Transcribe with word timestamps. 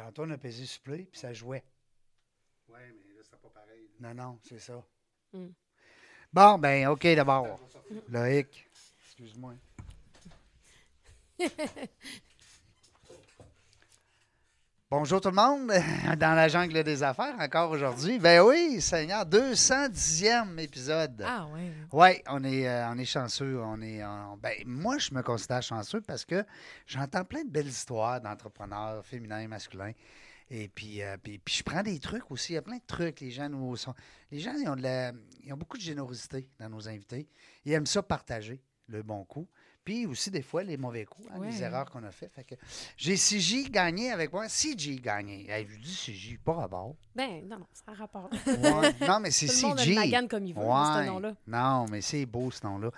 Tantôt, 0.00 0.22
on 0.22 0.30
a 0.30 0.38
pesé 0.38 0.64
sur 0.64 0.80
play, 0.80 1.06
puis 1.10 1.20
ça 1.20 1.34
jouait. 1.34 1.62
Oui, 2.68 2.78
mais 2.78 3.14
là, 3.14 3.20
c'est 3.22 3.38
pas 3.38 3.50
pareil. 3.50 3.90
Non, 4.00 4.14
non, 4.14 4.38
c'est 4.42 4.58
ça. 4.58 4.82
Mm. 5.34 5.48
Bon, 6.32 6.58
ben, 6.58 6.88
OK, 6.88 7.06
d'abord. 7.08 7.60
Loïc, 8.08 8.66
excuse-moi. 9.04 9.56
Bonjour 14.90 15.20
tout 15.20 15.28
le 15.28 15.36
monde, 15.36 15.68
dans 16.18 16.34
la 16.34 16.48
jungle 16.48 16.82
des 16.82 17.02
affaires 17.04 17.36
encore 17.38 17.70
aujourd'hui. 17.70 18.18
Ben 18.18 18.40
oui, 18.42 18.80
Seigneur, 18.80 19.24
210e 19.24 20.58
épisode. 20.58 21.22
Ah, 21.24 21.46
ouais. 21.54 21.72
Oui, 21.92 22.22
on 22.28 22.42
est, 22.42 22.68
euh, 22.68 22.88
on 22.90 22.98
est 22.98 23.04
chanceux. 23.04 23.60
On 23.62 23.80
est, 23.82 24.04
on- 24.04 24.36
ben, 24.36 24.52
moi, 24.66 24.98
je 24.98 25.14
me 25.14 25.22
considère 25.22 25.62
chanceux 25.62 26.00
parce 26.00 26.24
que 26.24 26.44
j'entends 26.86 27.24
plein 27.24 27.44
de 27.44 27.50
belles 27.50 27.68
histoires 27.68 28.20
d'entrepreneurs 28.20 29.04
féminins 29.06 29.38
et 29.38 29.46
masculins. 29.46 29.92
Et 30.50 30.66
puis, 30.66 31.00
euh, 31.02 31.16
puis, 31.22 31.38
puis 31.38 31.54
je 31.54 31.62
prends 31.62 31.84
des 31.84 32.00
trucs 32.00 32.28
aussi. 32.32 32.54
Il 32.54 32.56
y 32.56 32.58
a 32.58 32.62
plein 32.62 32.78
de 32.78 32.86
trucs. 32.86 33.20
Les 33.20 33.30
gens, 33.30 33.48
nous 33.48 33.76
sont, 33.76 33.94
les 34.32 34.40
gens 34.40 34.54
ils 34.60 34.68
ont, 34.68 34.74
de 34.74 34.82
la- 34.82 35.12
ils 35.44 35.52
ont 35.52 35.56
beaucoup 35.56 35.76
de 35.76 35.82
générosité 35.82 36.48
dans 36.58 36.68
nos 36.68 36.88
invités. 36.88 37.28
Ils 37.64 37.72
aiment 37.74 37.86
ça 37.86 38.02
partager 38.02 38.60
le 38.88 39.04
bon 39.04 39.24
coup. 39.24 39.46
Puis 39.90 40.06
aussi, 40.06 40.30
des 40.30 40.42
fois, 40.42 40.62
les 40.62 40.76
mauvais 40.76 41.04
coups, 41.04 41.26
hein, 41.34 41.40
les 41.42 41.64
erreurs 41.64 41.90
qu'on 41.90 42.04
a 42.04 42.12
faites. 42.12 42.32
Fait 42.32 42.44
que 42.44 42.54
j'ai 42.96 43.16
CJ 43.16 43.72
gagné 43.72 44.12
avec 44.12 44.32
moi. 44.32 44.46
CJ 44.46 45.00
gagné. 45.00 45.50
Hey, 45.50 45.66
je 45.68 45.78
dis 45.80 45.96
CJ, 45.96 46.38
pas 46.44 46.52
rapport. 46.52 46.94
Ben, 47.12 47.42
non, 47.48 47.58
non, 47.58 47.66
ça 47.72 47.92
rapport. 47.92 48.30
Ouais. 48.46 48.94
Non, 49.08 49.18
mais 49.18 49.32
c'est 49.32 49.46
Tout 49.52 49.62
le 49.62 49.68
monde 49.70 49.80
a 49.80 49.82
CJ. 49.82 49.88
le 49.88 49.94
magane 49.96 50.28
comme 50.28 50.46
il 50.46 50.54
veut, 50.54 50.60
ce 50.62 51.06
nom-là. 51.08 51.34
Non, 51.44 51.86
mais 51.90 52.02
c'est 52.02 52.24
beau 52.24 52.52
ce 52.52 52.64
nom-là. 52.64 52.90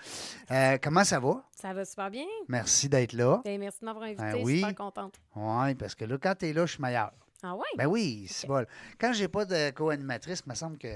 Euh, 0.50 0.76
comment 0.82 1.02
ça 1.02 1.18
va? 1.18 1.42
Ça 1.54 1.72
va 1.72 1.82
super 1.86 2.10
bien. 2.10 2.26
Merci 2.46 2.90
d'être 2.90 3.14
là. 3.14 3.40
Ben, 3.42 3.58
merci 3.58 3.80
de 3.80 3.86
m'avoir 3.86 4.04
invité. 4.04 4.22
Ben 4.24 4.30
Je 4.32 4.36
suis 4.36 4.44
oui. 4.44 4.56
super 4.58 4.74
contente. 4.74 5.14
Oui, 5.34 5.74
parce 5.76 5.94
que 5.94 6.04
là, 6.04 6.18
quand 6.20 6.34
tu 6.38 6.48
es 6.48 6.52
là, 6.52 6.66
je 6.66 6.72
suis 6.74 6.82
meilleur. 6.82 7.10
Ah, 7.42 7.56
ouais? 7.56 7.64
Ben 7.78 7.86
oui, 7.86 8.26
c'est 8.28 8.46
bon. 8.46 8.66
Quand 9.00 9.14
j'ai 9.14 9.28
pas 9.28 9.46
de 9.46 9.70
co-animatrice, 9.70 10.42
il 10.46 10.50
me 10.50 10.54
semble 10.54 10.76
que. 10.76 10.88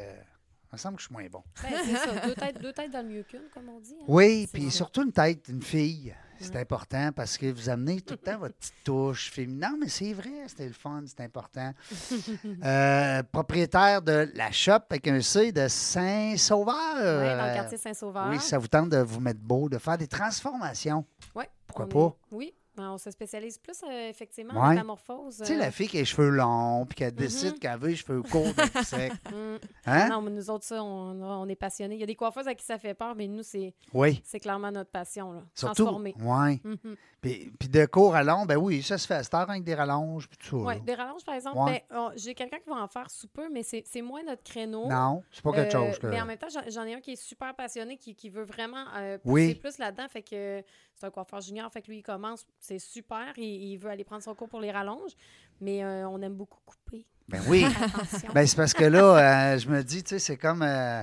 Me 0.77 0.79
semble 0.81 0.97
que 0.97 1.03
je 1.03 1.07
suis 1.07 1.15
moins 1.15 1.27
bon. 1.31 1.43
Ben, 1.63 1.71
c'est 1.85 1.97
ça. 1.97 2.27
Deux 2.27 2.35
têtes, 2.37 2.61
deux 2.63 2.73
têtes 2.73 2.91
dans 2.93 3.03
le 3.07 3.09
mieux 3.13 3.23
qu'une, 3.25 3.49
comme 3.53 3.69
on 3.69 3.81
dit. 3.81 3.97
hein. 4.01 4.05
Oui, 4.09 4.49
puis 4.53 4.71
surtout 4.71 5.03
une 5.03 5.13
tête, 5.13 5.49
une 5.49 5.63
fille. 5.63 6.15
C'est 6.39 6.53
Ouais. 6.55 6.61
important 6.61 7.13
parce 7.17 7.39
que 7.39 7.47
vous 7.51 7.71
amenez 7.71 8.03
tout 8.03 8.13
le 8.13 8.19
temps 8.19 8.37
votre 8.39 8.55
petite 8.57 8.75
touche 8.85 9.31
féminine. 9.31 9.59
Non, 9.71 9.79
mais 9.81 9.89
c'est 9.89 10.13
vrai, 10.13 10.31
c'était 10.49 10.67
le 10.67 10.75
fun, 10.75 11.03
c'est 11.07 11.23
important. 11.23 11.73
Euh, 12.65 13.23
propriétaire 13.33 14.03
de 14.03 14.31
la 14.35 14.51
shop 14.53 14.81
avec 14.91 15.07
un 15.09 15.21
C 15.23 15.51
de 15.53 15.67
Saint-Sauveur. 15.69 16.75
Ouais, 16.97 17.37
dans 17.37 17.47
le 17.49 17.55
quartier 17.55 17.79
Saint-Sauveur. 17.79 18.29
Oui, 18.29 18.39
ça 18.41 18.59
vous 18.59 18.67
tente 18.69 18.91
de 18.91 18.99
vous 18.99 19.21
mettre 19.21 19.41
beau, 19.41 19.69
de 19.69 19.79
faire 19.79 19.97
des 19.99 20.07
transformations. 20.09 21.05
Ouais, 21.35 21.49
Pourquoi 21.67 21.87
on 21.87 21.89
pas? 21.89 22.17
est- 22.33 22.35
Oui, 22.37 22.55
ben, 22.77 22.91
on 22.91 22.99
se 22.99 23.11
spécialise 23.11 23.59
plus, 23.59 23.81
euh, 23.83 24.09
effectivement, 24.11 24.55
Ouais. 24.55 24.61
en 24.61 24.71
métamorphose. 24.71 25.39
Tu 25.39 25.45
sais, 25.47 25.55
euh, 25.55 25.59
la 25.59 25.71
fille 25.71 25.89
qui 25.89 25.97
a 25.97 26.01
les 26.01 26.05
cheveux 26.05 26.29
longs, 26.29 26.85
puis 26.87 26.97
qu'elle 26.97 27.13
Mhm. 27.13 27.19
décide 27.19 27.59
qu'elle 27.59 27.79
veut 27.79 27.89
les 27.89 27.97
cheveux 27.97 28.23
courts, 28.23 28.47
sec. 28.85 29.13
hum. 29.33 29.59
Hein? 29.87 30.09
Non, 30.09 30.21
mais 30.21 30.31
nous 30.31 30.51
autres, 30.51 30.65
ça, 30.65 30.83
on, 30.83 31.23
on 31.23 31.49
est 31.49 31.55
passionnés. 31.57 31.95
Il 31.95 32.01
y 32.01 32.05
a 32.05 32.07
des 32.07 32.15
coiffeuses 32.17 32.49
à 32.49 32.55
qui 32.55 32.65
ça 32.65 32.79
fait 32.79 32.95
peur, 32.95 33.15
mais 33.15 33.27
nous, 33.29 33.43
c'est 33.43 33.75
Oui. 33.95 34.21
c'est 34.25 34.41
clairement 34.41 34.71
notre 34.71 34.91
passion. 34.91 35.33
Là. 35.33 35.43
Surtout. 35.55 35.85
Transformer. 35.85 36.15
Oui. 36.21 36.61
Mhm. 36.65 36.97
Puis, 37.21 37.51
puis 37.59 37.69
de 37.69 37.87
court 37.87 38.15
à 38.15 38.23
long, 38.23 38.45
ben 38.47 38.57
oui, 38.57 38.83
ça 38.83 38.99
se 38.99 39.07
fait 39.07 39.15
à 39.15 39.23
cette 39.23 39.35
heure 39.35 39.49
avec 39.51 39.65
des 39.65 39.75
rallonges, 39.75 40.29
puis 40.29 40.39
tout 40.39 40.61
ça. 40.61 40.67
Oui, 40.67 40.81
des 40.83 40.95
rallonges, 40.95 41.25
par 41.25 41.35
exemple. 41.35 41.59
Ouais. 41.59 41.85
ben, 41.91 42.13
J'ai 42.17 42.35
quelqu'un 42.35 42.59
qui 42.59 42.69
va 42.69 42.77
en 42.77 42.89
faire 42.89 43.11
sous 43.11 43.29
peu, 43.29 43.49
mais 43.51 43.63
c'est 43.63 44.03
moins 44.03 44.23
notre 44.23 44.43
créneau. 44.45 44.87
Non, 44.89 45.23
c'est 45.33 45.43
pas 45.43 45.53
quelque 45.53 45.75
Euh, 45.75 45.87
chose 45.91 45.99
que. 45.99 46.07
Mais 46.09 46.21
en 46.21 46.27
même 46.27 46.39
temps, 46.39 46.47
j'en- 46.51 46.85
ai 46.85 46.95
un 46.95 47.01
qui 47.01 47.13
est 47.13 47.17
super 47.17 47.55
passionné, 47.55 47.97
qui, 47.97 48.15
qui 48.15 48.29
veut 48.29 48.45
vraiment 48.45 48.85
pousser 48.85 49.21
Oui. 49.25 49.55
plus 49.55 49.79
là-dedans. 49.79 50.07
Fait 50.09 50.23
que 50.23 50.63
c'est 50.95 51.07
un 51.07 51.11
coiffeur 51.11 51.41
junior. 51.41 51.71
Fait 51.73 51.83
que 51.83 51.89
lui, 51.89 51.99
il 51.99 52.03
commence, 52.03 52.47
c'est 52.67 52.79
super. 52.79 53.33
Il, 53.37 53.45
il 53.45 53.77
veut 53.79 53.91
aller 53.91 54.05
prendre 54.05 54.23
son 54.23 54.35
cours 54.35 54.49
pour 54.49 54.61
les 54.61 54.71
rallonges. 54.71 55.13
Mais 55.61 55.83
euh, 55.85 56.07
on 56.09 56.21
aime 56.23 56.35
beaucoup 56.35 56.59
couper. 56.67 57.07
Ben 57.29 57.41
oui. 57.49 57.65
Ben 58.35 58.47
c'est 58.47 58.57
parce 58.57 58.75
que 58.75 58.85
là, 58.85 59.53
euh, 59.55 59.59
je 59.59 59.69
me 59.69 59.83
dis, 59.83 60.03
tu 60.03 60.11
sais, 60.11 60.19
c'est 60.19 60.37
comme. 60.37 60.63
euh, 60.63 61.03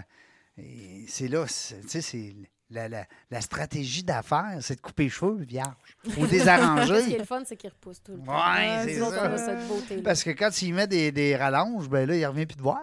c'est 1.07 1.27
là, 1.27 1.45
c'est- 1.47 1.81
tu 1.81 1.89
sais, 1.89 2.01
c'est. 2.01 2.35
La, 2.69 2.87
la- 2.89 3.05
la 3.29 3.39
stratégie 3.41 4.03
d'affaires, 4.03 4.57
c'est 4.61 4.75
de 4.77 4.81
couper 4.81 5.03
les 5.03 5.09
cheveux 5.09 5.35
vierges 5.43 5.75
ou 6.05 6.09
Ce 6.09 6.15
qui 6.15 6.21
est 6.23 6.27
désarranger. 6.27 7.17
le 7.19 7.23
fun, 7.25 7.43
c'est 7.45 7.55
qu'il 7.55 7.69
repousse 7.69 8.01
tout 8.01 8.13
le 8.13 8.19
temps. 8.23 8.31
Ouais, 8.33 8.81
c'est 8.85 8.97
nous 8.97 9.05
autres, 9.05 9.37
ça. 9.37 9.55
Parce 10.03 10.23
que 10.23 10.31
quand 10.31 10.59
y 10.63 10.71
mets 10.71 10.87
des, 10.87 11.11
des 11.11 11.35
rallonges, 11.35 11.87
ben 11.87 12.07
là, 12.09 12.15
il 12.15 12.25
revient 12.25 12.47
plus 12.47 12.55
de 12.55 12.63
voir. 12.63 12.81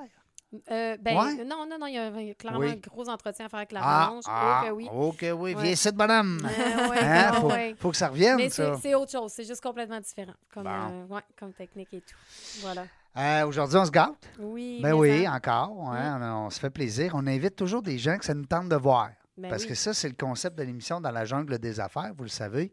Euh, 0.70 0.96
ben, 1.00 1.16
Ouais. 1.16 1.44
non, 1.44 1.64
non, 1.68 1.78
non, 1.78 1.86
il 1.86 1.94
y 1.94 1.98
a 1.98 2.34
clairement 2.34 2.58
Oui. 2.58 2.70
un 2.70 2.76
gros 2.76 3.08
entretien 3.08 3.46
à 3.46 3.48
faire 3.48 3.58
avec 3.58 3.70
la 3.70 3.80
Ah, 3.82 4.06
rallonge. 4.06 4.24
ah, 4.26 4.64
Oh 4.66 4.72
oui. 4.74 4.88
que 5.16 5.30
oui. 5.30 5.54
Ouais. 5.54 5.62
Viens 5.62 5.72
ici, 5.72 5.92
bonhomme. 5.92 6.40
Euh, 6.44 6.88
ouais, 6.88 6.98
Hein? 7.02 7.32
Faut, 7.34 7.50
faut 7.78 7.90
que 7.92 7.96
ça 7.96 8.08
revienne, 8.08 8.36
Mais 8.36 8.50
c'est 8.50 8.94
autre 8.94 9.12
chose, 9.12 9.32
c'est 9.32 9.44
juste 9.44 9.62
complètement 9.62 10.00
différent 10.00 10.32
comme, 10.52 10.64
Bon. 10.64 11.16
euh, 11.16 11.20
comme 11.38 11.52
technique 11.52 11.94
et 11.94 12.00
tout. 12.00 12.16
Voilà. 12.62 12.84
Euh, 13.16 13.46
Aujourd'hui, 13.46 13.76
on 13.76 13.84
se 13.84 13.90
gâte? 13.92 14.28
Oui. 14.40 14.80
Ben 14.82 14.92
oui, 14.92 15.24
ça- 15.24 15.32
encore. 15.34 15.90
hein, 15.92 16.18
on, 16.20 16.46
on 16.46 16.50
se 16.50 16.58
fait 16.58 16.70
plaisir. 16.70 17.12
On 17.14 17.26
invite 17.28 17.54
toujours 17.54 17.82
des 17.82 17.98
gens 17.98 18.18
que 18.18 18.24
ça 18.24 18.34
nous 18.34 18.46
tente 18.46 18.68
de 18.68 18.76
voir. 18.76 19.10
ben 19.36 19.50
Parce 19.50 19.62
oui. 19.62 19.68
que 19.68 19.74
ça, 19.76 19.94
c'est 19.94 20.08
le 20.08 20.14
concept 20.14 20.58
de 20.58 20.64
l'émission 20.64 21.00
dans 21.00 21.10
la 21.12 21.24
jungle 21.24 21.58
des 21.60 21.78
affaires, 21.80 22.12
vous 22.16 22.24
le 22.24 22.28
savez. 22.28 22.72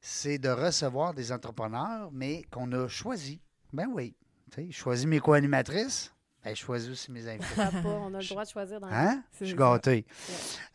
C'est 0.00 0.38
de 0.38 0.48
recevoir 0.48 1.14
des 1.14 1.30
entrepreneurs, 1.30 2.10
mais 2.12 2.42
qu'on 2.50 2.70
a 2.72 2.88
choisi. 2.88 3.40
Ben 3.72 3.86
oui. 3.92 4.14
Tu 4.50 4.62
sais, 4.62 4.66
je 4.70 4.76
choisis 4.76 5.06
mes 5.06 5.20
co-animatrices, 5.20 6.12
ben, 6.44 6.54
je 6.54 6.60
choisis 6.60 6.90
aussi 6.90 7.10
mes 7.12 7.28
invités. 7.28 7.46
Pas? 7.56 7.70
On 7.84 8.14
a 8.14 8.18
le 8.20 8.26
droit 8.28 8.44
de 8.44 8.48
choisir 8.50 8.80
dans 8.80 8.88
la 8.88 8.98
Hein? 9.10 9.22
Je 9.40 9.46
suis 9.46 9.54
gâté. 9.54 10.06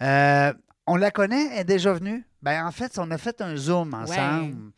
Euh, 0.01 0.53
on 0.87 0.95
la 0.95 1.11
connaît, 1.11 1.47
elle 1.53 1.59
est 1.61 1.63
déjà 1.63 1.93
venue. 1.93 2.23
Ben, 2.41 2.65
en 2.65 2.71
fait, 2.71 2.97
on 2.99 3.09
a 3.11 3.17
fait 3.17 3.41
un 3.41 3.55
Zoom 3.55 3.93
ensemble 3.95 4.71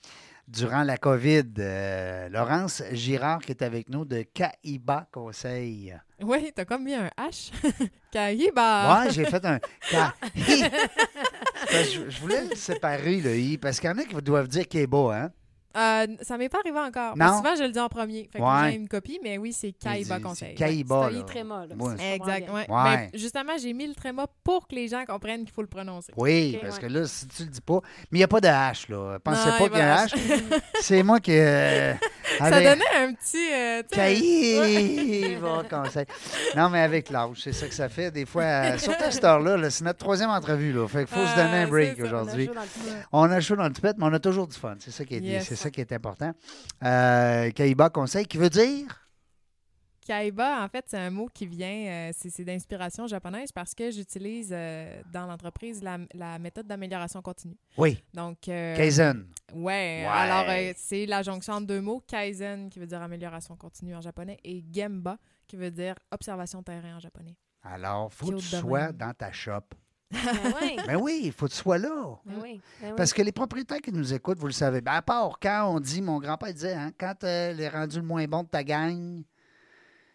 durant 0.47 0.83
la 0.83 0.97
COVID. 0.97 1.43
Euh, 1.59 2.29
Laurence 2.29 2.81
Girard 2.93 3.39
qui 3.39 3.51
est 3.51 3.61
avec 3.61 3.89
nous 3.89 4.05
de 4.05 4.21
Kaiba 4.21 5.07
Conseil. 5.11 5.93
Oui, 6.21 6.51
t'as 6.55 6.63
comme 6.63 6.85
mis 6.85 6.93
un 6.95 7.09
H. 7.19 7.51
Kahiba. 8.11 9.03
Ouais, 9.03 9.11
j'ai 9.11 9.25
fait 9.25 9.43
un 9.45 9.59
Ka- 9.91 10.13
je, 10.45 12.09
je 12.09 12.19
voulais 12.21 12.45
le 12.45 12.55
séparer, 12.55 13.19
le 13.19 13.37
I, 13.37 13.57
parce 13.57 13.79
qu'il 13.81 13.89
y 13.89 13.93
en 13.93 13.97
a 13.97 14.03
qui 14.05 14.15
doivent 14.21 14.47
dire 14.47 14.67
Kaiba, 14.67 14.97
hein? 15.25 15.31
Euh, 15.77 16.07
ça 16.21 16.37
m'est 16.37 16.49
pas 16.49 16.59
arrivé 16.59 16.79
encore. 16.79 17.15
Non. 17.15 17.25
Parce 17.25 17.31
que 17.31 17.37
souvent, 17.37 17.55
je 17.55 17.63
le 17.63 17.71
dis 17.71 17.79
en 17.79 17.87
premier. 17.89 18.29
Fait 18.31 18.39
que 18.39 18.43
Ouais. 18.43 18.71
j'ai 18.71 18.77
une 18.77 18.87
copie, 18.87 19.19
mais 19.23 19.37
oui, 19.37 19.53
c'est 19.53 19.67
dit- 19.67 20.21
Conseil. 20.23 20.55
Kaiba, 20.55 21.09
C'est 21.13 21.25
tréma, 21.25 21.65
là, 21.67 21.75
Ouais. 21.75 21.95
si 21.97 22.03
je 22.03 22.17
comprends 22.17 22.31
Exact, 22.33 22.45
bien. 22.45 22.55
ouais. 22.55 22.69
Ouais. 22.69 23.09
Mais 23.11 23.19
justement, 23.19 23.51
j'ai 23.61 23.73
mis 23.73 23.87
le 23.87 23.93
tréma 23.95 24.25
pour 24.43 24.67
que 24.67 24.75
les 24.75 24.87
gens 24.87 25.05
comprennent 25.05 25.43
qu'il 25.45 25.53
faut 25.53 25.61
le 25.61 25.67
prononcer. 25.67 26.11
Oui, 26.17 26.57
parce 26.61 26.75
ouais. 26.77 26.81
que 26.81 26.87
là, 26.87 27.05
si 27.05 27.27
tu 27.27 27.43
le 27.43 27.49
dis 27.49 27.61
pas. 27.61 27.79
Mais 28.11 28.17
il 28.17 28.17
n'y 28.19 28.23
a 28.23 28.27
pas 28.27 28.41
de 28.41 28.47
H, 28.47 28.89
là. 28.91 29.19
Pensez 29.19 29.49
Non, 29.49 29.57
pas 29.57 29.69
qu'il 29.69 29.77
y 29.77 29.81
a 29.81 30.01
un 30.01 30.05
H. 30.05 30.61
C'est 30.81 31.03
moi 31.03 31.19
qui. 31.19 31.31
euh, 31.33 31.93
Ça 32.39 32.49
donnait 32.51 32.95
un 32.95 33.13
petit. 33.13 33.49
euh, 33.53 33.83
Conseil. 35.69 36.05
Non, 36.55 36.69
mais 36.69 36.81
avec 36.81 37.09
l'âge, 37.09 37.37
c'est 37.43 37.53
ça 37.53 37.67
que 37.67 37.73
ça 37.73 37.89
fait. 37.89 38.11
Des 38.11 38.25
fois, 38.25 38.43
euh, 38.43 38.77
surtout 38.77 39.03
à 39.03 39.11
cette 39.11 39.23
heure-là, 39.23 39.57
là, 39.57 39.69
c'est 39.69 39.83
notre 39.83 39.99
troisième 39.99 40.29
entrevue, 40.29 40.73
là. 40.73 40.87
Fait 40.87 41.05
qu'il 41.05 41.15
faut 41.15 41.25
se 41.25 41.31
Ah, 41.35 41.43
donner 41.43 41.57
un 41.63 41.67
break 41.67 41.99
aujourd'hui. 42.01 42.47
pied. 42.47 42.57
On 43.11 43.29
a 43.31 43.39
chaud 43.39 43.55
dans 43.55 43.67
le 43.67 43.73
tupet, 43.73 43.91
mais 43.97 44.05
on 44.05 44.13
a 44.13 44.19
toujours 44.19 44.47
du 44.47 44.57
fun. 44.57 44.75
C'est 44.79 44.91
ça 44.91 45.05
qui 45.05 45.15
est, 45.15 45.19
Yes. 45.19 45.45
c'est 45.47 45.55
ça 45.55 45.69
qui 45.69 45.81
est 45.81 45.91
important. 45.91 46.31
Euh, 46.83 47.49
Kaiba 47.51 47.89
Conseil, 47.89 48.25
qui 48.25 48.37
veut 48.37 48.49
dire? 48.49 48.85
Kaiba, 50.07 50.63
en 50.63 50.69
fait, 50.69 50.85
c'est 50.87 50.97
un 50.97 51.09
mot 51.09 51.27
qui 51.33 51.45
vient, 51.45 51.67
euh, 52.09 52.11
c'est 52.15 52.43
d'inspiration 52.45 53.07
japonaise 53.07 53.51
parce 53.51 53.75
que 53.75 53.91
j'utilise 53.91 54.51
euh, 54.53 55.01
dans 55.11 55.25
l'entreprise 55.25 55.83
la, 55.83 55.97
la 56.13 56.39
méthode 56.39 56.65
d'amélioration 56.65 57.21
continue. 57.21 57.57
Oui, 57.77 58.01
Donc, 58.13 58.47
euh, 58.47 58.75
Kaizen. 58.77 59.27
Ouais, 59.53 59.63
Ouais. 59.67 60.05
alors 60.05 60.45
euh, 60.49 60.71
c'est 60.77 61.05
la 61.05 61.23
jonction 61.23 61.53
entre 61.55 61.67
deux 61.67 61.81
mots, 61.81 62.01
kaizen 62.07 62.69
qui 62.69 62.79
veut 62.79 62.87
dire 62.87 63.01
amélioration 63.01 63.55
continue 63.57 63.95
en 63.95 64.01
japonais 64.01 64.37
et 64.43 64.63
gemba 64.73 65.17
qui 65.45 65.55
veut 65.57 65.71
dire 65.71 65.95
observation 66.11 66.63
terrain 66.63 66.95
en 66.95 66.99
japonais. 66.99 67.35
Alors, 67.63 68.11
faut 68.13 68.27
que 68.27 68.35
tu 68.37 68.55
de 68.55 68.61
sois 68.61 68.91
dans 68.93 69.13
ta 69.13 69.31
shop. 69.33 69.61
Ben 70.09 70.19
oui, 70.61 70.77
Ben 70.87 70.95
oui, 70.95 71.21
il 71.25 71.31
faut 71.33 71.47
que 71.47 71.51
tu 71.51 71.57
sois 71.57 71.77
là. 71.77 71.89
ben 72.25 72.35
oui, 72.41 72.61
ben 72.81 72.89
oui. 72.89 72.93
Parce 72.95 73.11
que 73.11 73.21
les 73.21 73.33
propriétaires 73.33 73.81
qui 73.81 73.91
nous 73.91 74.13
écoutent, 74.13 74.39
vous 74.39 74.47
le 74.47 74.53
savez, 74.53 74.79
ben 74.79 74.93
à 74.93 75.01
part 75.01 75.37
quand 75.41 75.67
on 75.75 75.79
dit, 75.81 76.01
mon 76.01 76.19
grand-père 76.19 76.53
disait, 76.53 76.73
hein, 76.75 76.91
quand 76.97 77.23
euh, 77.25 77.51
les 77.51 77.67
rendu 77.67 77.97
le 77.97 78.03
moins 78.05 78.25
bon 78.25 78.43
de 78.43 78.47
ta 78.47 78.63
gang, 78.63 79.21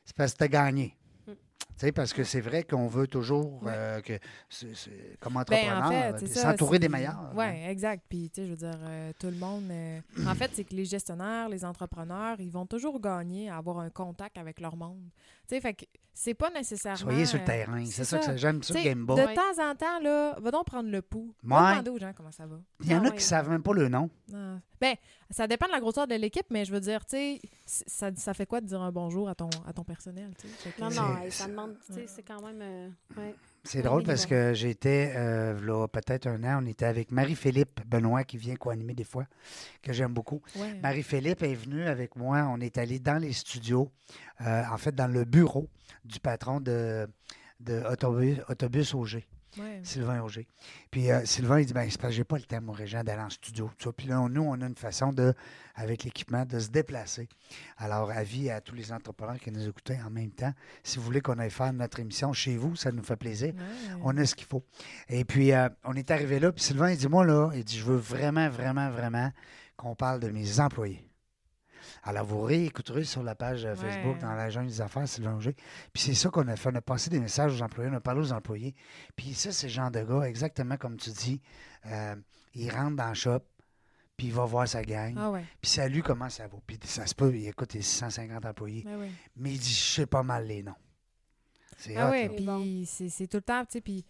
c'est 0.04 0.16
parce 0.16 0.32
que 0.32 0.38
tu 0.38 0.44
as 0.44 0.48
gagné. 0.48 0.96
Mm. 1.26 1.32
Tu 1.32 1.86
sais, 1.86 1.92
parce 1.92 2.12
que 2.12 2.22
c'est 2.24 2.40
vrai 2.40 2.62
qu'on 2.64 2.86
veut 2.86 3.06
toujours, 3.06 3.62
Ouais. 3.62 3.72
euh, 3.74 4.00
que, 4.00 4.12
comme 5.20 5.34
Ben, 5.34 5.40
entrepreneur, 5.40 5.82
en 6.14 6.18
fait, 6.18 6.26
s'entourer 6.28 6.78
des 6.78 6.88
meilleurs. 6.88 7.18
hein. 7.18 7.32
Ouais, 7.34 7.70
exact. 7.70 8.04
Puis, 8.08 8.30
tu 8.30 8.40
sais, 8.42 8.46
je 8.46 8.50
veux 8.52 8.56
dire, 8.56 8.78
euh, 8.84 9.12
tout 9.18 9.26
le 9.28 9.36
monde. 9.36 9.68
euh, 9.70 10.00
en 10.26 10.34
fait, 10.34 10.50
c'est 10.54 10.64
que 10.64 10.74
les 10.74 10.84
gestionnaires, 10.84 11.48
les 11.48 11.64
entrepreneurs, 11.64 12.36
ils 12.40 12.50
vont 12.50 12.66
toujours 12.66 13.00
gagner 13.00 13.48
à 13.48 13.56
avoir 13.56 13.78
un 13.80 13.90
contact 13.90 14.38
avec 14.38 14.60
leur 14.60 14.76
monde. 14.76 15.02
Tu 15.52 15.56
sais, 15.56 15.60
fait 15.60 15.74
que 15.74 15.84
c'est 16.14 16.32
pas 16.32 16.48
nécessairement. 16.50 16.96
Soyez 16.98 17.26
sur 17.26 17.36
le 17.36 17.42
euh, 17.42 17.46
terrain. 17.46 17.84
C'est 17.84 18.04
ça 18.04 18.18
que 18.18 18.36
j'aime 18.38 18.62
sais, 18.62 18.82
Game 18.82 19.04
Boy. 19.04 19.20
De 19.20 19.26
Ouais. 19.26 19.34
temps 19.34 19.62
en 19.70 19.74
temps, 19.74 20.00
là, 20.00 20.34
va 20.40 20.50
donc 20.50 20.64
prendre 20.64 20.88
le 20.90 21.02
pouls. 21.02 21.34
Va 21.42 21.56
Ouais. 21.64 21.70
demander 21.72 21.90
aux 21.90 21.98
gens 21.98 22.12
comment 22.16 22.32
ça 22.32 22.46
va. 22.46 22.56
Il 22.80 22.90
y 22.90 22.94
en 22.94 22.98
Ah 22.98 23.06
a 23.06 23.10
ouais. 23.10 23.16
qui 23.16 23.22
savent 23.22 23.50
même 23.50 23.62
pas 23.62 23.74
le 23.74 23.88
nom. 23.88 24.08
Ah. 24.32 24.56
Ben, 24.80 24.94
ça 25.30 25.46
dépend 25.46 25.66
de 25.66 25.72
la 25.72 25.80
grosseur 25.80 26.06
de 26.06 26.14
l'équipe, 26.14 26.46
mais 26.50 26.64
je 26.64 26.72
veux 26.72 26.80
dire, 26.80 27.04
tu 27.04 27.10
sais, 27.16 27.40
ça, 27.66 28.10
ça 28.16 28.32
fait 28.32 28.46
quoi 28.46 28.62
de 28.62 28.66
dire 28.66 28.80
un 28.80 28.92
bonjour 28.92 29.28
à 29.28 29.34
ton, 29.34 29.50
à 29.66 29.74
ton 29.74 29.84
personnel, 29.84 30.32
tu 30.40 30.48
sais? 30.48 30.54
Fait 30.54 30.70
que- 30.70 30.80
Non, 30.80 30.88
non, 30.90 31.16
ça 31.30 31.46
demande, 31.48 31.76
tu 31.86 31.92
sais, 31.92 32.06
c'est 32.06 32.22
quand 32.22 32.40
même. 32.42 32.60
euh, 32.62 32.88
ouais. 33.18 33.34
C'est 33.64 33.82
drôle 33.82 34.02
parce 34.02 34.26
que 34.26 34.54
j'étais, 34.54 35.12
euh, 35.14 35.86
peut-être 35.86 36.26
un 36.26 36.42
an, 36.44 36.62
on 36.62 36.66
était 36.66 36.84
avec 36.84 37.12
Marie-Philippe 37.12 37.80
Benoît 37.86 38.24
qui 38.24 38.36
vient 38.36 38.56
co-animer 38.56 38.94
des 38.94 39.04
fois, 39.04 39.26
que 39.82 39.92
j'aime 39.92 40.12
beaucoup. 40.12 40.42
Ouais. 40.56 40.74
Marie-Philippe 40.82 41.42
est 41.42 41.54
venue 41.54 41.84
avec 41.84 42.16
moi. 42.16 42.48
On 42.50 42.60
est 42.60 42.76
allé 42.76 42.98
dans 42.98 43.18
les 43.18 43.32
studios, 43.32 43.88
euh, 44.40 44.62
en 44.70 44.78
fait, 44.78 44.94
dans 44.94 45.06
le 45.06 45.24
bureau 45.24 45.68
du 46.04 46.18
patron 46.18 46.60
de, 46.60 47.08
de 47.60 47.82
Autobus, 47.88 48.38
Autobus 48.48 48.94
Auger, 48.94 49.26
Ouais. 49.58 49.80
Sylvain 49.82 50.22
Auger. 50.22 50.46
Puis 50.90 51.10
euh, 51.10 51.24
Sylvain, 51.24 51.60
il 51.60 51.66
dit 51.66 51.72
ben, 51.72 51.88
c'est 51.90 52.00
parce 52.00 52.12
que 52.12 52.16
j'ai 52.16 52.24
pas 52.24 52.36
le 52.36 52.44
temps, 52.44 52.60
moi, 52.62 52.74
Régent, 52.74 53.04
d'aller 53.04 53.22
en 53.22 53.30
studio. 53.30 53.70
tout 53.78 53.88
ça. 53.88 53.92
Puis 53.92 54.06
là, 54.06 54.26
nous, 54.28 54.42
on 54.42 54.60
a 54.60 54.66
une 54.66 54.76
façon 54.76 55.12
de, 55.12 55.34
avec 55.74 56.04
l'équipement, 56.04 56.44
de 56.44 56.58
se 56.58 56.68
déplacer. 56.68 57.28
Alors, 57.76 58.10
avis 58.10 58.50
à 58.50 58.60
tous 58.60 58.74
les 58.74 58.92
entrepreneurs 58.92 59.38
qui 59.38 59.50
nous 59.50 59.68
écoutaient 59.68 60.00
en 60.04 60.10
même 60.10 60.30
temps. 60.30 60.52
Si 60.82 60.98
vous 60.98 61.04
voulez 61.04 61.20
qu'on 61.20 61.38
aille 61.38 61.50
faire 61.50 61.72
notre 61.72 62.00
émission 62.00 62.32
chez 62.32 62.56
vous, 62.56 62.76
ça 62.76 62.92
nous 62.92 63.02
fait 63.02 63.16
plaisir. 63.16 63.52
Ouais. 63.54 63.94
On 64.02 64.16
a 64.16 64.24
ce 64.24 64.34
qu'il 64.34 64.46
faut. 64.46 64.64
Et 65.08 65.24
puis, 65.24 65.52
euh, 65.52 65.68
on 65.84 65.94
est 65.94 66.10
arrivé 66.10 66.40
là, 66.40 66.50
puis 66.52 66.62
Sylvain, 66.62 66.90
il 66.90 66.96
dit, 66.96 67.08
moi, 67.08 67.24
là, 67.24 67.50
il 67.54 67.64
dit, 67.64 67.76
je 67.76 67.84
veux 67.84 67.96
vraiment, 67.96 68.48
vraiment, 68.48 68.90
vraiment 68.90 69.30
qu'on 69.76 69.94
parle 69.94 70.20
de 70.20 70.28
mes 70.28 70.60
employés. 70.60 71.04
Alors, 72.04 72.24
vous 72.26 72.40
réécouterez 72.42 73.04
sur 73.04 73.22
la 73.22 73.34
page 73.36 73.64
euh, 73.64 73.76
Facebook, 73.76 74.14
Ouais. 74.16 74.22
dans 74.22 74.32
la 74.34 74.50
jungle 74.50 74.66
des 74.68 74.80
affaires, 74.80 75.06
Sylvain 75.06 75.36
Auger. 75.36 75.54
Puis 75.92 76.02
c'est 76.02 76.14
ça 76.14 76.30
qu'on 76.30 76.48
a 76.48 76.56
fait. 76.56 76.70
On 76.70 76.74
a 76.74 76.80
passé 76.80 77.10
des 77.10 77.20
messages 77.20 77.52
aux 77.60 77.62
employés, 77.62 77.90
on 77.92 77.96
a 77.96 78.00
parlé 78.00 78.20
aux 78.20 78.32
employés. 78.32 78.74
Puis 79.14 79.34
ça, 79.34 79.52
c'est 79.52 79.68
le 79.68 79.72
genre 79.72 79.90
de 79.90 80.02
gars, 80.02 80.22
exactement 80.28 80.76
comme 80.76 80.96
tu 80.96 81.10
dis, 81.10 81.40
euh, 81.86 82.16
il 82.54 82.70
rentre 82.70 82.96
dans 82.96 83.08
le 83.08 83.14
shop, 83.14 83.40
puis 84.16 84.26
il 84.26 84.32
va 84.32 84.44
voir 84.44 84.66
sa 84.66 84.82
gang, 84.82 85.14
Ah 85.16 85.30
ouais. 85.30 85.44
puis 85.60 85.70
salut, 85.70 86.02
comment 86.02 86.28
ça 86.28 86.48
va. 86.48 86.58
Puis 86.66 86.78
ça 86.84 87.06
se 87.06 87.14
peut, 87.14 87.32
il 87.34 87.46
écoute 87.46 87.72
les 87.74 87.82
650 87.82 88.44
employés, 88.46 88.82
Ben 88.84 88.98
oui. 89.00 89.10
mais 89.36 89.52
il 89.52 89.58
dit, 89.60 89.70
je 89.72 89.94
sais 89.94 90.06
pas 90.06 90.22
mal 90.24 90.46
les 90.46 90.62
noms. 90.62 90.74
C'est 91.78 91.96
Ah 91.96 92.08
hot, 92.08 92.10
ouais. 92.10 92.30
C'est 92.36 92.44
bon. 92.44 92.60
puis 92.60 92.84
c'est 92.86 93.08
c'est 93.08 93.26
tout 93.28 93.38
le 93.38 93.42
temps, 93.42 93.64
tu 93.64 93.72
sais, 93.72 93.80
puis 93.80 94.04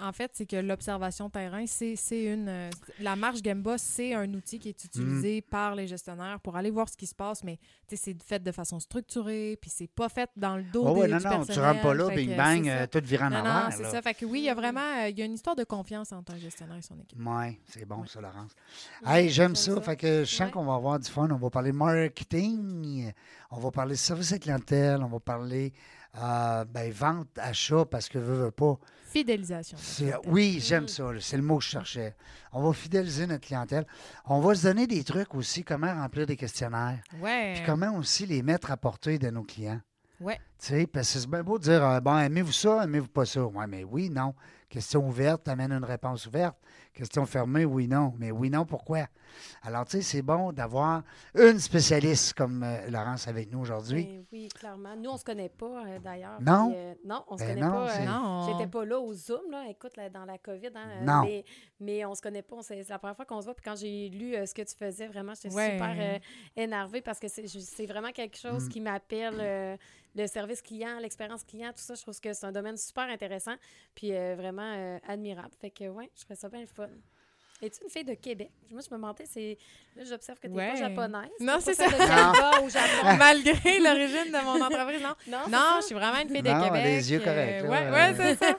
en 0.00 0.12
fait, 0.12 0.30
c'est 0.34 0.46
que 0.46 0.56
l'observation 0.56 1.28
terrain, 1.30 1.64
c'est 1.66 1.96
c'est 1.96 2.24
une... 2.24 2.48
euh, 2.48 2.70
la 3.00 3.16
marche 3.16 3.42
Gamba, 3.42 3.78
c'est 3.78 4.14
un 4.14 4.32
outil 4.34 4.58
qui 4.58 4.68
est 4.68 4.84
utilisé 4.84 5.38
Mm. 5.46 5.50
par 5.50 5.74
les 5.74 5.86
gestionnaires 5.86 6.38
pour 6.40 6.56
aller 6.56 6.70
voir 6.70 6.88
ce 6.88 6.96
qui 6.96 7.06
se 7.06 7.14
passe, 7.14 7.42
mais 7.44 7.58
tu 7.88 7.96
c'est 7.96 8.20
fait 8.22 8.42
de 8.42 8.52
façon 8.52 8.78
structurée, 8.80 9.58
puis 9.60 9.70
c'est 9.74 9.88
pas 9.88 10.08
fait 10.08 10.30
dans 10.36 10.56
le 10.56 10.62
dos 10.62 10.84
Oh, 10.86 11.02
des, 11.02 11.08
non, 11.10 11.18
du 11.18 11.24
non, 11.24 11.30
tu 11.40 11.46
personnel, 11.46 11.70
rentres 11.70 11.82
pas 11.82 11.94
là, 11.94 12.08
bing 12.10 12.36
bang, 12.36 12.68
euh, 12.68 12.86
tout 12.86 13.00
virant 13.04 13.30
Non, 13.30 13.36
en 13.38 13.42
non, 13.44 13.44
l'air, 13.68 13.72
c'est 13.72 13.84
ça. 13.84 14.00
Fait 14.02 14.14
que 14.14 14.24
oui, 14.24 14.40
il 14.40 14.44
y 14.44 14.48
a 14.50 14.54
vraiment 14.54 14.80
euh, 14.80 15.08
il 15.08 15.18
y 15.18 15.22
a 15.22 15.24
une 15.24 15.34
histoire 15.34 15.56
de 15.56 15.64
confiance 15.64 16.12
entre 16.12 16.32
un 16.34 16.38
gestionnaire 16.38 16.76
et 16.76 16.82
son 16.82 16.98
équipe. 17.00 17.18
Oui, 17.24 17.58
c'est 17.66 17.84
bon, 17.84 18.06
ça, 18.06 18.20
Laurence. 18.20 18.52
Hey, 19.04 19.28
j'aime 19.30 19.56
ça. 19.56 19.74
ça. 19.74 19.80
Fait 19.80 19.96
que 19.96 20.20
je 20.24 20.30
sens 20.30 20.46
Ouais. 20.46 20.50
qu'on 20.52 20.64
va 20.64 20.74
avoir 20.74 20.98
du 20.98 21.10
fun. 21.10 21.28
On 21.30 21.36
va 21.36 21.50
parler 21.50 21.72
marketing, 21.72 23.12
on 23.50 23.58
va 23.58 23.70
parler 23.70 23.96
service 23.96 24.32
à 24.32 24.38
clientèle, 24.38 25.02
on 25.02 25.08
va 25.08 25.20
parler 25.20 25.72
euh, 26.16 26.64
ben, 26.64 26.90
vente, 26.92 27.28
achat, 27.36 27.84
parce 27.84 28.08
que 28.08 28.18
veux, 28.18 28.44
veux 28.44 28.50
pas. 28.50 28.78
Fidélisation. 29.08 29.78
oui, 30.26 30.60
j'aime 30.60 30.88
ça. 30.88 31.12
là. 31.12 31.18
C'est 31.20 31.36
le 31.36 31.42
mot 31.42 31.58
que 31.58 31.64
je 31.64 31.70
cherchais. 31.70 32.14
On 32.52 32.62
va 32.62 32.72
fidéliser 32.72 33.26
notre 33.26 33.46
clientèle. 33.46 33.86
On 34.26 34.40
va 34.40 34.54
se 34.54 34.64
donner 34.64 34.86
des 34.86 35.02
trucs 35.04 35.34
aussi, 35.34 35.64
comment 35.64 35.92
remplir 35.94 36.26
des 36.26 36.36
questionnaires. 36.36 37.00
Ouais. 37.20 37.54
Puis 37.54 37.64
comment 37.64 37.96
aussi 37.96 38.26
les 38.26 38.42
mettre 38.42 38.70
à 38.70 38.76
portée 38.76 39.18
de 39.18 39.30
nos 39.30 39.44
clients. 39.44 39.80
Ouais. 40.20 40.36
Tu 40.58 40.66
sais, 40.66 40.86
parce 40.86 41.12
que 41.12 41.20
c'est 41.20 41.30
bien 41.30 41.42
beau 41.42 41.58
de 41.58 41.64
dire, 41.64 41.84
euh, 41.84 42.00
bon, 42.00 42.18
aimez-vous 42.18 42.52
ça, 42.52 42.82
aimez-vous 42.84 43.08
pas 43.08 43.24
ça? 43.24 43.44
Oui, 43.44 43.64
mais 43.68 43.84
oui, 43.84 44.10
non. 44.10 44.34
Question 44.68 45.06
ouverte, 45.06 45.48
amène 45.48 45.72
une 45.72 45.84
réponse 45.84 46.26
ouverte. 46.26 46.56
Question 46.92 47.24
fermée, 47.24 47.64
oui, 47.64 47.88
non. 47.88 48.12
Mais 48.18 48.30
oui, 48.30 48.50
non, 48.50 48.66
pourquoi? 48.66 49.06
Alors, 49.62 49.86
tu 49.86 49.92
sais, 49.92 50.02
c'est 50.02 50.20
bon 50.22 50.52
d'avoir 50.52 51.02
une 51.34 51.58
spécialiste 51.58 52.34
comme 52.34 52.62
euh, 52.62 52.90
Laurence 52.90 53.28
avec 53.28 53.50
nous 53.50 53.60
aujourd'hui. 53.60 54.04
Ben 54.04 54.24
oui, 54.32 54.48
clairement. 54.48 54.94
Nous, 54.96 55.08
on 55.08 55.16
se 55.16 55.24
connaît 55.24 55.48
pas, 55.48 55.86
euh, 55.86 55.98
d'ailleurs. 56.00 56.38
Non? 56.42 56.68
Puis, 56.68 56.76
euh, 56.78 56.94
non, 57.06 57.24
on 57.28 57.38
se 57.38 57.44
Ben 57.44 57.54
connaît 57.54 57.66
non, 57.66 57.72
pas. 57.72 57.88
c'est- 57.88 58.02
euh, 58.02 58.06
Non. 58.06 58.46
J'étais 58.58 58.70
pas 58.70 58.84
là 58.84 58.98
au 59.00 59.14
Zoom, 59.14 59.50
là. 59.50 59.64
Écoute, 59.70 59.96
là, 59.96 60.10
dans 60.10 60.24
la 60.26 60.36
COVID, 60.36 60.66
hein, 60.74 60.88
euh, 61.00 61.04
Non. 61.04 61.22
Mais, 61.22 61.44
mais 61.80 62.04
on 62.04 62.14
se 62.14 62.20
connaît 62.20 62.42
pas. 62.42 62.56
C'est 62.62 62.86
la 62.90 62.98
première 62.98 63.16
fois 63.16 63.24
qu'on 63.24 63.40
se 63.40 63.46
voit. 63.46 63.54
Puis 63.54 63.64
quand 63.64 63.76
j'ai 63.76 64.10
lu 64.10 64.34
euh, 64.34 64.44
ce 64.44 64.52
que 64.54 64.62
tu 64.62 64.74
faisais, 64.76 65.06
vraiment, 65.06 65.32
j'étais 65.34 65.54
Ouais. 65.54 65.72
super 65.72 65.94
euh, 65.98 66.18
énervée 66.56 67.00
parce 67.00 67.18
que 67.18 67.28
c'est 67.28 67.86
vraiment 67.86 68.10
quelque 68.12 68.36
chose 68.36 68.66
Mm. 68.66 68.68
qui 68.68 68.80
m'appelle 68.80 69.36
euh, 69.40 69.76
le 70.14 70.26
service 70.26 70.62
client, 70.62 70.98
l'expérience 70.98 71.44
client, 71.44 71.70
tout 71.70 71.82
ça. 71.82 71.94
Je 71.94 72.02
trouve 72.02 72.18
que 72.20 72.32
c'est 72.32 72.46
un 72.46 72.52
domaine 72.52 72.76
super 72.76 73.04
intéressant. 73.04 73.54
Puis 73.94 74.14
euh, 74.14 74.34
vraiment 74.36 74.74
euh, 74.74 74.98
admirable. 75.06 75.54
Fait 75.60 75.70
que, 75.70 75.88
ouais, 75.88 76.10
je 76.14 76.20
trouvais 76.22 76.36
ça 76.36 76.48
bien 76.48 76.60
le 76.60 76.66
fun. 76.66 76.88
Es-tu 77.60 77.82
une 77.82 77.90
fille 77.90 78.04
de 78.04 78.14
Québec? 78.14 78.50
Moi, 78.70 78.80
je 78.86 78.94
me 78.94 78.96
demandais, 79.00 79.24
c'est. 79.26 79.58
Là, 79.96 80.04
j'observe 80.04 80.38
que 80.38 80.46
tu 80.46 80.52
Ouais. 80.52 80.68
pas 80.70 80.76
japonaise. 80.76 81.30
Non, 81.40 81.56
c'est 81.60 81.74
ça. 81.74 81.86
au 82.62 82.68
Japon. 82.68 83.16
Malgré 83.18 83.80
l'origine 83.80 84.30
de 84.32 84.44
mon 84.44 84.64
entreprise, 84.64 85.02
non. 85.02 85.38
Non, 85.50 85.78
je 85.80 85.86
suis 85.86 85.94
vraiment 85.96 86.18
une 86.20 86.28
fille 86.28 86.42
de 86.42 86.48
Non, 86.50 86.64
Québec. 86.64 86.82
les 86.84 87.10
yeux 87.12 87.20
euh, 87.20 87.24
corrects, 87.24 87.62
ouais, 87.64 87.90
ouais, 87.90 88.14
c'est 88.16 88.34
ça. 88.36 88.56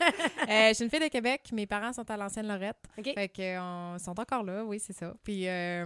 Euh, 0.50 0.68
je 0.69 0.74
suis 0.74 0.84
une 0.84 0.90
fille 0.90 1.00
de 1.00 1.07
Québec. 1.07 1.44
Mes 1.54 1.66
parents 1.66 1.94
sont 1.94 2.10
à 2.12 2.18
l'ancienne 2.18 2.48
Lorette. 2.48 2.75
OK. 2.98 3.13
Fait 3.13 3.30
que, 3.30 3.42
euh, 3.42 3.62
on 3.96 3.98
sont 4.00 4.19
encore 4.19 4.44
là, 4.44 4.66
oui, 4.66 4.80
c'est 4.80 4.92
ça. 4.94 5.13
Puis, 5.24 5.48
euh, 5.48 5.86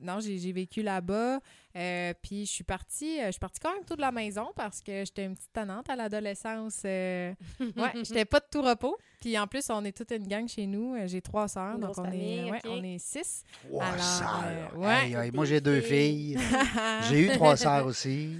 non, 0.00 0.20
j'ai 0.20 0.52
vécu 0.52 0.82
là-bas. 0.82 1.40
euh, 1.76 2.12
puis, 2.22 2.46
je 2.46 2.52
suis 2.52 2.62
partie, 2.64 3.20
euh, 3.20 3.26
je 3.26 3.30
suis 3.32 3.40
partie 3.40 3.58
quand 3.58 3.72
même 3.74 3.84
tout 3.84 3.96
de 3.96 4.00
la 4.00 4.12
maison 4.12 4.52
parce 4.54 4.80
que 4.80 5.04
j'étais 5.04 5.24
une 5.24 5.34
petite 5.34 5.52
tannante 5.52 5.90
à 5.90 5.96
l'adolescence. 5.96 6.82
euh, 6.84 7.32
ouais, 7.60 7.90
j'étais 8.04 8.24
pas 8.24 8.38
de 8.38 8.46
tout 8.48 8.62
repos. 8.62 8.96
Puis, 9.20 9.36
en 9.38 9.46
plus, 9.48 9.68
on 9.70 9.84
est 9.84 9.96
toute 9.96 10.12
une 10.12 10.28
gang 10.28 10.46
chez 10.46 10.66
nous. 10.66 10.94
J'ai 11.06 11.20
trois 11.22 11.48
sœurs, 11.48 11.78
donc 11.78 11.98
on 11.98 12.04
famille, 12.04 12.43
est, 12.43 12.43
ouais, 12.50 12.60
OK. 12.64 12.70
on 12.70 12.82
est 12.82 12.98
six. 12.98 13.42
Wow, 13.70 13.80
Alors, 13.82 13.98
sœur. 14.02 14.44
euh, 14.74 14.78
ouais. 14.78 14.86
Aïe, 14.86 15.16
aïe, 15.16 15.30
moi, 15.32 15.44
j'ai 15.44 15.60
deux 15.60 15.80
filles. 15.80 16.38
ah, 16.78 17.00
J'ai 17.08 17.20
eu 17.26 17.28
trois 17.30 17.56
sœurs 17.56 17.86
aussi. 17.86 18.38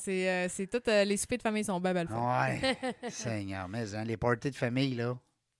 c'est 0.00 0.28
euh, 0.28 0.48
c'est 0.48 0.66
tout. 0.66 0.80
euh, 0.88 1.04
les 1.04 1.16
soupers 1.16 1.38
de 1.38 1.42
famille 1.42 1.64
sont 1.64 1.80
bien 1.80 1.94
belles. 1.94 2.08
Ouais. 2.10 2.76
Seigneur, 3.10 3.68
mais 3.68 3.94
hein, 3.94 4.04
les 4.04 4.16
parties 4.16 4.50
de 4.50 4.56
famille, 4.56 4.94
là, 4.94 5.16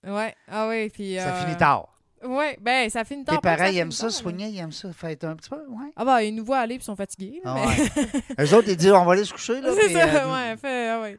Ouais, 0.07 0.33
ah 0.47 0.67
oui, 0.69 0.89
puis... 0.89 1.17
ça 1.17 1.35
euh, 1.35 1.45
finit 1.45 1.57
tard. 1.57 1.89
Ouais, 2.23 2.57
ben 2.61 2.89
ça 2.89 3.03
finit 3.05 3.23
tard. 3.23 3.37
Que 3.37 3.41
parents, 3.41 3.65
ils 3.65 3.77
aiment 3.77 3.91
ça, 3.91 4.09
soigner, 4.09 4.47
ils 4.47 4.59
aiment 4.59 4.71
ça, 4.73 4.91
fêter 4.93 5.25
un 5.27 5.35
petit 5.35 5.49
peu, 5.49 5.55
ouais. 5.67 5.91
Ah 5.95 6.03
bah, 6.05 6.21
ils 6.23 6.33
nous 6.35 6.43
voient 6.43 6.59
aller 6.59 6.75
puis 6.75 6.83
ils 6.83 6.85
sont 6.85 6.95
fatigués. 6.95 7.41
Ah 7.45 7.55
mais- 7.55 7.67
ouais. 7.67 8.45
Eux 8.45 8.53
autres, 8.55 8.67
ils 8.69 8.75
disent, 8.77 8.91
on 8.91 9.05
va 9.05 9.13
aller 9.13 9.23
se 9.25 9.31
coucher, 9.33 9.59
là. 9.61 9.71
C'est 9.73 9.85
puis, 9.87 9.93
ça, 9.93 10.03
euh, 10.25 10.31
ouais, 10.51 10.57
fait, 10.57 10.89
ah 10.89 11.01
ouais. 11.01 11.17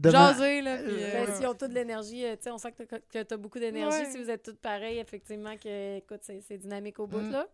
Demain- 0.00 0.32
Jaser, 0.32 0.62
là, 0.62 0.76
puis... 0.78 0.86
euh, 1.02 1.12
Ben, 1.12 1.28
ouais. 1.30 1.34
S'ils 1.36 1.46
ont 1.46 1.54
toute 1.54 1.70
de 1.70 1.74
l'énergie, 1.74 2.24
euh, 2.24 2.36
tu 2.36 2.42
sais, 2.44 2.50
on 2.50 2.58
sent 2.58 2.72
que 2.72 2.82
tu 3.24 3.34
as, 3.34 3.36
beaucoup 3.36 3.58
d'énergie. 3.58 3.98
Ouais. 3.98 4.10
Si 4.10 4.22
vous 4.22 4.30
êtes 4.30 4.42
toutes 4.42 4.58
pareilles, 4.60 4.98
effectivement, 4.98 5.56
que, 5.56 5.98
écoute, 5.98 6.20
c'est 6.22 6.40
c'est 6.46 6.58
dynamique 6.58 6.98
au 7.00 7.06
bout, 7.06 7.20
Mm. 7.20 7.30
là. 7.32 7.46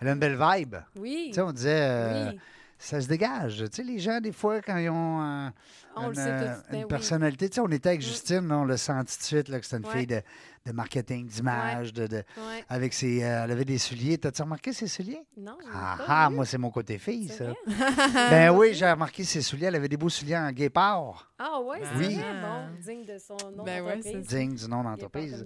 Elle 0.00 0.08
a 0.08 0.12
une 0.12 0.18
belle 0.18 0.38
vibe. 0.40 0.76
Oui. 0.98 1.24
Tu 1.28 1.34
sais, 1.34 1.40
on 1.42 1.52
disait, 1.52 1.80
euh, 1.82 2.30
oui. 2.32 2.40
Ça 2.82 2.98
se 3.00 3.06
dégage. 3.08 3.58
Tu 3.58 3.76
sais, 3.76 3.82
les 3.82 3.98
gens, 3.98 4.20
des 4.20 4.32
fois, 4.32 4.62
quand 4.62 4.78
ils 4.78 4.88
ont 4.88 5.20
euh, 5.22 5.48
On 5.96 6.10
une, 6.12 6.18
euh. 6.18 6.54
Ben 6.70 6.76
une 6.78 6.78
oui. 6.84 6.88
personnalité, 6.88 7.50
tu 7.50 7.56
sais, 7.56 7.60
on 7.60 7.68
était 7.70 7.90
avec 7.90 8.00
Mm. 8.00 8.04
Justine, 8.04 8.50
on 8.52 8.64
l'a 8.64 8.76
senti 8.78 9.16
tout 9.16 9.20
de 9.20 9.26
suite, 9.26 9.48
là, 9.48 9.60
que 9.60 9.66
c'était 9.66 9.76
une 9.76 9.86
Ouais. 9.86 9.98
fille 9.98 10.06
de, 10.06 10.22
de 10.66 10.72
marketing, 10.72 11.26
d'image, 11.26 11.92
de, 11.92 12.06
de- 12.06 12.16
Ouais. 12.16 12.64
avec 12.70 12.94
ses, 12.94 13.22
euh, 13.22 13.44
elle 13.44 13.50
avait 13.50 13.64
des 13.66 13.76
souliers. 13.76 14.16
T'as-tu 14.16 14.40
remarqué 14.42 14.72
ses 14.72 14.86
souliers? 14.86 15.20
Non, 15.36 15.58
Ah, 15.74 15.96
pas 15.98 16.04
ah, 16.08 16.28
vu. 16.30 16.36
moi, 16.36 16.46
c'est 16.46 16.56
mon 16.58 16.70
côté 16.70 16.96
fille, 16.98 17.28
ça. 17.28 17.52
Ben 18.30 18.50
oui, 18.50 18.72
j'ai 18.74 18.90
remarqué 18.90 19.24
ses 19.24 19.42
souliers. 19.42 19.66
Elle 19.66 19.76
avait 19.76 19.88
des 19.88 19.96
beaux 19.98 20.08
souliers 20.08 20.36
en 20.38 20.50
guépard, 20.50 21.30
Ah 21.38 21.60
ouais, 21.60 21.80
c'est 21.82 21.98
Oui. 21.98 22.14
vrai, 22.14 22.24
bon, 22.40 22.82
digne 22.82 23.04
de 23.04 23.18
son 23.18 23.36
nom 23.56 23.64
Ben 23.64 23.84
d'entreprise. 23.84 24.26
digne 24.26 24.54
du 24.54 24.68
nom 24.68 24.82
d'entreprise. 24.84 25.44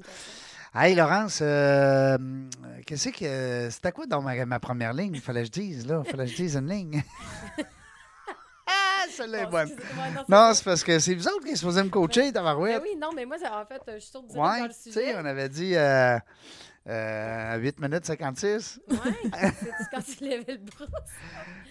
Hey, 0.75 0.95
Laurence, 0.97 1.39
euh, 1.41 2.19
qu'est-ce 2.85 3.11
que. 3.11 3.71
C'était 3.71 3.93
quoi 3.93 4.07
dans 4.07 4.21
ma, 4.21 4.45
ma 4.45 4.59
première 4.59 4.93
ligne? 4.93 5.13
Il 5.15 5.21
fallait 5.21 5.41
que 5.43 5.47
je 5.47 5.53
dise, 5.53 5.87
là. 5.87 6.03
Il 6.05 6.11
fallait 6.11 6.25
que 6.25 6.31
je 6.33 6.37
dise 6.37 6.57
une 6.57 6.69
ligne. 6.69 7.03
ah, 8.67 9.05
celle-là 9.09 9.43
est 9.43 9.45
Bon, 9.45 9.51
bonne. 9.53 9.71
non, 10.29 10.51
c'est 10.53 10.65
parce 10.65 10.83
que 10.83 10.99
c'est 10.99 11.15
vous 11.15 11.29
autres 11.29 11.45
qui 11.45 11.51
êtes 11.53 11.57
supposés 11.59 11.83
me 11.85 11.91
coacher, 11.91 12.23
Ben 12.23 12.33
tabarouette. 12.33 12.83
oui, 12.83 12.97
non, 13.01 13.11
mais 13.15 13.25
moi, 13.25 13.39
ça- 13.39 13.57
en 13.61 13.65
fait, 13.67 13.81
je 13.95 14.01
suis 14.01 14.11
sûre 14.11 14.23
de 14.25 14.29
dire 14.29 14.41
Ouais, 14.41 14.59
dans 14.59 14.65
le 14.67 14.71
tu 14.71 14.91
sais, 14.91 14.91
sujet. 14.91 15.15
on 15.17 15.25
avait 15.25 15.49
dit 15.49 15.77
euh, 15.77 16.19
euh, 16.89 17.57
8 17.59 17.79
minutes 17.81 18.07
56. 18.07 18.81
Ouais, 18.89 18.97
c'est 19.33 19.91
quand 19.93 20.03
tu 20.03 20.25
levais 20.25 20.45
le 20.49 20.59
bras. 20.59 20.87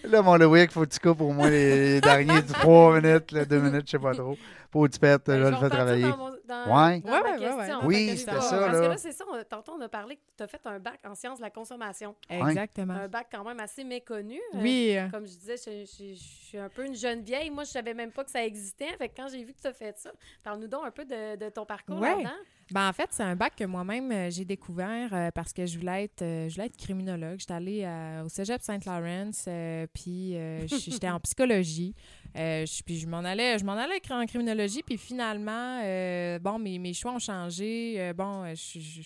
Là, 0.04 0.22
mon 0.22 0.36
Loïc, 0.36 0.72
faut 0.72 0.80
que 0.80 0.86
tu 0.94 0.98
coupes 1.00 1.20
au 1.20 1.32
moins 1.32 1.50
les 1.50 2.00
derniers 2.00 2.42
3 2.42 3.00
minutes, 3.02 3.34
2 3.34 3.58
minutes, 3.60 3.82
je 3.86 3.90
sais 3.92 3.98
pas 3.98 4.14
trop. 4.14 4.38
Pour 4.70 4.84
que 4.86 4.92
tu 4.92 4.98
perds, 4.98 5.18
Ben, 5.26 5.38
je 5.38 5.44
vais 5.44 5.50
le 5.60 5.68
travailler. 5.70 6.02
dans 6.08 6.16
mon- 6.16 6.33
dans- 6.46 6.64
Ouais. 6.66 7.00
dans 7.00 7.10
Ouais, 7.12 7.22
ma 7.22 7.22
ouais, 7.22 7.22
ouais, 7.22 7.38
question, 7.38 7.56
ouais. 7.58 7.66
fait 7.66 7.86
Oui, 7.86 8.08
c'était 8.18 8.30
ça, 8.32 8.36
Parce 8.38 8.52
là. 8.52 8.80
que 8.80 8.86
là, 8.88 8.96
c'est 8.96 9.12
ça, 9.12 9.24
on- 9.30 9.42
tantôt, 9.44 9.72
on 9.76 9.80
a 9.80 9.88
parlé 9.88 10.16
que 10.16 10.22
tu 10.36 10.42
as 10.42 10.46
fait 10.46 10.60
un 10.66 10.78
bac 10.78 11.00
en 11.06 11.14
sciences 11.14 11.38
de 11.38 11.42
la 11.44 11.50
consommation. 11.50 12.14
Exactement. 12.28 12.94
Un 12.94 13.08
bac 13.08 13.28
quand 13.32 13.44
même 13.44 13.60
assez 13.60 13.84
méconnu. 13.84 14.40
Euh, 14.54 14.58
Oui. 14.60 14.96
euh, 14.96 15.08
Comme 15.08 15.26
je 15.26 15.36
disais, 15.36 15.56
je, 15.56 15.84
je- 15.86 16.14
je 16.14 16.22
suis 16.48 16.58
un 16.58 16.68
peu 16.68 16.84
une 16.86 16.94
jeune 16.94 17.22
vieille. 17.22 17.50
Moi, 17.50 17.64
je 17.64 17.70
savais 17.70 17.94
même 17.94 18.12
pas 18.12 18.24
que 18.24 18.30
ça 18.30 18.44
existait. 18.44 18.96
Fait 18.98 19.08
que 19.08 19.14
quand 19.16 19.28
j'ai 19.28 19.42
vu 19.44 19.52
que 19.54 19.60
tu 19.60 19.66
as 19.66 19.72
fait 19.72 19.96
ça, 19.98 20.10
parle-nous 20.42 20.68
donc 20.68 20.84
un 20.84 20.90
peu 20.90 21.04
de, 21.04 21.36
de 21.36 21.48
ton 21.50 21.64
parcours 21.66 21.98
Ouais. 22.00 22.10
là-dedans. 22.10 22.30
Ben, 22.70 22.88
en 22.88 22.92
fait, 22.94 23.08
c'est 23.10 23.22
un 23.22 23.36
bac 23.36 23.54
que 23.56 23.64
moi-même, 23.64 24.10
euh, 24.10 24.30
j'ai 24.30 24.46
découvert 24.46 25.10
euh, 25.12 25.30
parce 25.30 25.52
que 25.52 25.66
je 25.66 25.78
voulais 25.78 26.04
être, 26.04 26.22
euh, 26.22 26.48
je 26.48 26.54
voulais 26.54 26.66
être 26.68 26.76
criminologue. 26.78 27.38
J'étais 27.38 27.52
allée 27.52 27.82
euh, 27.84 28.24
au 28.24 28.28
cégep 28.30 28.62
Saint-Laurent, 28.62 29.30
euh, 29.48 29.86
puis 29.92 30.34
euh, 30.36 30.66
j'étais 30.66 31.10
en 31.10 31.20
psychologie. 31.24 31.94
Euh, 32.36 32.64
puis 32.84 32.98
je 32.98 33.06
m'en 33.06 33.18
allais, 33.18 33.58
je 33.58 33.64
m'en 33.64 33.74
allais 33.74 34.00
en 34.10 34.26
criminologie, 34.26 34.82
puis 34.82 34.98
finalement, 34.98 35.80
euh, 35.84 36.38
bon, 36.38 36.58
mes, 36.58 36.92
choix 36.92 37.12
ont 37.12 37.18
changé. 37.18 37.94
Euh, 37.98 38.12
bon, 38.12 38.44
euh, 38.44 38.54
je- 38.54 39.02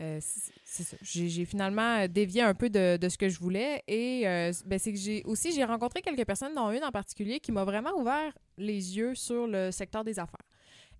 euh. 0.00 0.20
J'ai 1.02 1.44
finalement 1.44 2.06
dévié 2.06 2.42
un 2.42 2.54
peu 2.54 2.68
de, 2.70 2.98
ce 3.08 3.18
que 3.18 3.28
je 3.28 3.38
voulais. 3.38 3.82
Et 3.88 4.28
euh, 4.28 4.52
ben, 4.66 4.78
c'est 4.78 4.92
que 4.92 4.98
j'ai 4.98 5.22
aussi 5.24 5.50
j'ai 5.52 5.64
rencontré 5.64 6.02
quelques 6.02 6.24
personnes, 6.26 6.54
dont 6.54 6.70
une 6.70 6.84
en 6.84 6.92
particulier, 6.92 7.40
qui 7.40 7.52
m'a 7.52 7.64
vraiment 7.64 7.92
ouvert 7.98 8.32
les 8.58 8.96
yeux 8.96 9.14
sur 9.14 9.46
le 9.46 9.70
secteur 9.70 10.04
des 10.04 10.18
affaires. 10.18 10.44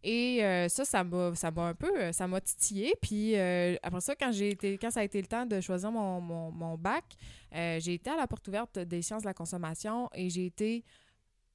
Et 0.04 0.44
euh, 0.44 0.68
ça, 0.68 0.84
ça 0.84 1.02
m'a, 1.02 1.32
un 1.56 1.74
peu, 1.74 1.92
euh, 2.00 2.12
ça 2.12 2.26
m'a 2.26 2.40
titillé. 2.40 2.94
Puis 3.02 3.36
euh, 3.36 3.76
après 3.82 4.00
ça, 4.00 4.14
quand 4.14 4.30
j'ai 4.32 4.50
été, 4.50 4.78
quand 4.78 4.90
ça 4.90 5.00
a 5.00 5.04
été 5.04 5.20
le 5.20 5.26
temps 5.26 5.44
de 5.44 5.60
choisir 5.60 5.90
mon, 5.90 6.20
mon, 6.20 6.76
bac, 6.78 7.04
euh, 7.54 7.78
j'ai 7.80 7.94
été 7.94 8.10
à 8.10 8.16
la 8.16 8.26
porte 8.26 8.46
ouverte 8.48 8.78
des 8.78 9.02
sciences 9.02 9.22
de 9.22 9.26
la 9.28 9.34
consommation 9.34 10.08
et 10.14 10.30
j'ai 10.30 10.46
été 10.46 10.84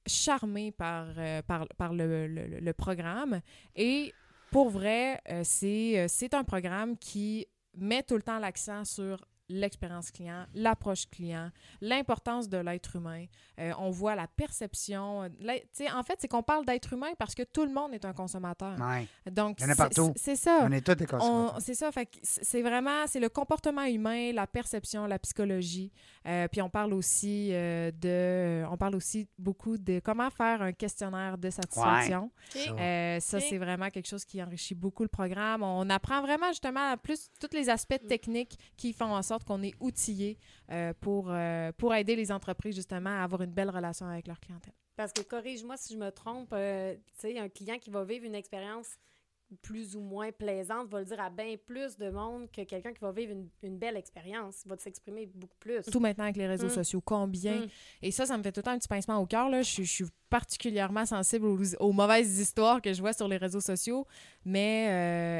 charmée 0.06 0.72
par, 0.72 1.06
euh, 1.18 1.42
par, 1.42 1.66
par 1.76 1.92
le, 1.92 2.72
programme. 2.72 3.40
Et 3.76 4.12
pour 4.50 4.70
vrai, 4.70 5.20
euh, 5.30 5.42
c'est, 5.44 5.98
euh, 5.98 6.06
c'est 6.08 6.34
un 6.34 6.44
programme 6.44 6.96
qui 6.96 7.46
met 7.76 8.02
tout 8.02 8.16
le 8.16 8.22
temps 8.22 8.38
l'accent 8.38 8.84
sur 8.84 9.24
l'expérience 9.48 10.10
client, 10.10 10.46
l'approche 10.54 11.08
client, 11.10 11.50
l'importance 11.80 12.48
de 12.48 12.56
l'être 12.58 12.96
humain. 12.96 13.26
Euh, 13.60 13.72
on 13.78 13.90
voit 13.90 14.14
la 14.14 14.26
perception. 14.26 15.28
tu 15.38 15.46
sais, 15.72 15.90
en 15.90 16.02
fait, 16.02 16.16
c'est 16.18 16.28
qu'on 16.28 16.42
parle 16.42 16.64
d'être 16.64 16.92
humain 16.92 17.12
parce 17.18 17.34
que 17.34 17.42
tout 17.42 17.64
le 17.64 17.72
monde 17.72 17.92
est 17.94 18.04
un 18.04 18.12
consommateur. 18.12 18.76
Ouais. 18.80 19.06
Donc, 19.30 19.58
Il 19.60 19.64
y 19.64 19.66
en 19.66 19.70
a 19.70 19.72
c'est- 19.74 19.76
partout. 19.78 20.12
C'est 20.16 20.36
ça. 20.36 20.60
On 20.62 20.72
est 20.72 20.80
tous 20.84 20.94
des 20.94 21.04
On- 21.04 21.18
consommateurs. 21.18 21.58
C'est 21.60 21.74
ça. 21.74 21.90
C'est 22.22 22.62
vraiment 22.62 23.06
c'est 23.06 23.20
le 23.20 23.28
comportement 23.28 23.84
humain, 23.84 24.32
la 24.32 24.46
perception, 24.46 25.06
la 25.06 25.18
psychologie. 25.18 25.92
Euh, 26.26 26.48
puis 26.48 26.62
on 26.62 26.70
parle 26.70 26.94
aussi 26.94 27.50
euh, 27.52 27.90
de, 27.92 28.64
on 28.70 28.76
parle 28.76 28.94
aussi 28.96 29.28
beaucoup 29.38 29.76
de 29.76 30.00
comment 30.00 30.30
faire 30.30 30.62
un 30.62 30.72
questionnaire 30.72 31.36
de 31.36 31.50
satisfaction. 31.50 32.30
Ça. 32.50 32.58
Euh, 32.78 33.18
c'est 33.20 33.58
vraiment 33.58 33.90
quelque 33.90 34.08
chose 34.08 34.24
qui 34.24 34.42
enrichit 34.42 34.74
beaucoup 34.74 35.02
le 35.02 35.08
programme. 35.08 35.62
On 35.62 35.88
apprend 35.90 36.22
vraiment 36.22 36.48
justement 36.48 36.96
plus 36.96 37.28
tous 37.40 37.54
les 37.54 37.68
aspects 37.68 38.00
Mm. 38.02 38.06
techniques 38.08 38.58
qui 38.76 38.92
font 38.92 39.14
en 39.14 39.22
sorte 39.22 39.33
qu'on 39.42 39.62
est 39.62 39.74
outillé 39.80 40.38
euh, 40.70 40.92
pour, 41.00 41.30
euh, 41.30 41.72
pour 41.72 41.94
aider 41.94 42.14
les 42.14 42.30
entreprises 42.30 42.76
justement 42.76 43.10
à 43.10 43.24
avoir 43.24 43.42
une 43.42 43.50
belle 43.50 43.70
relation 43.70 44.06
avec 44.06 44.28
leur 44.28 44.38
clientèle. 44.38 44.74
Parce 44.96 45.12
que 45.12 45.22
corrige-moi 45.22 45.76
si 45.76 45.94
je 45.94 45.98
me 45.98 46.10
trompe, 46.10 46.52
euh, 46.52 46.94
tu 46.94 47.14
sais, 47.16 47.38
un 47.38 47.48
client 47.48 47.78
qui 47.78 47.90
va 47.90 48.04
vivre 48.04 48.24
une 48.24 48.34
expérience 48.36 48.96
plus 49.62 49.96
ou 49.96 50.00
moins 50.00 50.30
plaisante 50.32 50.88
va 50.88 51.00
le 51.00 51.04
dire 51.06 51.20
à 51.20 51.30
bien 51.30 51.54
plus 51.66 51.96
de 51.96 52.10
monde 52.10 52.50
que 52.50 52.62
quelqu'un 52.62 52.92
qui 52.92 53.00
va 53.00 53.12
vivre 53.12 53.32
une, 53.32 53.48
une 53.62 53.78
belle 53.78 53.96
expérience. 53.96 54.62
Il 54.64 54.68
va 54.68 54.76
s'exprimer 54.76 55.26
beaucoup 55.34 55.56
plus. 55.58 55.82
Surtout 55.82 56.00
maintenant 56.00 56.24
avec 56.24 56.36
les 56.36 56.46
réseaux 56.46 56.66
Mm. 56.66 56.70
sociaux, 56.70 57.00
combien? 57.04 57.60
Mm. 57.60 57.68
Et 58.02 58.10
ça, 58.10 58.26
ça 58.26 58.36
me 58.38 58.42
fait 58.42 58.52
tout 58.52 58.60
le 58.60 58.64
temps 58.64 58.70
un 58.72 58.78
petit 58.78 58.88
pincement 58.88 59.18
au 59.18 59.26
cœur. 59.26 59.50
Je, 59.52 59.62
suis- 59.62 59.84
je 59.84 59.92
suis 59.92 60.04
particulièrement 60.30 61.06
sensible 61.06 61.46
aux, 61.46 61.74
aux 61.78 61.92
mauvaises 61.92 62.40
histoires 62.40 62.82
que 62.82 62.92
je 62.92 63.00
vois 63.00 63.12
sur 63.12 63.28
les 63.28 63.36
réseaux 63.36 63.60
sociaux. 63.60 64.04
Mais, 64.44 64.88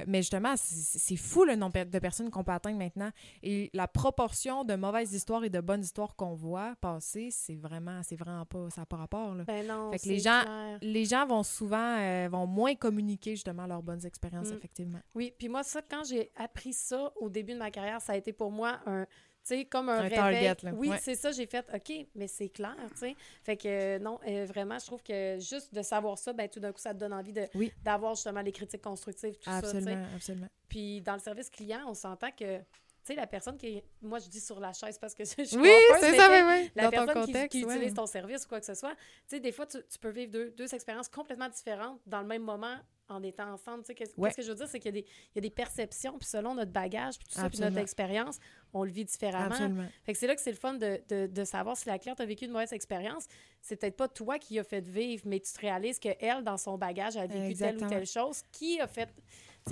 euh, 0.00 0.04
mais 0.06 0.18
justement, 0.18 0.54
c'est 0.56 1.16
fou 1.16 1.44
le 1.44 1.56
nombre 1.56 1.84
de 1.84 1.98
personnes 1.98 2.30
qu'on 2.30 2.44
peut 2.44 2.52
atteindre 2.52 2.78
maintenant. 2.78 3.10
Et 3.42 3.70
la 3.74 3.86
proportion 3.88 4.64
de 4.64 4.74
mauvaises 4.76 5.12
histoires 5.12 5.44
et 5.44 5.50
de 5.50 5.60
bonnes 5.60 5.82
histoires 5.82 6.14
qu'on 6.16 6.34
voit 6.34 6.74
passer, 6.80 7.28
c'est 7.30 7.56
vraiment, 7.56 8.00
c'est 8.02 8.16
vraiment 8.16 8.46
pas, 8.46 8.70
ça 8.70 8.82
n'a 8.82 8.86
pas 8.86 8.96
rapport. 8.96 9.34
là. 9.34 9.44
Ben 9.44 9.66
non, 9.66 9.90
Fait 9.92 9.98
que 9.98 10.08
les 10.08 10.18
gens- 10.20 10.40
clair. 10.42 10.78
Les 10.80 11.04
gens 11.04 11.26
vont 11.26 11.42
souvent, 11.42 11.96
euh, 11.98 12.28
vont 12.30 12.46
moins 12.46 12.74
communiquer 12.74 13.32
justement 13.32 13.66
leurs 13.66 13.82
bonnes 13.82 14.03
expériences, 14.06 14.50
Mm. 14.50 14.56
effectivement. 14.56 15.00
Oui, 15.14 15.32
puis 15.38 15.48
moi, 15.48 15.62
ça, 15.62 15.82
quand 15.82 16.04
j'ai 16.04 16.30
appris 16.36 16.72
ça 16.72 17.12
au 17.16 17.28
début 17.28 17.54
de 17.54 17.58
ma 17.58 17.70
carrière, 17.70 18.00
ça 18.00 18.12
a 18.12 18.16
été 18.16 18.32
pour 18.32 18.50
moi 18.50 18.80
un. 18.86 19.06
Tu 19.46 19.56
sais, 19.58 19.64
comme 19.66 19.90
un, 19.90 19.98
Un 19.98 20.00
réveil. 20.08 20.16
target, 20.16 20.56
là. 20.62 20.72
Oui, 20.74 20.88
Ouais. 20.88 20.98
c'est 21.02 21.14
ça, 21.16 21.30
j'ai 21.30 21.44
fait, 21.46 21.66
OK, 21.74 21.92
mais 22.14 22.26
c'est 22.28 22.48
clair, 22.48 22.74
tu 22.92 22.96
sais. 22.98 23.16
Fait 23.42 23.58
que 23.58 23.68
euh, 23.68 23.98
non, 23.98 24.18
euh, 24.26 24.46
vraiment, 24.46 24.78
je 24.78 24.86
trouve 24.86 25.02
que 25.02 25.36
juste 25.38 25.74
de 25.74 25.82
savoir 25.82 26.16
ça, 26.16 26.32
ben 26.32 26.48
tout 26.48 26.60
d'un 26.60 26.72
coup, 26.72 26.80
ça 26.80 26.94
te 26.94 26.98
donne 26.98 27.12
envie 27.12 27.34
de 27.34 27.46
Oui. 27.54 27.70
d'avoir 27.82 28.14
justement 28.14 28.40
les 28.40 28.52
critiques 28.52 28.80
constructives, 28.80 29.34
tout 29.34 29.50
ça, 29.50 29.60
sais. 29.60 29.66
Absolument, 29.76 30.06
absolument. 30.14 30.48
Puis 30.66 31.02
dans 31.02 31.12
le 31.12 31.18
service 31.18 31.50
client, 31.50 31.80
on 31.86 31.92
s'entend 31.92 32.30
que, 32.30 32.56
tu 32.56 32.64
sais, 33.02 33.14
la 33.16 33.26
personne 33.26 33.58
qui 33.58 33.66
est, 33.66 33.84
moi 34.00 34.18
je 34.18 34.30
dis 34.30 34.40
sur 34.40 34.58
la 34.60 34.72
chaise 34.72 34.96
parce 34.98 35.12
que 35.14 35.24
je 35.38 35.42
suis 35.44 35.58
Oui, 35.58 35.68
c'est 36.00 36.16
ça, 36.16 36.30
oui, 36.30 36.38
oui. 36.62 36.70
La 36.74 36.84
Dans 36.84 36.90
ton 36.90 37.04
personne 37.04 37.24
qui- 37.26 37.32
contexte, 37.32 37.50
qui, 37.60 37.64
ouais. 37.66 37.74
utilise 37.74 37.92
ton 37.92 38.06
service 38.06 38.46
ou 38.46 38.48
quoi 38.48 38.60
que 38.60 38.66
ce 38.66 38.74
soit, 38.74 38.94
tu 38.94 39.02
sais, 39.26 39.40
des 39.40 39.52
fois, 39.52 39.66
tu, 39.66 39.76
tu 39.92 39.98
peux 39.98 40.08
vivre 40.08 40.32
deux, 40.32 40.52
deux 40.52 40.74
expériences 40.74 41.08
complètement 41.10 41.50
différentes 41.50 42.00
dans 42.06 42.22
le 42.22 42.26
même 42.26 42.42
moment 42.42 42.76
en 43.08 43.22
étant 43.22 43.52
ensemble. 43.52 43.82
Tu 43.82 43.88
sais, 43.88 43.94
qu'est-ce 43.94 44.12
Ouais. 44.18 44.32
que 44.32 44.42
je 44.42 44.48
veux 44.48 44.54
dire, 44.54 44.66
c'est 44.68 44.78
qu'il 44.80 44.94
y, 44.94 44.98
a 44.98 45.00
des- 45.02 45.06
il 45.06 45.36
y 45.36 45.38
a 45.38 45.40
des 45.42 45.50
perceptions, 45.50 46.18
puis 46.18 46.26
selon 46.28 46.54
notre 46.54 46.70
bagage, 46.72 47.18
puis 47.18 47.28
tout 47.28 47.34
ça, 47.34 47.48
puis 47.50 47.60
notre 47.60 47.78
expérience, 47.78 48.38
on 48.72 48.82
le 48.84 48.90
vit 48.90 49.04
différemment. 49.04 49.46
Absolument. 49.54 49.86
Fait 50.04 50.12
que 50.12 50.18
c'est 50.18 50.26
là 50.26 50.34
que 50.34 50.40
c'est 50.40 50.50
le 50.52 50.56
fun 50.56 50.74
de, 50.74 51.00
de, 51.08 51.26
de 51.26 51.44
savoir 51.44 51.76
si 51.76 51.88
la 51.88 51.98
cliente 51.98 52.20
a 52.20 52.24
vécu 52.26 52.46
une 52.46 52.52
mauvaise 52.52 52.72
expérience. 52.72 53.26
C'est 53.60 53.76
peut-être 53.76 53.96
pas 53.96 54.08
toi 54.08 54.38
qui 54.38 54.58
a 54.58 54.64
fait 54.64 54.86
vivre, 54.86 55.22
mais 55.26 55.40
tu 55.40 55.52
te 55.52 55.60
réalises 55.60 55.98
qu'elle, 55.98 56.42
dans 56.44 56.56
son 56.56 56.76
bagage, 56.78 57.16
a 57.16 57.26
vécu 57.26 57.54
telle 57.56 57.76
ou 57.82 57.88
telle 57.88 58.06
chose. 58.06 58.42
Qui 58.52 58.80
a 58.80 58.86
fait. 58.86 59.08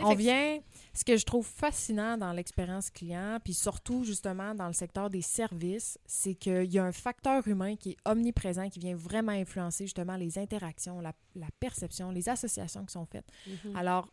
On 0.00 0.14
vient, 0.14 0.58
ce 0.94 1.04
que 1.04 1.16
je 1.18 1.24
trouve 1.26 1.46
fascinant 1.46 2.16
dans 2.16 2.32
l'expérience 2.32 2.88
client, 2.90 3.38
puis 3.44 3.52
surtout 3.52 4.04
justement 4.04 4.54
dans 4.54 4.66
le 4.66 4.72
secteur 4.72 5.10
des 5.10 5.20
services, 5.22 5.98
c'est 6.06 6.34
qu'il 6.34 6.72
y 6.72 6.78
a 6.78 6.84
un 6.84 6.92
facteur 6.92 7.46
humain 7.46 7.76
qui 7.76 7.90
est 7.90 7.96
omniprésent, 8.06 8.70
qui 8.70 8.78
vient 8.78 8.96
vraiment 8.96 9.32
influencer 9.32 9.84
justement 9.84 10.16
les 10.16 10.38
interactions, 10.38 11.00
la, 11.00 11.12
la 11.34 11.48
perception, 11.60 12.10
les 12.10 12.28
associations 12.28 12.84
qui 12.86 12.92
sont 12.92 13.04
faites. 13.06 13.26
Mhm. 13.46 13.76
Alors, 13.76 14.08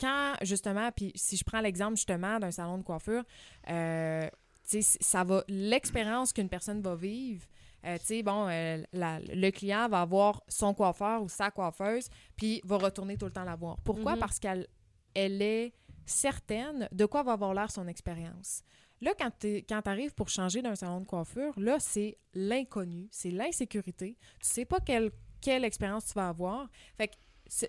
quand 0.00 0.34
justement, 0.40 0.90
puis 0.92 1.12
si 1.14 1.36
je 1.36 1.44
prends 1.44 1.60
l'exemple 1.60 1.96
justement 1.96 2.38
d'un 2.38 2.50
salon 2.50 2.78
de 2.78 2.82
coiffure, 2.82 3.22
euh, 3.68 4.26
ça 4.64 5.24
va, 5.24 5.44
l'expérience 5.48 6.32
qu'une 6.32 6.48
personne 6.48 6.80
va 6.80 6.94
vivre, 6.94 7.44
euh, 7.84 7.98
tu 7.98 8.04
sais, 8.06 8.22
bon, 8.22 8.46
euh, 8.48 8.82
la- 8.92 9.20
le 9.20 9.50
client 9.50 9.88
va 9.88 10.02
avoir 10.02 10.42
son 10.48 10.72
coiffeur 10.74 11.22
ou 11.22 11.28
sa 11.28 11.50
coiffeuse, 11.50 12.08
puis 12.36 12.60
va 12.64 12.76
retourner 12.78 13.16
tout 13.16 13.26
le 13.26 13.32
temps 13.32 13.44
la 13.44 13.56
voir. 13.56 13.78
Pourquoi? 13.84 14.14
Mhm. 14.14 14.20
Parce 14.20 14.38
qu'elle 14.38 14.66
elle 15.14 15.42
est 15.42 15.72
certaine 16.06 16.88
de 16.92 17.06
quoi 17.06 17.22
va 17.22 17.32
avoir 17.32 17.54
l'air 17.54 17.70
son 17.70 17.86
expérience. 17.86 18.62
Là, 19.00 19.12
quand 19.18 19.30
tu 19.38 19.64
arrives 19.86 20.14
pour 20.14 20.28
changer 20.28 20.60
d'un 20.60 20.74
salon 20.74 21.00
de 21.00 21.06
coiffure, 21.06 21.58
là, 21.58 21.78
c'est 21.80 22.18
l'inconnu, 22.34 23.08
c'est 23.10 23.30
l'insécurité. 23.30 24.16
Tu 24.40 24.48
sais 24.48 24.64
pas 24.64 24.78
quelle, 24.80 25.10
quelle 25.40 25.64
expérience 25.64 26.06
tu 26.06 26.12
vas 26.14 26.28
avoir. 26.28 26.68
Fait 26.96 27.08
que 27.08 27.14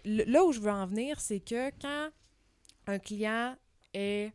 là 0.03 0.43
où 0.43 0.51
je 0.51 0.59
veux 0.59 0.71
en 0.71 0.85
venir, 0.85 1.19
c'est 1.21 1.39
que 1.39 1.69
quand 1.79 2.09
un 2.87 2.99
client 2.99 3.55
est 3.93 4.33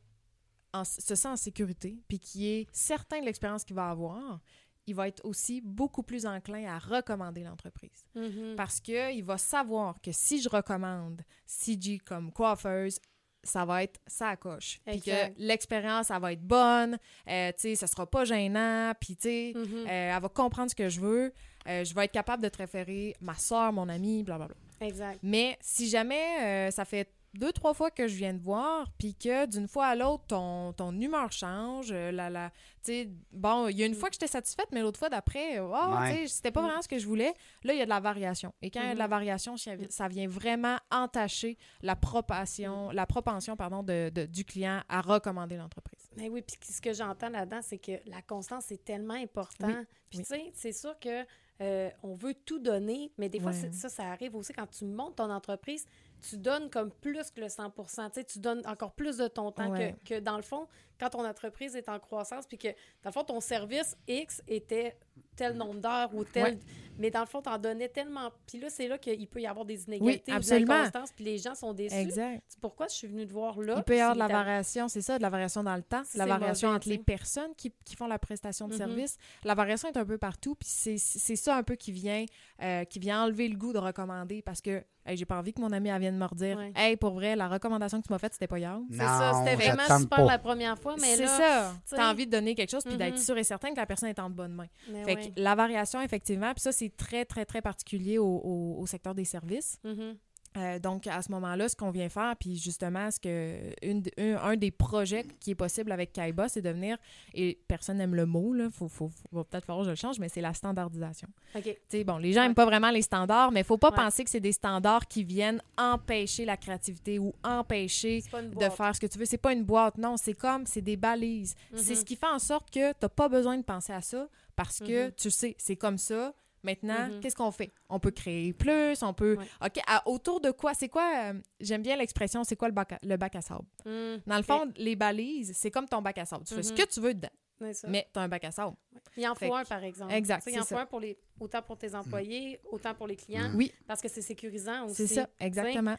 se 0.85 1.15
sent 1.15 1.29
en 1.29 1.37
sécurité, 1.37 2.03
puis 2.07 2.19
qui 2.19 2.49
est 2.49 2.67
certain 2.71 3.21
de 3.21 3.25
l'expérience 3.25 3.65
qu'il 3.65 3.77
va 3.77 3.89
avoir, 3.89 4.41
il 4.87 4.95
va 4.95 5.09
être 5.09 5.25
aussi 5.25 5.61
beaucoup 5.61 6.03
plus 6.03 6.27
enclin 6.27 6.65
à 6.67 6.79
recommander 6.79 7.43
l'entreprise. 7.43 8.05
Mhm. 8.15 8.55
Parce 8.57 8.81
qu'il 8.81 9.25
va 9.25 9.39
savoir 9.39 10.01
que 10.01 10.13
si 10.13 10.41
je 10.41 10.49
recommande 10.49 11.23
CG 11.45 11.99
comme 11.99 12.31
coiffeuse, 12.33 12.99
ça 13.43 13.65
va 13.65 13.83
être 13.85 14.01
ça 14.07 14.37
coche. 14.37 14.81
Puis 14.87 15.01
que 15.03 15.11
l'expérience, 15.39 16.09
ça 16.09 16.19
va 16.19 16.33
être 16.33 16.43
bonne, 16.43 16.99
euh, 17.29 17.53
tu 17.53 17.61
sais, 17.61 17.75
ça 17.77 17.87
sera 17.87 18.05
pas 18.09 18.25
gênant, 18.25 18.93
puis 19.01 19.17
tu 19.17 19.23
sais, 19.29 19.53
Mhm. 19.55 19.87
euh, 19.87 20.15
elle 20.17 20.21
va 20.23 20.29
comprendre 20.29 20.71
ce 20.71 20.75
que 20.75 20.89
je 20.89 21.01
veux, 21.01 21.33
euh, 21.69 21.85
je 21.85 21.95
vais 21.95 22.07
être 22.07 22.13
capable 22.13 22.43
de 22.43 22.49
te 22.49 22.59
référer 22.59 23.15
ma 23.21 23.35
soeur, 23.35 23.73
mon 23.73 23.89
ami, 23.89 24.25
blablabla. 24.25 24.57
Exact. 24.81 25.21
Mais 25.23 25.57
si 25.61 25.89
jamais 25.89 26.71
ça 26.71 26.85
fait 26.85 27.09
deux, 27.39 27.53
trois 27.53 27.75
fois 27.75 27.91
que 27.91 28.07
je 28.09 28.15
viens 28.17 28.37
te 28.37 28.43
voir, 28.43 28.89
puis 28.99 29.15
que 29.15 29.47
d'une 29.47 29.69
fois 29.69 29.87
à 29.87 29.95
l'autre, 29.95 30.25
ton, 30.29 30.73
ton 30.73 30.93
humeur 31.01 31.31
change, 31.33 31.89
euh, 31.93 32.11
la, 32.13 32.31
la, 32.31 32.51
tu 32.51 32.93
sais, 32.93 33.11
bon, 33.33 33.69
il 33.69 33.77
y 33.79 33.83
a 33.83 33.87
une 33.87 33.95
fois 33.95 34.09
que 34.09 34.15
j'étais 34.15 34.27
satisfaite, 34.27 34.67
mais 34.73 34.81
l'autre 34.83 34.99
fois 34.99 35.09
d'après, 35.09 35.59
oh, 35.61 35.73
Ouais. 35.99 36.27
c'était 36.29 36.51
pas 36.51 36.61
Mm. 36.63 36.65
vraiment 36.67 36.83
ce 36.83 36.89
que 36.89 36.99
je 36.99 37.07
voulais. 37.07 37.33
Là, 37.65 37.73
il 37.73 37.79
y 37.79 37.83
a 37.83 37.85
de 37.85 37.91
la 37.91 38.01
variation. 38.01 38.53
Et 38.63 38.71
quand 38.71 38.81
il 38.81 38.87
y 38.87 38.91
a 38.91 38.95
de 38.95 38.99
la 38.99 39.05
Mhm. 39.07 39.11
variation, 39.11 39.57
ça 39.57 40.09
vient- 40.09 40.29
vraiment 40.29 40.79
entacher 40.91 41.57
la 41.83 41.95
propension, 41.97 42.91
la 42.91 43.07
propension 43.07 43.57
pardon, 43.57 43.83
de, 43.83 44.11
de- 44.11 44.27
du 44.27 44.45
client 44.45 44.83
à 44.89 45.01
recommander 45.01 45.57
l'entreprise. 45.57 46.09
Mais 46.17 46.29
oui, 46.29 46.43
puis 46.43 46.57
ce 46.63 46.81
que 46.81 46.93
j'entends 46.93 47.29
là-dedans, 47.29 47.61
c'est 47.63 47.79
que 47.79 47.93
la 48.07 48.23
constance, 48.23 48.65
c'est 48.69 48.85
tellement 48.85 49.15
important. 49.15 49.67
Oui, 49.69 49.75
Puis 50.11 50.19
oui. 50.21 50.25
tu 50.25 50.35
sais, 50.35 50.51
c'est 50.55 50.73
sûr 50.73 50.99
que 50.99 51.25
euh, 51.61 51.91
on 52.03 52.15
veut 52.15 52.35
tout 52.35 52.59
donner, 52.59 53.11
mais 53.19 53.29
des 53.29 53.41
fois, 53.41 53.53
Ouais. 53.53 53.73
ça, 53.73 53.89
ça 53.89 54.05
arrive 54.05 54.35
aussi 54.37 54.53
quand 54.53 54.67
tu 54.67 54.85
montes 54.85 55.17
ton 55.17 55.31
entreprise, 55.31 55.87
tu 56.21 56.37
donnes 56.37 56.69
comme 56.71 56.91
plus 56.91 57.31
que 57.31 57.41
le 57.41 57.49
100 57.49 57.71
Tu 57.71 57.85
sais, 58.13 58.25
tu 58.25 58.39
donnes 58.39 58.63
encore 58.67 58.93
plus 58.93 59.17
de 59.19 59.29
ton 59.29 59.53
temps 59.53 59.71
Ouais. 59.71 59.95
que, 60.05 60.15
que 60.17 60.21
dans 60.21 60.37
le 60.37 60.43
fond, 60.43 60.67
quand 60.99 61.11
ton 61.11 61.25
entreprise 61.27 61.75
est 61.77 61.89
en 61.89 61.99
croissance, 61.99 62.47
puis 62.47 62.59
que 62.59 62.69
dans 62.69 63.07
le 63.07 63.13
fond, 63.13 63.25
ton 63.25 63.41
service 63.41 63.97
X 64.09 64.43
était 64.49 64.97
tel 65.37 65.57
nombre 65.57 65.81
d'heures 65.81 66.11
ou 66.15 66.25
tel... 66.25 66.43
Ouais. 66.55 66.59
Mais 66.99 67.11
dans 67.11 67.21
le 67.21 67.27
fond, 67.27 67.43
tu 67.43 67.51
en 67.51 67.59
donnais 67.59 67.89
tellement... 67.91 68.31
Puis 68.47 68.59
là, 68.59 68.71
c'est 68.71 68.89
là 68.89 68.97
qu'il 68.97 69.29
peut 69.29 69.43
y 69.43 69.47
avoir 69.47 69.67
des 69.67 69.85
inégalités 69.85 70.33
ou 70.33 70.35
de 70.35 70.39
absolument. 70.39 70.75
l'inconstance, 70.79 71.13
puis 71.13 71.27
les 71.27 71.37
gens 71.37 71.55
sont 71.55 71.75
déçus. 71.75 71.95
Exact. 71.95 72.43
C'est 72.49 72.59
pourquoi 72.59 72.89
je 72.89 72.95
suis 72.95 73.07
venue 73.07 73.27
te 73.27 73.33
voir 73.35 73.61
là. 73.61 73.75
Il 73.77 73.83
peut 73.83 73.97
y 73.99 74.01
avoir 74.01 74.15
de 74.15 74.19
la 74.21 74.29
variation, 74.29 74.89
c'est 74.89 75.03
ça, 75.03 75.19
de 75.19 75.23
la 75.23 75.29
variation 75.29 75.63
dans 75.63 75.77
le 75.77 75.83
temps, 75.83 76.03
Ça, 76.05 76.17
la 76.17 76.25
variation 76.25 76.71
entre 76.71 76.89
les 76.89 76.97
personnes 76.97 77.55
qui, 77.55 77.71
qui 77.85 77.97
font 77.97 78.07
la 78.07 78.19
prestation 78.19 78.67
de 78.67 78.73
Mhm. 78.73 78.79
service. 78.79 79.19
La 79.45 79.55
variation 79.55 79.91
est 79.91 79.97
un 79.99 80.07
peu 80.07 80.17
partout, 80.17 80.55
puis 80.55 80.69
c'est 80.71 80.97
c'est 80.97 81.37
ça 81.37 81.57
un 81.57 81.63
peu 81.63 81.75
qui 81.77 81.93
vient, 81.93 82.25
euh, 82.63 82.85
qui 82.85 82.99
vient 82.99 83.25
enlever 83.25 83.49
le 83.49 83.57
goût 83.59 83.75
de 83.75 83.79
recommander 83.79 84.41
parce 84.41 84.63
que 84.63 84.83
hey, 85.07 85.17
j'ai 85.17 85.25
pas 85.25 85.39
envie 85.39 85.53
que 85.53 85.61
mon 85.61 85.73
ami 85.73 85.89
elle 85.89 86.01
vienne 86.01 86.17
me 86.19 86.25
redire 86.27 86.57
Ouais. 86.59 86.73
Hey, 86.75 86.97
pour 86.97 87.13
vrai, 87.15 87.37
la 87.37 87.49
recommandation 87.49 88.01
que 88.01 88.07
tu 88.07 88.13
m'as 88.13 88.19
faite, 88.19 88.33
c'était 88.33 88.47
pas 88.47 88.59
hier. 88.59 88.79
C'est 88.91 88.99
ça, 88.99 89.33
c'était 89.45 89.57
vraiment 89.57 89.99
super 90.01 90.19
pas. 90.19 90.25
la 90.25 90.39
première 90.39 90.79
fois, 90.79 90.97
mais 91.01 91.17
C'est 91.17 91.23
là... 91.25 91.73
ça. 91.85 91.97
tu 91.97 92.01
as 92.01 92.11
envie 92.11 92.27
de 92.27 92.31
donner 92.33 92.55
quelque 92.55 92.71
chose 92.71 92.85
puis 92.85 92.97
d'être 92.97 93.15
Mhm. 93.15 93.21
sûr 93.21 93.39
et 93.39 93.45
certain 93.45 93.71
que 93.71 93.77
la 93.77 93.87
personne 93.87 94.09
est 94.09 94.19
en 94.19 94.31
bonne 94.31 94.53
main. 94.55 94.67
mais 94.91 95.05
Fait 95.05 95.15
ouais. 95.17 95.31
que 95.31 95.41
la 95.41 95.55
variation, 95.55 96.01
effectivement, 96.01 96.53
puis 96.53 96.61
ça, 96.63 96.73
c'est 96.73 96.95
très, 96.97 97.25
très, 97.25 97.45
très 97.45 97.63
particulier 97.63 98.19
au, 98.19 98.27
au- 98.27 98.77
au 98.81 98.87
secteur 98.87 99.15
des 99.15 99.25
services. 99.25 99.79
Mhm. 99.85 100.17
Euh, 100.57 100.79
donc, 100.79 101.07
à 101.07 101.21
ce 101.21 101.31
moment-là, 101.33 101.69
ce 101.69 101.77
qu'on 101.77 101.91
vient 101.91 102.09
faire, 102.09 102.35
puis 102.41 102.57
justement, 102.57 103.11
ce 103.11 103.21
que 103.21 103.59
une, 103.83 104.03
un, 104.19 104.37
un 104.37 104.57
des 104.57 104.71
projets 104.71 105.25
qui 105.41 105.51
est 105.51 105.55
possible 105.55 105.93
avec 105.93 106.13
Kaiba, 106.13 106.49
c'est 106.49 106.63
de 106.63 106.71
venir, 106.71 106.97
et 107.35 107.59
personne 107.69 107.99
n'aime 107.99 108.15
le 108.15 108.25
mot, 108.25 108.55
là, 108.55 108.69
faut, 108.71 108.89
faut, 108.89 109.11
peut-être 109.33 109.67
falloir 109.67 109.81
que 109.83 109.87
je 109.87 109.91
le 109.91 109.97
change, 109.97 110.19
mais 110.19 110.29
c'est 110.31 110.41
la 110.41 110.55
standardisation. 110.55 111.29
OK. 111.55 111.63
Tu 111.65 111.75
sais, 111.89 112.05
bon, 112.05 112.17
les 112.19 112.33
gens 112.33 112.41
Ouais. 112.41 112.47
n'aiment 112.47 112.55
pas 112.55 112.65
vraiment 112.65 112.91
les 112.91 113.03
standards, 113.03 113.53
mais 113.53 113.61
il 113.61 113.67
faut 113.67 113.77
pas 113.77 113.91
Ouais. 113.91 113.97
penser 113.97 114.25
que 114.25 114.31
c'est 114.31 114.41
des 114.41 114.53
standards 114.53 115.07
qui 115.09 115.25
viennent 115.25 115.61
empêcher 115.77 116.45
la 116.45 116.57
créativité 116.57 117.19
ou 117.19 117.35
empêcher 117.45 118.23
de 118.33 118.69
faire 118.71 118.95
ce 118.95 119.01
que 119.01 119.07
tu 119.07 119.19
veux. 119.19 119.27
C'est 119.27 119.37
pas 119.39 119.53
une 119.53 119.65
boîte, 119.65 119.99
non, 119.99 120.17
c'est 120.17 120.35
comme, 120.35 120.65
c'est 120.67 120.81
des 120.83 120.97
balises. 120.97 121.55
C'est 121.75 121.91
Mhm. 121.95 121.97
ce 122.01 122.05
qui 122.05 122.17
fait 122.17 122.27
en 122.27 122.39
sorte 122.39 122.71
que 122.71 122.93
tu 122.93 122.99
n'as 123.03 123.09
pas 123.09 123.29
besoin 123.29 123.57
de 123.59 123.63
penser 123.63 123.93
à 123.93 124.01
ça 124.01 124.27
parce 124.55 124.79
que 124.79 125.07
Mhm. 125.07 125.13
tu 125.17 125.31
sais, 125.31 125.55
c'est 125.59 125.77
comme 125.77 125.99
ça. 125.99 126.33
Maintenant, 126.67 127.09
Mhm. 127.09 127.21
qu'est-ce 127.21 127.37
qu'on 127.37 127.53
fait? 127.53 127.73
On 127.89 128.01
peut 128.01 128.11
créer 128.11 128.53
plus, 128.53 129.01
on 129.03 129.15
peut... 129.15 129.37
Ouais. 129.39 129.47
OK, 129.65 129.81
à- 129.87 130.07
autour 130.09 130.41
de 130.41 130.51
quoi? 130.51 130.75
C'est 130.75 130.89
quoi... 130.89 131.09
euh, 131.33 131.41
J'aime 131.61 131.83
bien 131.83 131.97
l'expression, 131.97 132.43
c'est 132.43 132.57
quoi 132.57 132.67
le 132.69 132.75
bac, 132.75 132.93
à, 132.93 132.99
le 133.05 133.17
bac 133.17 133.37
à 133.37 133.41
sable? 133.41 133.65
Hmm, 133.85 134.17
Dans 134.27 134.37
le 134.37 134.43
fond, 134.43 134.73
les 134.77 134.97
balises, 134.97 135.53
c'est 135.57 135.71
comme 135.71 135.87
ton 135.89 136.03
bac 136.03 136.19
à 136.19 136.25
sable. 136.25 136.45
Tu 136.45 136.55
fais 136.55 136.63
ce 136.65 136.73
Mhm. 136.73 136.79
que 136.79 136.87
tu 136.93 137.01
veux 137.01 137.15
dedans, 137.15 137.29
ça. 137.73 137.89
mais 137.89 138.09
tu 138.13 138.19
as 138.19 138.23
un 138.23 138.29
bac 138.29 138.45
à 138.45 138.51
sable. 138.51 138.77
Il 139.17 139.27
en 139.29 139.35
Fait 139.35 139.47
faut 139.47 139.53
que- 139.53 139.59
un, 139.59 139.65
par 139.65 139.83
exemple. 139.85 140.13
Exact, 140.13 140.39
Tu 140.45 140.51
sais, 140.51 140.57
Il 140.57 140.61
en 140.61 140.65
faut 140.65 140.75
ça. 140.75 140.81
un 140.83 140.87
pour 140.87 141.01
les, 141.01 141.17
autant 141.41 141.63
pour 141.63 141.77
tes 141.79 141.95
employés, 141.95 142.61
autant 142.71 142.95
pour 142.95 143.07
les 143.07 143.17
clients, 143.17 143.51
Oui, 143.55 143.73
parce 143.87 144.01
que 144.01 144.09
c'est 144.09 144.23
sécurisant 144.23 144.87
aussi. 144.87 145.07
c'est 145.07 145.15
ça, 145.15 145.29
exactement. 145.41 145.97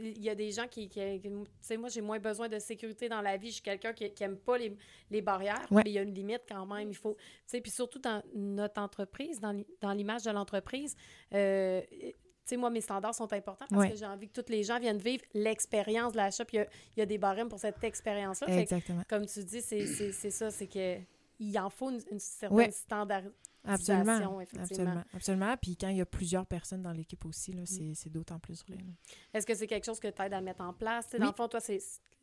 Il 0.00 0.22
y 0.22 0.30
a 0.30 0.34
des 0.34 0.50
gens 0.52 0.66
qui. 0.68 0.88
qui- 0.88 1.20
qui- 1.20 1.28
tu 1.30 1.36
sais, 1.60 1.76
moi, 1.76 1.88
j'ai 1.88 2.00
moins 2.00 2.18
besoin 2.18 2.48
de 2.48 2.58
sécurité 2.58 3.08
dans 3.08 3.20
la 3.20 3.36
vie. 3.36 3.48
Je 3.48 3.54
suis 3.54 3.62
quelqu'un 3.62 3.92
qui 3.92 4.10
n'aime 4.20 4.36
pas 4.36 4.58
les, 4.58 4.76
les 5.10 5.22
barrières, 5.22 5.66
Ouais. 5.70 5.82
mais 5.84 5.90
il 5.90 5.94
y 5.94 5.98
a 5.98 6.02
une 6.02 6.14
limite 6.14 6.42
quand 6.48 6.64
même. 6.66 6.88
Il 6.90 6.96
faut. 6.96 7.14
Tu 7.14 7.24
sais, 7.46 7.60
puis 7.60 7.70
surtout 7.70 7.98
dans 7.98 8.22
notre 8.34 8.80
entreprise, 8.80 9.40
dans 9.40 9.62
dans 9.80 9.92
l'image 9.92 10.22
de 10.24 10.30
l'entreprise, 10.30 10.94
euh, 11.34 11.82
sais, 12.50 12.56
moi, 12.56 12.70
mes 12.70 12.80
standards 12.80 13.14
sont 13.14 13.32
importants 13.32 13.66
parce 13.70 13.90
que 13.90 13.96
j'ai 13.96 14.06
envie 14.06 14.28
que 14.28 14.40
tous 14.40 14.50
les 14.50 14.62
gens 14.64 14.78
viennent 14.78 14.98
vivre 14.98 15.24
l'expérience 15.34 16.12
de 16.12 16.18
l'achat. 16.18 16.44
Puis 16.44 16.56
il 16.56 16.60
y 16.60 16.62
a- 16.62 16.68
il 16.96 17.00
y, 17.00 17.02
a 17.02 17.06
des 17.06 17.18
barèmes 17.18 17.48
pour 17.48 17.58
cette 17.58 17.82
expérience-là. 17.82 18.46
Que, 18.46 18.52
Exactement. 18.52 19.02
comme 19.08 19.26
tu 19.26 19.42
dis, 19.44 19.62
c'est 19.62 20.30
ça, 20.30 20.50
c'est 20.50 20.66
que 20.66 20.96
il 21.38 21.58
en 21.58 21.68
faut 21.68 21.90
une, 21.90 22.00
une 22.10 22.18
certaine 22.18 22.70
standardisation, 22.72 23.32
Absolument. 23.64 24.40
effectivement. 24.40 24.62
Absolument. 24.62 25.04
Absolument. 25.12 25.56
Puis 25.60 25.76
quand 25.76 25.88
il 25.88 25.96
y 25.98 26.00
a 26.00 26.06
plusieurs 26.06 26.46
personnes 26.46 26.82
dans 26.82 26.92
l'équipe 26.92 27.24
aussi, 27.24 27.54
c'est 27.94 28.10
d'autant 28.10 28.38
plus 28.38 28.64
vrai. 28.66 28.78
Est-ce 29.34 29.46
que 29.46 29.54
c'est 29.54 29.66
quelque 29.66 29.84
chose 29.84 30.00
que 30.00 30.08
tu 30.08 30.22
aides 30.22 30.32
à 30.32 30.40
mettre 30.40 30.62
en 30.62 30.72
place? 30.72 31.08
Tu 31.08 31.16
Oui. 31.16 31.20
Dans 31.20 31.26
le 31.26 31.32
fond, 31.32 31.48
toi, 31.48 31.60
c'est 31.60 31.78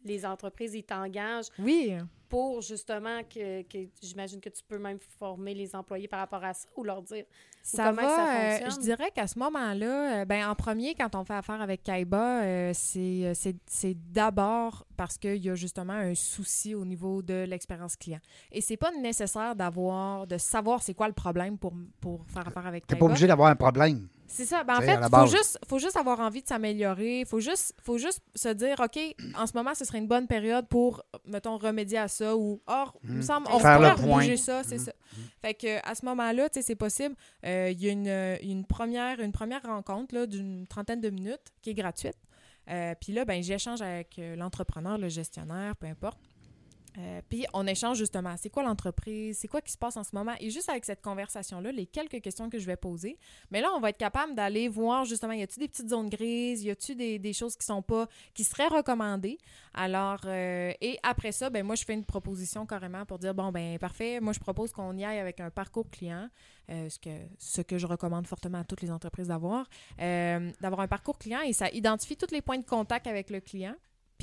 les 0.05 0.25
entreprises, 0.25 0.73
ils 0.73 0.83
t'engagent 0.83 1.47
Oui, 1.59 1.93
pour 2.33 2.61
justement 2.63 3.19
que, 3.23 3.61
que 3.61 3.77
j'imagine 4.01 4.41
que 4.41 4.49
tu 4.49 4.63
peux 4.67 4.79
même 4.79 4.97
former 5.19 5.53
les 5.53 5.75
employés 5.75 6.07
par 6.07 6.19
rapport 6.19 6.43
à 6.43 6.51
ça 6.55 6.67
ou 6.75 6.83
leur 6.83 7.03
dire 7.03 7.25
Ça 7.61 7.89
comment 7.89 8.01
ça 8.09 8.27
euh, 8.27 8.49
fonctionne? 8.57 8.71
je 8.71 8.79
dirais 8.87 9.11
qu'à 9.13 9.27
ce 9.27 9.37
moment-là, 9.37 10.21
euh, 10.21 10.25
ben, 10.25 10.49
en 10.49 10.55
premier, 10.55 10.95
quand 10.95 11.13
on 11.15 11.23
fait 11.23 11.35
affaire 11.35 11.61
avec 11.61 11.83
Kaiba, 11.83 12.41
euh, 12.41 12.71
c'est 12.73 12.99
euh, 13.27 13.33
c'est- 13.35 13.55
c'est 13.67 13.95
d'abord 14.11 14.83
parce 14.97 15.19
qu'il 15.19 15.43
y 15.45 15.49
a 15.51 15.53
justement 15.53 15.93
un 15.93 16.15
souci 16.15 16.73
au 16.73 16.85
niveau 16.85 17.21
de 17.21 17.43
l'expérience 17.47 17.95
client. 17.95 18.19
Et 18.51 18.61
c'est 18.61 18.77
pas 18.77 18.91
nécessaire 18.91 19.55
d'avoir, 19.55 20.25
de 20.25 20.39
savoir 20.39 20.81
c'est 20.81 20.95
quoi 20.95 21.07
le 21.07 21.13
problème 21.13 21.59
pour, 21.59 21.73
pour 22.01 22.25
faire 22.27 22.47
affaire 22.47 22.65
avec 22.65 22.87
T'es 22.87 22.95
Kaiba. 22.95 23.05
pas 23.05 23.11
obligé 23.11 23.27
d'avoir 23.27 23.49
un 23.49 23.55
problème. 23.55 24.07
C'est 24.27 24.45
ça. 24.45 24.63
Ben, 24.63 24.77
en 24.77 24.81
fait, 24.81 24.97
il 25.01 25.09
faut 25.09 25.27
juste, 25.27 25.59
faut 25.67 25.79
juste 25.79 25.95
avoir 25.95 26.19
envie 26.19 26.41
de 26.41 26.47
s'améliorer. 26.47 27.19
Il 27.19 27.25
faut 27.25 27.39
juste, 27.39 27.75
faut 27.83 27.97
juste 27.99 28.21
se 28.35 28.49
dire, 28.49 28.79
OK, 28.79 28.99
en 29.37 29.45
ce 29.45 29.53
moment, 29.53 29.75
ce 29.75 29.85
serait 29.85 29.99
une 29.99 30.07
bonne 30.07 30.25
période 30.27 30.67
pour, 30.67 31.03
mettons, 31.25 31.57
remédier 31.57 31.99
à 31.99 32.07
ça 32.07 32.35
ou, 32.35 32.59
or, 32.65 32.95
il 33.03 33.11
me 33.11 33.15
Mhm. 33.17 33.21
semble, 33.21 33.47
on 33.51 33.59
point. 33.59 34.19
bouger 34.21 34.37
ça, 34.37 34.63
c'est 34.63 34.79
Mhm. 34.79 34.85
ça. 34.85 34.93
Fait 35.41 35.53
que 35.53 35.87
à 35.87 35.93
ce 35.93 36.05
moment-là, 36.05 36.49
tu 36.49 36.59
sais, 36.59 36.65
c'est 36.65 36.75
possible. 36.75 37.15
Euh, 37.45 37.69
Il 37.71 37.81
y 37.83 37.89
a 37.89 37.91
une, 37.91 38.37
une, 38.49 38.65
première, 38.65 39.19
une 39.19 39.31
première 39.31 39.61
rencontre 39.63 40.25
d'une 40.25 40.65
trentaine 40.67 41.01
de 41.01 41.09
minutes 41.09 41.51
qui 41.61 41.69
est 41.71 41.73
gratuite. 41.75 42.17
Euh, 42.69 42.95
Puis 42.99 43.11
là, 43.13 43.25
ben, 43.25 43.43
j'échange 43.43 43.81
avec 43.81 44.17
euh, 44.19 44.35
l'entrepreneur, 44.35 44.97
le 44.97 45.09
gestionnaire, 45.09 45.75
peu 45.75 45.85
importe. 45.87 46.17
Euh, 46.97 47.21
puis 47.27 47.45
on 47.53 47.65
échange 47.65 47.97
justement, 47.97 48.35
c'est 48.38 48.50
quoi 48.50 48.63
l'entreprise, 48.63 49.38
c'est 49.39 49.47
quoi 49.47 49.62
qui 49.62 49.71
se 49.71 49.77
passe 49.77 49.97
en 49.97 50.03
ce 50.03 50.12
moment? 50.13 50.33
Et 50.39 50.50
juste 50.50 50.69
avec 50.69 50.85
cette 50.85 51.01
conversation-là, 51.01 51.71
les 51.71 51.85
quelques 51.85 52.21
questions 52.21 52.50
que 52.50 52.59
je 52.59 52.65
vais 52.65 52.75
poser, 52.75 53.17
mais 53.51 53.62
là, 53.62 53.69
on 53.75 53.79
va 53.79 53.89
être 53.89 53.97
capable 53.97 54.35
d'aller 54.35 54.67
voir 54.67 55.05
justement, 55.05 55.33
y 55.33 55.41
a-t-il 55.41 55.62
des 55.62 55.67
petites 55.67 55.89
zones 55.89 56.09
grises, 56.09 56.63
y 56.63 56.69
a-t-il 56.69 57.19
des, 57.19 57.33
choses 57.33 57.55
qui 57.55 57.65
sont 57.65 57.81
pas, 57.81 58.07
qui 58.33 58.43
seraient 58.43 58.67
recommandées? 58.67 59.38
Alors, 59.73 60.21
euh, 60.25 60.71
et 60.81 61.00
après 61.01 61.31
ça, 61.31 61.50
ben 61.50 61.65
moi, 61.65 61.75
je 61.75 61.83
fais 61.83 61.93
une 61.93 62.05
proposition 62.05 62.65
carrément 62.65 63.05
pour 63.05 63.17
dire, 63.17 63.33
bon, 63.33 63.51
ben 63.51 63.79
parfait, 63.79 64.19
moi, 64.19 64.33
je 64.33 64.39
propose 64.39 64.71
qu'on 64.71 64.95
y 64.95 65.03
aille 65.03 65.19
avec 65.19 65.39
un 65.39 65.50
parcours 65.50 65.89
client, 65.89 66.29
euh, 66.69 66.89
ce, 66.89 67.00
que, 67.00 67.09
ce 67.39 67.62
que 67.62 67.77
je 67.77 67.88
recommande 67.88 68.27
fortement 68.27 68.59
à 68.59 68.63
toutes 68.63 68.81
les 68.81 68.91
entreprises 68.91 69.27
d'avoir, 69.27 69.67
d'avoir 69.97 70.82
un 70.82 70.88
parcours 70.88 71.17
client 71.17 71.41
et 71.41 71.53
ça 71.53 71.69
identifie 71.71 72.15
tous 72.15 72.32
les 72.32 72.41
points 72.41 72.58
de 72.58 72.65
contact 72.65 73.08
avec 73.08 73.29
le 73.29 73.39
client. 73.39 73.75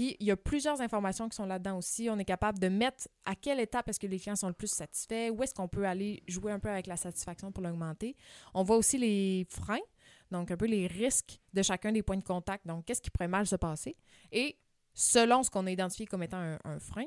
Il 0.02 0.26
y 0.26 0.30
a 0.30 0.36
plusieurs 0.36 0.80
informations 0.80 1.28
qui 1.28 1.36
sont 1.36 1.44
là-dedans 1.44 1.76
aussi. 1.76 2.08
On 2.08 2.18
est 2.18 2.24
capable 2.24 2.58
de 2.58 2.68
mettre 2.68 3.06
à 3.26 3.34
quelle 3.34 3.60
étape 3.60 3.86
est-ce 3.88 4.00
que 4.00 4.06
les 4.06 4.18
clients 4.18 4.36
sont 4.36 4.48
le 4.48 4.54
plus 4.54 4.72
satisfaits, 4.72 5.30
où 5.30 5.42
est-ce 5.42 5.54
qu'on 5.54 5.68
peut 5.68 5.84
aller 5.84 6.22
jouer 6.26 6.52
un 6.52 6.58
peu 6.58 6.70
avec 6.70 6.86
la 6.86 6.96
satisfaction 6.96 7.52
pour 7.52 7.62
l'augmenter. 7.62 8.16
On 8.54 8.62
voit 8.62 8.76
aussi 8.76 8.96
les 8.96 9.46
freins, 9.50 9.84
donc 10.30 10.50
un 10.50 10.56
peu 10.56 10.66
les 10.66 10.86
risques 10.86 11.38
de 11.52 11.62
chacun 11.62 11.92
des 11.92 12.02
points 12.02 12.16
de 12.16 12.24
contact. 12.24 12.66
Donc, 12.66 12.86
qu'est-ce 12.86 13.02
qui 13.02 13.10
pourrait 13.10 13.28
mal 13.28 13.46
se 13.46 13.56
passer? 13.56 13.94
Et 14.32 14.56
selon 14.94 15.42
ce 15.42 15.50
qu'on 15.50 15.66
a 15.66 15.70
identifié 15.70 16.06
comme 16.06 16.22
étant 16.22 16.56
un 16.64 16.78
frein, 16.78 17.06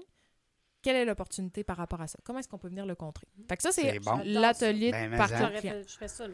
quelle 0.83 0.97
est 0.97 1.05
l'opportunité 1.05 1.63
par 1.63 1.77
rapport 1.77 2.01
à 2.01 2.07
ça? 2.07 2.19
Comment 2.23 2.39
est-ce 2.39 2.47
qu'on 2.47 2.57
peut 2.59 2.67
venir 2.67 2.85
le 2.85 2.93
contrer? 2.95 3.25
Fait 3.49 3.57
que 3.57 3.63
ça, 3.63 3.71
c'est 3.71 3.99
bon. 3.99 4.19
l'atelier 4.25 4.91
Ben, 4.91 5.09
client. 5.11 5.49
fait- 5.59 5.83
je 5.87 5.93
ferais 5.93 6.07
ça. 6.07 6.25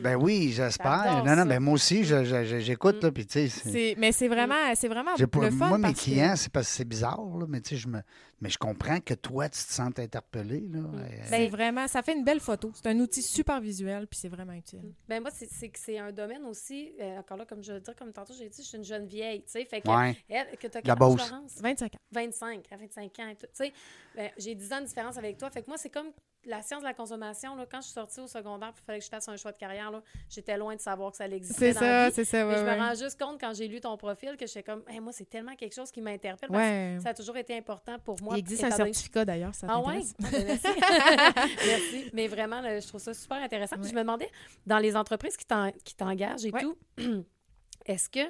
ben 0.00 0.16
oui, 0.16 0.52
j'espère. 0.52 1.24
Non, 1.24 1.34
non, 1.36 1.46
ben 1.46 1.60
moi 1.60 1.74
aussi, 1.74 2.04
je- 2.04 2.24
je- 2.24 2.44
je- 2.44 2.58
j'écoute, 2.60 2.96
Mm. 3.02 3.06
là, 3.06 3.12
puis 3.12 3.26
tu 3.26 3.32
sais, 3.32 3.48
c'est- 3.48 3.70
C'est- 3.70 3.94
Mais 3.98 4.12
c'est 4.12 4.28
vraiment, 4.28 4.74
c'est 4.74 4.88
vraiment 4.88 5.16
j'ai 5.16 5.26
pas- 5.26 5.40
le 5.40 5.50
fun 5.50 5.68
moi, 5.68 5.78
mes 5.78 5.82
parce 5.82 5.94
que- 5.94 6.00
clients, 6.04 6.34
c'est 6.36 6.52
parce 6.52 6.66
que 6.68 6.72
c'est 6.72 6.84
bizarre, 6.84 7.20
là, 7.38 7.46
mais 7.48 7.60
tu 7.60 7.70
sais, 7.70 7.76
je 7.76 7.88
me, 7.88 8.00
mais 8.40 8.50
je 8.50 8.58
comprends 8.58 9.00
que 9.00 9.14
toi, 9.14 9.48
tu 9.48 9.58
te 9.64 9.72
sens 9.72 9.90
interpellé, 9.98 10.60
là. 10.70 10.80
Mm. 10.80 10.94
Euh, 10.98 11.08
C'est 11.24 11.48
vraiment, 11.48 11.88
ça 11.88 12.02
fait 12.02 12.14
une 12.14 12.24
belle 12.24 12.40
photo. 12.40 12.70
C'est 12.74 12.86
un 12.88 12.98
outil 13.00 13.22
super 13.22 13.60
visuel, 13.60 14.06
puis 14.06 14.18
c'est 14.20 14.28
vraiment 14.28 14.52
utile. 14.52 14.92
Ben 15.08 15.20
moi, 15.20 15.30
c'est 15.34 15.48
c'est 15.50 15.68
que 15.68 15.78
c'est 15.78 15.98
un 15.98 16.12
domaine 16.12 16.44
aussi, 16.44 16.92
euh, 17.00 17.18
encore 17.18 17.38
là, 17.38 17.46
comme 17.46 17.62
je 17.62 17.72
veux 17.72 17.80
dire, 17.80 17.94
comme 17.96 18.12
tantôt, 18.12 18.34
j'ai 18.38 18.48
dit, 18.48 18.62
je 18.62 18.66
suis 18.68 18.76
une 18.78 18.84
jeune 18.84 19.06
vieille, 19.06 19.42
tu 19.42 19.52
sais, 19.52 19.64
fait 19.64 19.80
que, 19.80 19.88
Ouais. 19.88 20.16
elle, 20.28 20.56
que 20.58 20.66
t'as 20.66 20.80
La 20.80 20.82
quel 20.82 20.90
âge, 20.92 20.98
Beauce. 20.98 21.26
Florence? 21.26 21.52
25 21.60 21.94
ans. 21.94 21.98
25, 22.12 22.64
à 22.70 22.76
25 22.76 23.18
ans 23.20 23.28
et 23.28 23.36
tout. 23.36 23.45
Tu 23.54 23.64
sais, 23.66 23.72
ben, 24.14 24.30
j'ai 24.38 24.54
10 24.54 24.72
ans 24.72 24.80
de 24.80 24.86
différence 24.86 25.16
avec 25.18 25.36
toi. 25.38 25.50
Fait 25.50 25.62
que 25.62 25.68
moi, 25.68 25.76
c'est 25.78 25.90
comme 25.90 26.10
la 26.44 26.62
science 26.62 26.80
de 26.82 26.86
la 26.86 26.94
consommation. 26.94 27.56
Là, 27.56 27.66
quand 27.68 27.78
je 27.80 27.86
suis 27.86 27.92
sortie 27.94 28.20
au 28.20 28.28
secondaire, 28.28 28.72
il 28.76 28.84
fallait 28.84 28.98
que 29.00 29.04
je 29.04 29.10
fasse 29.10 29.28
un 29.28 29.36
choix 29.36 29.50
de 29.50 29.58
carrière, 29.58 29.90
là, 29.90 30.00
j'étais 30.28 30.56
loin 30.56 30.76
de 30.76 30.80
savoir 30.80 31.10
que 31.10 31.16
ça 31.16 31.26
existait 31.26 31.72
C'est 31.72 31.78
ça, 31.78 32.10
c'est 32.12 32.24
ça, 32.24 32.44
Mais 32.44 32.52
ouais, 32.54 32.58
je 32.60 32.64
me 32.64 32.78
rends 32.78 32.94
juste 32.94 33.18
compte 33.20 33.40
quand 33.40 33.52
j'ai 33.52 33.66
lu 33.66 33.80
ton 33.80 33.96
profil 33.96 34.36
que 34.36 34.46
j'étais 34.46 34.62
comme, 34.62 34.84
Hey, 34.88 35.00
moi, 35.00 35.12
c'est 35.12 35.28
tellement 35.28 35.56
quelque 35.56 35.74
chose 35.74 35.90
qui 35.90 36.00
m'interpelle. 36.00 36.48
parce 36.48 36.62
Ouais. 36.62 36.94
que 36.98 37.02
Ça 37.02 37.08
a 37.08 37.14
toujours 37.14 37.36
été 37.36 37.56
important 37.56 37.98
pour 37.98 38.22
moi. 38.22 38.36
Il 38.36 38.38
existe 38.38 38.62
un 38.62 38.68
donné- 38.68 38.92
certificat 38.92 39.24
d'ailleurs, 39.24 39.54
ça 39.56 39.66
ah? 39.68 39.82
Ah, 39.84 39.90
ben, 39.90 40.44
merci. 40.46 40.66
merci. 41.66 42.10
Mais 42.12 42.28
vraiment, 42.28 42.60
là, 42.60 42.78
je 42.78 42.86
trouve 42.86 43.00
ça 43.00 43.12
super 43.12 43.38
intéressant. 43.42 43.76
Puis. 43.76 43.90
Je 43.90 43.94
me 43.94 44.00
demandais, 44.00 44.30
dans 44.66 44.78
les 44.78 44.94
entreprises 44.96 45.36
qui 45.36 45.46
t'en- 45.46 45.72
qui 45.84 45.94
t'engagent 45.96 46.44
et 46.44 46.52
tout, 46.52 46.76
est-ce 47.86 48.08
que 48.08 48.20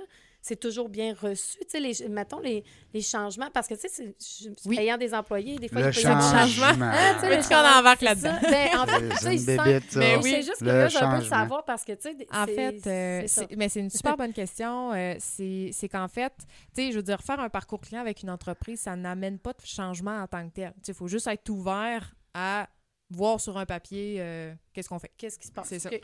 c'est 0.49 0.61
toujours 0.61 0.89
bien 0.89 1.13
reçu, 1.21 1.57
tu 1.59 1.67
sais, 1.69 1.81
les, 1.81 2.09
mettons, 2.09 2.39
les, 2.39 2.63
les 2.95 3.01
changements, 3.03 3.51
parce 3.53 3.67
que, 3.67 3.75
tu 3.75 3.81
sais, 3.81 3.89
c'est- 3.89 4.15
je- 4.45 4.51
Oui. 4.65 4.79
ayant 4.79 4.97
des 4.97 5.13
employés, 5.13 5.59
des 5.59 5.69
fois, 5.69 5.81
Le 5.83 5.89
il 5.89 5.95
peut 5.95 6.01
y 6.03 6.07
avoir 6.07 6.45
des 6.47 6.53
changement. 6.53 6.87
Ah, 6.93 7.15
tu 7.21 7.43
sais, 7.43 7.55
qu'on 7.55 7.79
embarque 7.81 8.01
là-dedans? 8.03 8.37
Ben, 8.43 8.79
en 8.79 8.87
fait, 8.87 9.09
tu 9.09 9.17
sais, 9.17 9.35
ils. 9.37 9.99
Mais 9.99 10.17
oui. 10.17 10.31
C'est 10.31 10.43
juste 10.43 10.61
Le 10.61 10.71
curieuse 10.71 10.97
un 11.03 11.17
peu 11.17 11.25
de 11.25 11.29
savoir 11.29 11.65
parce 11.65 11.85
que, 11.85 11.93
tu 11.93 12.03
sais, 12.03 12.17
En 12.33 12.45
c'est- 12.47 12.55
fait, 12.55 12.87
euh, 12.87 13.47
mais 13.57 13.69
c'est 13.69 13.81
une 13.81 13.91
super 13.91 14.17
bonne 14.17 14.33
question. 14.33 14.93
Euh, 14.93 15.15
c'est 15.19 15.71
c'est 15.73 15.89
qu'en 15.89 16.07
fait, 16.09 16.33
tu 16.39 16.47
sais, 16.85 16.91
je 16.93 16.97
veux 16.97 17.03
dire, 17.03 17.21
faire 17.23 17.41
un 17.41 17.49
parcours 17.49 17.81
client 17.81 18.01
avec 18.01 18.23
une 18.23 18.31
entreprise, 18.31 18.81
ça 18.81 18.95
n'amène 18.95 19.39
pas 19.41 19.53
de 19.53 19.65
changement 19.67 20.17
en 20.23 20.27
tant 20.29 20.47
que 20.49 20.55
tel. 20.55 20.73
Tu 20.77 20.81
sais, 20.85 20.93
il 20.93 20.95
faut 20.95 21.09
juste 21.09 21.27
être 21.27 21.49
ouvert 21.51 22.15
à 22.35 22.69
voir 23.11 23.41
sur 23.41 23.57
un 23.57 23.67
papier 23.67 24.17
euh, 24.19 24.53
qu'est-ce 24.73 24.89
qu'on 24.89 24.99
fait. 24.99 25.13
Qu'est-ce 25.17 25.39
qui 25.39 25.47
se 25.47 25.53
passe? 25.53 25.69
C'est 25.69 25.79
ça. 25.79 25.91
Que 25.91 25.97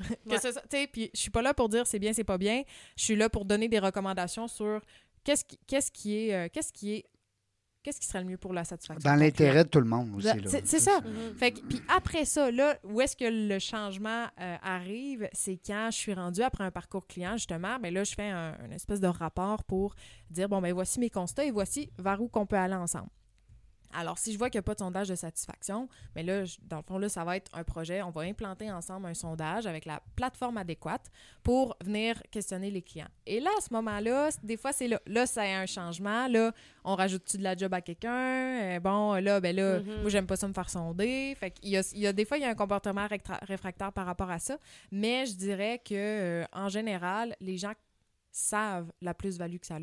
Ouais. 0.73 0.87
puis 0.87 1.11
je 1.15 1.21
suis 1.21 1.31
pas 1.31 1.43
là 1.43 1.53
pour 1.55 1.69
dire 1.69 1.87
c'est 1.87 1.99
bien, 1.99 2.13
c'est 2.13 2.25
pas 2.25 2.39
bien. 2.39 2.63
Je 2.97 3.05
suis 3.05 3.17
là 3.17 3.29
pour 3.29 3.45
donner 3.45 3.69
des 3.69 3.79
recommandations 3.79 4.47
sur 4.49 4.81
qu'est-ce 5.25 5.45
qui, 5.45 5.59
qu'est-ce 5.67 5.91
qui 5.91 6.17
est, 6.29 6.35
euh, 6.35 6.49
qu'est-ce 6.53 6.73
qui 6.73 6.95
est, 6.95 7.05
qu'est-ce 7.83 7.99
qui 7.99 8.07
serait 8.07 8.21
le 8.21 8.27
mieux 8.29 8.37
pour 8.37 8.53
la 8.53 8.63
satisfaction. 8.65 9.11
Dans 9.11 9.17
l'intérêt 9.17 9.65
de 9.65 9.69
tout 9.69 9.81
le 9.81 9.87
monde 9.87 10.15
aussi. 10.15 10.31
client. 10.31 10.45
là. 10.53 10.61
C'est 10.65 10.79
ça. 10.79 11.01
Mhm. 11.01 11.37
Fait 11.37 11.51
que, 11.51 11.61
puis 11.63 11.81
après 11.89 12.25
ça, 12.25 12.51
là, 12.53 12.79
où 12.85 13.01
est-ce 13.01 13.17
que 13.17 13.25
le 13.25 13.59
changement 13.59 14.27
euh, 14.41 14.57
arrive? 14.63 15.29
C'est 15.33 15.57
quand 15.65 15.89
je 15.91 15.97
suis 15.97 16.15
rendue 16.15 16.43
après 16.43 16.63
un 16.63 16.71
parcours 16.71 17.07
client, 17.09 17.33
justement, 17.33 17.79
ben 17.81 17.93
là, 17.93 18.05
je 18.05 18.15
fais 18.15 18.31
un, 18.31 18.57
une 18.65 18.73
espèce 18.73 19.01
de 19.01 19.09
rapport 19.09 19.65
pour 19.65 19.97
dire, 20.31 20.49
bon, 20.49 20.61
ben 20.61 20.73
voici 20.73 21.01
mes 21.01 21.11
constats 21.11 21.45
et 21.45 21.51
voici 21.51 21.91
vers 21.99 22.23
où 22.23 22.29
qu'on 22.29 22.47
peut 22.47 22.57
aller 22.57 22.75
ensemble. 22.77 23.09
Alors, 23.93 24.19
si 24.19 24.33
je 24.33 24.39
vois 24.39 24.49
qu'il 24.51 24.59
n'y 24.59 24.61
a 24.61 24.63
pas 24.65 24.75
de 24.75 24.79
sondage 24.81 25.09
de 25.09 25.15
satisfaction, 25.15 25.89
mais 26.15 26.23
là, 26.23 26.45
je- 26.45 26.57
dans 26.63 26.79
le 26.79 26.83
fond, 26.83 26.99
là, 26.99 27.09
ça 27.09 27.25
va 27.25 27.37
être 27.37 27.51
un 27.55 27.65
projet. 27.65 28.03
On 28.03 28.11
va 28.11 28.23
implanter 28.23 28.71
ensemble 28.71 29.07
un 29.07 29.15
sondage 29.15 29.67
avec 29.67 29.85
la 29.85 30.01
plateforme 30.17 30.57
adéquate 30.57 31.11
pour 31.43 31.77
venir 31.85 32.23
questionner 32.31 32.71
les 32.71 32.83
clients. 32.83 33.09
Et 33.27 33.41
là, 33.41 33.51
à 33.59 33.61
ce 33.61 33.73
moment-là, 33.75 34.31
des 34.43 34.57
fois, 34.57 34.73
c'est 34.73 34.89
là. 34.89 35.01
Là, 35.07 35.27
ça 35.27 35.43
a 35.43 35.61
un 35.61 35.67
changement. 35.67 36.29
Là, 36.29 36.53
on 36.85 36.95
rajoute-tu 36.95 37.39
de 37.39 37.43
la 37.43 37.57
job 37.57 37.73
à 37.75 37.81
quelqu'un? 37.81 38.13
Euh, 38.77 38.81
bon, 38.81 39.15
là, 39.15 39.41
ben 39.41 39.55
là, 39.55 39.81
Mhm. 39.81 40.01
moi, 40.03 40.11
j'aime 40.11 40.27
pas 40.27 40.37
ça 40.37 40.49
me 40.49 40.53
faire 40.55 40.71
sonder. 40.71 41.35
Fait 41.39 41.51
qu'il 41.51 41.71
y 41.71 41.77
a, 41.77 41.83
il 41.93 42.01
y 42.01 42.07
a 42.07 42.13
des 42.13 42.25
fois, 42.25 42.39
il 42.39 42.43
y 42.43 42.45
a 42.47 42.49
un 42.51 42.55
comportement 42.55 43.07
réfractaire 43.43 43.93
par 43.93 44.07
rapport 44.07 44.31
à 44.31 44.39
ça. 44.39 44.57
Mais 44.91 45.27
je 45.27 45.35
dirais 45.35 45.79
que, 45.85 45.95
euh, 45.95 46.45
en 46.53 46.69
général, 46.69 47.37
les 47.41 47.59
gens 47.59 47.73
savent 48.33 48.91
la 49.03 49.15
plus-value 49.15 49.59
que 49.59 49.67
ça 49.67 49.77
a, 49.77 49.81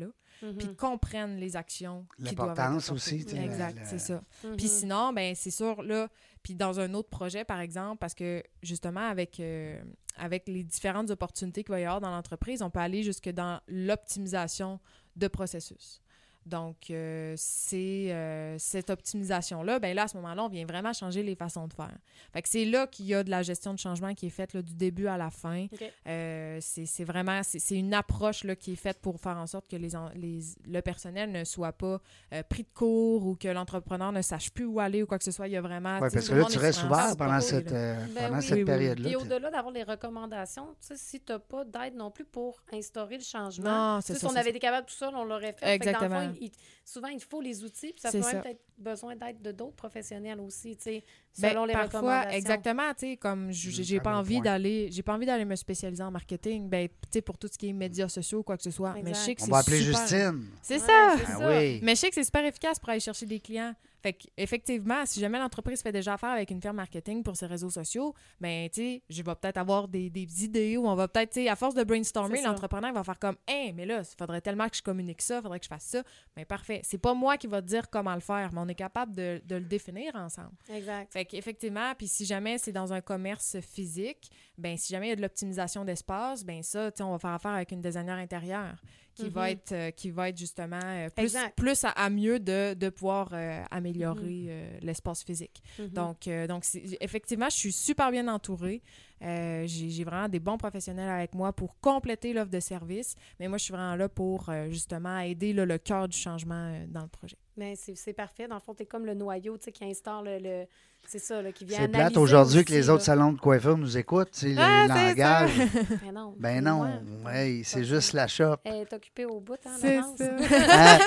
puis 0.58 0.74
comprennent 0.74 1.36
les 1.38 1.54
actions 1.56 2.06
qui 2.18 2.34
doivent 2.34 2.56
être 2.76 2.92
aussi, 2.94 3.24
Exact, 3.44 3.78
le- 3.78 3.84
c'est 3.86 3.98
ça. 3.98 4.22
Mhm. 4.44 4.56
Puis 4.56 4.68
sinon, 4.68 5.12
ben 5.12 5.34
c'est 5.34 5.50
sûr, 5.50 5.82
là, 5.82 6.08
puis 6.42 6.54
dans 6.54 6.80
un 6.80 6.92
autre 6.94 7.08
projet, 7.10 7.44
par 7.44 7.60
exemple, 7.60 7.98
parce 7.98 8.14
que 8.14 8.42
justement, 8.62 9.06
avec, 9.08 9.38
euh, 9.40 9.80
avec 10.16 10.48
les 10.48 10.64
différentes 10.64 11.10
opportunités 11.10 11.62
qu'il 11.62 11.72
va 11.72 11.80
y 11.80 11.84
avoir 11.84 12.00
dans 12.00 12.10
l'entreprise, 12.10 12.62
on 12.62 12.70
peut 12.70 12.80
aller 12.80 13.02
jusque 13.02 13.28
dans 13.30 13.60
l'optimisation 13.68 14.80
de 15.16 15.28
processus. 15.28 16.00
Donc, 16.46 16.90
euh, 16.90 17.34
c'est 17.36 18.12
euh, 18.12 18.56
cette 18.58 18.90
optimisation-là, 18.90 19.78
ben 19.78 19.94
là, 19.94 20.04
à 20.04 20.08
ce 20.08 20.16
moment-là, 20.16 20.44
on 20.44 20.48
vient 20.48 20.64
vraiment 20.64 20.92
changer 20.92 21.22
les 21.22 21.34
façons 21.34 21.66
de 21.68 21.72
faire. 21.74 21.96
Fait 22.32 22.42
que 22.42 22.48
c'est 22.48 22.64
là 22.64 22.86
qu'il 22.86 23.06
y 23.06 23.14
a 23.14 23.22
de 23.22 23.30
la 23.30 23.42
gestion 23.42 23.74
de 23.74 23.78
changement 23.78 24.14
qui 24.14 24.26
est 24.26 24.30
faite 24.30 24.54
là, 24.54 24.62
du 24.62 24.74
début 24.74 25.06
à 25.06 25.16
la 25.18 25.30
fin. 25.30 25.66
Euh, 26.06 26.58
c'est 26.60 26.86
c'est 26.86 27.04
vraiment, 27.04 27.42
c'est 27.42 27.58
c'est 27.58 27.76
une 27.76 27.92
approche 27.94 28.44
là, 28.44 28.56
qui 28.56 28.72
est 28.72 28.76
faite 28.76 29.00
pour 29.00 29.20
faire 29.20 29.36
en 29.36 29.46
sorte 29.46 29.68
que 29.70 29.76
les, 29.76 29.90
les, 30.14 30.40
le 30.66 30.80
personnel 30.80 31.30
ne 31.30 31.44
soit 31.44 31.72
pas 31.72 32.00
euh, 32.32 32.42
pris 32.42 32.62
de 32.62 32.68
court 32.74 33.24
ou 33.26 33.36
que 33.36 33.48
l'entrepreneur 33.48 34.12
ne 34.12 34.22
sache 34.22 34.50
plus 34.50 34.64
où 34.64 34.80
aller 34.80 35.02
ou 35.02 35.06
quoi 35.06 35.18
que 35.18 35.24
ce 35.24 35.30
soit. 35.30 35.46
Il 35.48 35.52
y 35.52 35.56
a 35.56 35.60
vraiment... 35.60 35.98
Ouais, 36.00 36.10
parce 36.10 36.28
que 36.28 36.34
là, 36.34 36.44
tu 36.46 36.54
est 36.56 36.58
restes 36.58 36.84
ouvert 36.84 37.16
pendant 37.16 37.34
pour 37.34 37.42
cette, 37.42 37.72
euh, 37.72 37.94
Ben 38.14 38.24
pendant 38.28 38.36
oui. 38.38 38.42
cette 38.42 38.50
Oui, 38.52 38.54
oui, 38.54 38.60
oui. 38.60 38.64
période-là. 38.64 39.08
Puis 39.08 39.16
tu- 39.18 39.22
au-delà 39.22 39.50
d'avoir 39.50 39.72
les 39.72 39.82
recommandations, 39.82 40.74
si 40.80 41.20
tu 41.20 41.32
n'as 41.32 41.38
pas 41.38 41.64
d'aide 41.64 41.94
non 41.96 42.10
plus 42.10 42.24
pour 42.24 42.60
instaurer 42.72 43.18
le 43.18 43.22
changement, 43.24 43.96
Non, 43.96 44.00
c'est 44.00 44.14
si 44.18 44.24
on 44.26 44.34
avait 44.36 44.50
été 44.50 44.58
capable 44.58 44.86
tout 44.86 44.94
seul, 44.94 45.14
on 45.14 45.24
l'aurait 45.24 45.52
fait. 45.52 45.66
Fait 45.66 45.74
Exactement. 45.74 46.20
fond, 46.22 46.34
il- 46.40 46.50
souvent, 46.84 47.08
il 47.08 47.20
faut 47.20 47.40
les 47.40 47.62
outils, 47.62 47.92
puis 47.92 48.00
ça 48.00 48.10
peut 48.10 48.22
ça. 48.22 48.42
être 48.44 48.60
besoin 48.78 49.14
d'aide 49.14 49.40
de 49.42 49.52
d'autres 49.52 49.76
professionnels 49.76 50.40
aussi, 50.40 50.76
tu 50.76 50.82
sais, 50.82 51.04
Ben, 51.38 51.50
selon 51.50 51.64
les 51.66 51.72
parfois, 51.74 52.00
recommandations. 52.00 52.38
exactement, 52.38 52.94
tu 52.94 53.06
sais, 53.10 53.16
comme 53.16 53.46
Mm, 53.48 53.52
j'ai 53.52 54.00
pas 54.00 54.16
envie 54.16 54.40
d'aller, 54.40 54.88
j'ai 54.90 55.02
pas 55.02 55.14
envie 55.14 55.26
d'aller 55.26 55.44
me 55.44 55.54
spécialiser 55.56 56.02
en 56.02 56.10
marketing, 56.10 56.68
ben, 56.68 56.88
tu 56.88 56.94
sais, 57.12 57.20
pour 57.22 57.38
tout 57.38 57.48
ce 57.52 57.56
qui 57.58 57.68
est 57.68 57.72
médias 57.72 58.08
sociaux, 58.08 58.42
quoi 58.42 58.56
que 58.56 58.62
ce 58.62 58.70
soit. 58.70 58.94
Mais 59.02 59.10
je 59.14 59.18
sais 59.18 59.34
que 59.34 59.42
On 59.42 59.44
c'est 59.44 59.50
va 59.50 59.58
appeler 59.58 59.78
super- 59.80 59.98
Justine. 60.00 60.46
C'est 60.62 60.74
Ouais, 60.74 60.80
ça! 60.80 61.14
Ah 61.26 61.38
ça. 61.38 61.48
oui. 61.58 61.80
Mais 61.82 61.94
je 61.94 62.00
sais 62.00 62.08
que 62.08 62.14
c'est 62.14 62.24
super 62.24 62.44
efficace 62.44 62.78
pour 62.78 62.88
aller 62.88 63.00
chercher 63.00 63.26
des 63.26 63.38
clients. 63.40 63.74
Fait 64.02 64.14
que, 64.14 64.24
effectivement, 64.36 65.04
si 65.04 65.20
jamais 65.20 65.38
l'entreprise 65.38 65.82
fait 65.82 65.92
déjà 65.92 66.14
affaire 66.14 66.30
avec 66.30 66.50
une 66.50 66.60
firme 66.60 66.76
marketing 66.76 67.22
pour 67.22 67.36
ses 67.36 67.46
réseaux 67.46 67.70
sociaux, 67.70 68.14
ben, 68.40 68.68
tu 68.70 68.80
sais, 68.80 69.02
je 69.08 69.22
vais 69.22 69.34
peut-être 69.34 69.58
avoir 69.58 69.88
des, 69.88 70.10
des 70.10 70.44
idées 70.44 70.76
ou 70.76 70.86
on 70.86 70.94
va 70.94 71.08
peut-être, 71.08 71.30
tu 71.30 71.42
sais, 71.42 71.48
à 71.48 71.56
force 71.56 71.74
de 71.74 71.84
brainstormer, 71.84 72.42
l'entrepreneur 72.42 72.92
va 72.92 73.04
faire 73.04 73.18
comme, 73.18 73.36
hein, 73.48 73.70
mais 73.74 73.86
là, 73.86 74.00
il 74.00 74.16
faudrait 74.18 74.40
tellement 74.40 74.68
que 74.68 74.76
je 74.76 74.82
communique 74.82 75.22
ça, 75.22 75.38
il 75.38 75.42
faudrait 75.42 75.58
que 75.58 75.64
je 75.64 75.70
fasse 75.70 75.84
ça. 75.84 76.02
Ben, 76.34 76.44
parfait. 76.44 76.80
C'est 76.84 76.98
pas 76.98 77.14
moi 77.14 77.36
qui 77.36 77.46
va 77.46 77.60
te 77.60 77.66
dire 77.66 77.90
comment 77.90 78.14
le 78.14 78.20
faire, 78.20 78.50
mais 78.52 78.60
on 78.60 78.68
est 78.68 78.74
capable 78.74 79.14
de, 79.14 79.42
de 79.44 79.56
le 79.56 79.64
définir 79.64 80.14
ensemble. 80.14 80.52
Exact. 80.72 81.12
Fait 81.12 81.24
qu'effectivement, 81.24 81.92
puis 81.96 82.08
si 82.08 82.24
jamais 82.24 82.58
c'est 82.58 82.72
dans 82.72 82.92
un 82.92 83.00
commerce 83.00 83.60
physique, 83.60 84.30
ben 84.60 84.76
si 84.76 84.92
jamais 84.92 85.06
il 85.06 85.10
y 85.10 85.12
a 85.12 85.16
de 85.16 85.22
l'optimisation 85.22 85.84
d'espace, 85.84 86.44
ben 86.44 86.62
ça, 86.62 86.90
on 87.00 87.12
va 87.12 87.18
faire 87.18 87.30
affaire 87.30 87.50
avec 87.52 87.72
une 87.72 87.80
designer 87.80 88.16
intérieure 88.18 88.80
qui 89.14 89.24
Mhm. 89.24 89.30
va 89.30 89.50
être 89.50 89.72
euh, 89.72 89.90
qui 89.90 90.10
va 90.10 90.28
être 90.28 90.38
justement 90.38 90.78
euh, 90.84 91.08
plus, 91.10 91.36
plus 91.56 91.84
à, 91.84 91.90
à 91.90 92.08
mieux 92.10 92.38
de, 92.38 92.74
de 92.74 92.88
pouvoir 92.90 93.30
euh, 93.32 93.62
améliorer 93.70 94.46
euh, 94.48 94.78
l'espace 94.82 95.24
physique. 95.24 95.62
Mhm. 95.78 95.88
Donc, 95.88 96.28
donc 96.48 96.64
effectivement, 97.00 97.48
je 97.50 97.56
suis 97.56 97.72
super 97.72 98.10
bien 98.12 98.28
entourée. 98.28 98.82
J'ai 99.20 100.04
vraiment 100.04 100.28
des 100.28 100.40
bons 100.40 100.56
professionnels 100.58 101.10
avec 101.10 101.34
moi 101.34 101.52
pour 101.52 101.78
compléter 101.80 102.32
l'offre 102.32 102.50
de 102.50 102.60
service. 102.60 103.14
Mais 103.38 103.48
moi, 103.48 103.58
je 103.58 103.64
suis 103.64 103.72
vraiment 103.72 103.96
là 103.96 104.08
pour 104.08 104.50
justement 104.70 105.18
aider 105.18 105.52
là, 105.52 105.66
le 105.66 105.78
cœur 105.78 106.08
du 106.08 106.16
changement 106.16 106.72
dans 106.88 107.02
le 107.02 107.08
projet. 107.08 107.36
Mais 107.56 107.74
c'est 107.76 108.12
parfait. 108.14 108.48
Dans 108.48 108.54
le 108.54 108.60
fond, 108.60 108.74
tu 108.74 108.84
es 108.84 108.86
comme 108.86 109.04
le 109.06 109.14
noyau 109.14 109.58
qui 109.58 109.84
instaure 109.84 110.22
le. 110.22 110.38
le- 110.38 110.66
c'est 111.06 111.18
ça, 111.18 111.42
là, 111.42 111.50
qui 111.52 111.64
vient 111.64 111.78
C'est 111.80 111.88
plate 111.88 112.16
aujourd'hui 112.16 112.64
que 112.64 112.70
les 112.72 112.82
là. 112.82 112.94
autres 112.94 113.02
salons 113.04 113.32
de 113.32 113.40
coiffure 113.40 113.76
nous 113.76 113.96
écoutent, 113.98 114.30
tu 114.30 114.54
sais, 114.54 114.60
Ah, 114.60 114.86
le 114.86 114.92
c'est 114.94 115.08
langage. 115.08 115.50
Ben 116.04 116.12
non. 116.14 116.34
Ben 116.38 116.64
non, 116.64 116.80
Ouais. 116.82 117.32
ouais, 117.32 117.62
c'est 117.64 117.82
juste 117.84 118.12
ça. 118.12 118.16
la 118.18 118.26
shop. 118.28 118.56
Elle 118.64 118.74
est 118.82 118.92
occupée 118.92 119.24
au 119.24 119.40
bout, 119.40 119.54
hein, 119.66 119.70
C'est 119.80 119.96
ça. 119.96 120.24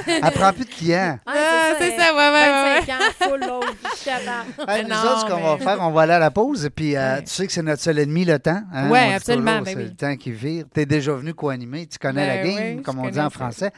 Elle, 0.07 0.13
elle 0.23 0.31
prend 0.31 0.51
plus 0.51 0.65
de 0.65 0.69
clients. 0.69 1.19
Ah, 1.25 1.73
c'est 1.79 1.91
elle- 1.93 1.99
ça, 1.99 2.13
ouais, 2.13 2.19
ouais, 2.19 2.31
ouais. 2.31 2.79
25 2.81 2.89
ans, 2.89 3.29
full 3.29 3.39
load. 3.39 3.63
Hey, 4.67 4.83
nous 4.83 4.89
non, 4.89 4.95
autres, 4.95 5.19
ce 5.21 5.25
qu'on 5.25 5.41
va 5.41 5.57
faire, 5.57 5.77
on 5.81 5.91
va 5.91 6.01
aller 6.01 6.13
à 6.13 6.19
la 6.19 6.31
pause. 6.31 6.65
Et 6.65 6.69
puis, 6.69 6.95
euh, 6.95 7.15
Ouais. 7.15 7.23
tu 7.23 7.29
sais 7.31 7.47
que 7.47 7.53
c'est 7.53 7.61
notre 7.63 7.81
seul 7.81 7.97
ennemi, 7.99 8.25
le 8.25 8.37
temps. 8.39 8.61
hein? 8.73 8.89
Ouais, 8.89 9.07
On 9.11 9.15
absolument, 9.15 9.59
ben 9.61 9.65
c'est 9.65 9.75
oui. 9.75 9.83
le 9.85 9.95
temps 9.95 10.15
qui 10.17 10.31
vire. 10.31 10.65
Tu 10.73 10.81
es 10.81 10.85
déjà 10.85 11.13
venu 11.13 11.33
co-animer. 11.33 11.87
Tu 11.87 11.97
connais 11.97 12.27
la 12.27 12.43
Ben 12.43 12.55
game, 12.55 12.77
oui, 12.77 12.83
comme 12.83 12.99
on 12.99 13.09
dit 13.09 13.19
en 13.19 13.23
ça. 13.25 13.29
français. 13.29 13.71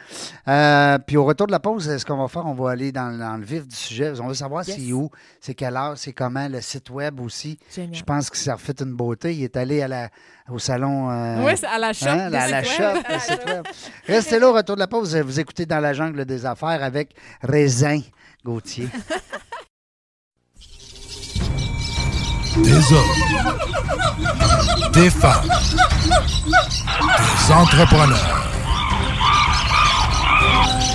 Euh, 0.47 0.97
puis, 1.05 1.17
au 1.17 1.25
retour 1.25 1.47
de 1.47 1.51
la 1.51 1.59
pause, 1.59 1.97
ce 1.97 2.05
qu'on 2.05 2.17
va 2.17 2.27
faire, 2.27 2.45
on 2.45 2.53
va 2.53 2.71
aller 2.71 2.91
dans, 2.91 3.37
le 3.39 3.45
vif 3.45 3.67
du 3.67 3.75
sujet. 3.75 4.13
On 4.19 4.27
veut 4.27 4.33
savoir 4.33 4.63
c'est 4.65 4.91
où, 4.91 5.09
c'est 5.39 5.53
quelle 5.53 5.75
heure, 5.75 5.97
c'est 6.05 6.13
comment, 6.13 6.47
le 6.47 6.61
site 6.61 6.91
web 6.91 7.19
aussi. 7.19 7.57
Génial. 7.75 7.95
Je 7.95 8.03
pense 8.03 8.29
que 8.29 8.37
ça 8.37 8.53
refait 8.53 8.75
une 8.79 8.93
beauté. 8.93 9.33
Il 9.33 9.43
est 9.43 9.57
allé 9.57 9.81
à 9.81 9.87
la, 9.87 10.09
au 10.49 10.59
salon. 10.59 11.09
euh, 11.09 11.43
Oui, 11.43 11.53
à 11.67 11.79
la 11.79 11.93
shop. 11.93 12.05
Hein, 12.07 12.27
de 12.27 12.33
la, 12.33 12.47
la 12.47 12.63
site 12.63 12.73
shop, 12.77 12.83
web. 12.83 13.03
le 13.09 13.19
site 13.19 13.45
web. 13.47 13.63
Restez 14.07 14.37
là 14.39 14.49
au 14.49 14.53
retour 14.53 14.75
de 14.75 14.81
la 14.81 14.87
pause. 14.87 15.15
Vous 15.17 15.39
écoutez 15.39 15.65
Dans 15.65 15.79
la 15.79 15.93
jungle 15.93 16.23
des 16.25 16.45
affaires 16.45 16.83
avec 16.83 17.15
Raisin 17.41 18.01
Gauthier. 18.43 18.87
Des 22.57 22.93
hommes, 22.93 23.15
des 24.93 25.09
femmes, 25.09 25.49
des 27.47 27.51
entrepreneurs 27.53 28.47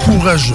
courageux 0.05 0.55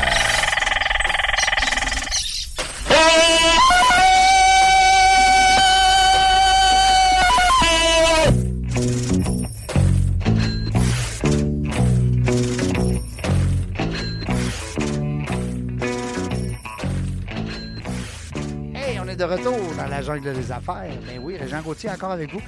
Jungle 20.15 20.33
des 20.33 20.51
affaires. 20.51 20.97
Ben 21.05 21.19
oui, 21.19 21.37
Régent 21.37 21.61
Gauthier 21.61 21.89
encore 21.89 22.11
avec 22.11 22.31
vous. 22.31 22.41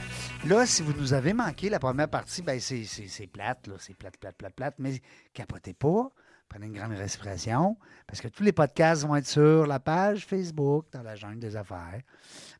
Là, 0.45 0.65
si 0.65 0.81
vous 0.81 0.93
nous 0.93 1.13
avez 1.13 1.33
manqué 1.33 1.69
la 1.69 1.79
première 1.79 2.09
partie, 2.09 2.41
ben 2.41 2.59
c'est, 2.59 2.83
c'est, 2.85 3.27
plate, 3.27 3.67
là. 3.67 3.75
C'est 3.79 3.93
plate, 3.95 4.17
plate, 4.17 4.35
plate, 4.35 4.53
plate. 4.55 4.75
Mais 4.79 5.01
capotez 5.33 5.73
pas. 5.73 6.09
Prenez 6.49 6.67
une 6.67 6.73
grande 6.73 6.91
respiration. 6.93 7.77
Parce 8.05 8.21
que 8.21 8.27
tous 8.27 8.43
les 8.43 8.51
podcasts 8.51 9.03
vont 9.03 9.15
être 9.15 9.27
sur 9.27 9.65
la 9.65 9.79
page 9.79 10.25
Facebook 10.25 10.87
dans 10.91 11.01
la 11.01 11.15
jungle 11.15 11.39
des 11.39 11.55
affaires. 11.55 12.01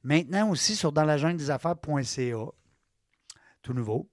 Maintenant 0.04 0.50
aussi 0.50 0.76
sur 0.76 0.92
dans 0.92 1.04
la 1.04 1.18
jungle 1.18 1.38
des 1.38 1.50
affaires.ca. 1.52 2.46
Tout 3.62 3.74
nouveau. 3.74 4.10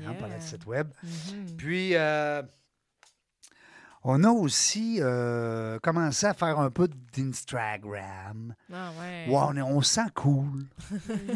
hein, 0.00 0.14
par 0.18 0.28
le 0.28 0.34
Yeah. 0.34 0.40
site 0.40 0.66
web. 0.66 0.88
Mhm. 1.02 1.56
Puis, 1.56 1.96
euh, 1.96 2.42
on 4.10 4.24
a 4.24 4.30
aussi 4.30 4.98
euh, 5.00 5.78
commencé 5.80 6.24
à 6.26 6.32
faire 6.34 6.58
un 6.58 6.70
peu 6.70 6.88
d'Instagram. 7.14 8.54
Ah 8.72 8.90
ouais. 9.00 9.26
Ouais, 9.28 9.38
on, 9.48 9.56
est- 9.56 9.62
on 9.62 9.82
se 9.82 9.94
sent 9.94 10.10
cool. 10.14 10.64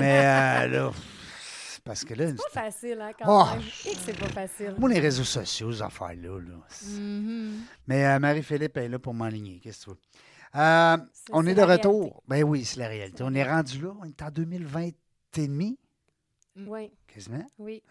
Mais 0.00 0.24
euh, 0.24 0.66
là, 0.68 0.90
parce 1.84 2.02
que 2.04 2.14
là, 2.14 2.28
C'est 2.28 2.36
pas 2.54 2.62
facile, 2.62 2.98
hein, 3.00 3.10
quand 3.18 3.26
Oh. 3.28 3.50
même. 3.56 3.60
Et 3.60 3.94
que 3.94 4.00
c'est 4.04 4.18
pas 4.18 4.28
facile. 4.28 4.74
moi, 4.78 4.88
les 4.88 5.00
réseaux 5.00 5.24
sociaux, 5.24 5.70
ces 5.72 5.82
affaires-là. 5.82 6.38
là, 6.40 6.54
Mhm. 6.88 7.60
Mais 7.86 8.06
euh, 8.06 8.18
Marie-Philippe 8.18 8.76
est 8.78 8.88
là 8.88 8.98
pour 8.98 9.12
m'enligner. 9.14 9.60
Qu'est-ce 9.62 9.80
que 9.80 9.84
tu 9.84 9.90
veux? 9.90 9.96
Euh, 10.56 10.96
C'est- 11.12 11.32
on 11.32 11.42
c'est 11.42 11.50
est 11.50 11.54
de 11.54 11.62
retour. 11.62 12.00
réalité. 12.00 12.20
Ben 12.28 12.44
oui, 12.44 12.64
c'est 12.64 12.80
la 12.80 12.88
réalité. 12.88 13.22
On 13.26 13.34
est 13.34 13.44
rendu 13.44 13.82
là. 13.82 13.90
On 14.00 14.04
est 14.04 14.22
en 14.22 14.30
2020 14.30 14.82
et 15.36 15.46
demi, 15.48 15.78
Oui, 16.56 16.90
quasiment. 17.14 17.46
oui. 17.58 17.82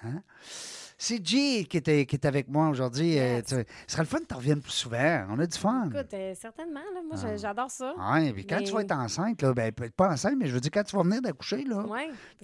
C'est 0.96 1.26
G 1.26 1.66
qui 1.66 1.78
est, 1.78 2.06
qui 2.06 2.16
est 2.16 2.26
avec 2.26 2.48
moi 2.48 2.70
aujourd'hui. 2.70 3.18
Euh, 3.20 3.38
Yes. 3.38 3.44
ce 3.50 3.56
serait 3.88 4.04
le 4.04 4.08
fun 4.08 4.20
que 4.20 4.26
tu 4.26 4.36
reviennes 4.36 4.62
plus 4.62 4.72
souvent. 4.72 5.26
On 5.32 5.40
a 5.40 5.46
du 5.46 5.58
fun. 5.58 5.90
Écoute, 5.94 6.14
euh, 6.14 6.34
certainement, 6.40 6.80
là, 6.94 7.02
moi, 7.06 7.18
Ah. 7.22 7.36
j'adore 7.36 7.70
ça. 7.72 7.94
Oui, 8.14 8.32
puis 8.32 8.46
quand 8.46 8.58
Mais- 8.60 8.64
tu 8.64 8.72
vas 8.72 8.82
être 8.82 8.92
enceinte, 8.94 9.42
là, 9.42 9.54
ben, 9.54 9.72
peut-être 9.74 9.96
pas 9.96 10.10
enceinte, 10.12 10.36
mais 10.38 10.46
je 10.48 10.54
veux 10.54 10.62
dire, 10.62 10.72
quand 10.72 10.84
tu 10.84 10.96
vas 10.96 11.04
venir 11.04 11.22
d'accoucher, 11.22 11.64
là, 11.66 11.84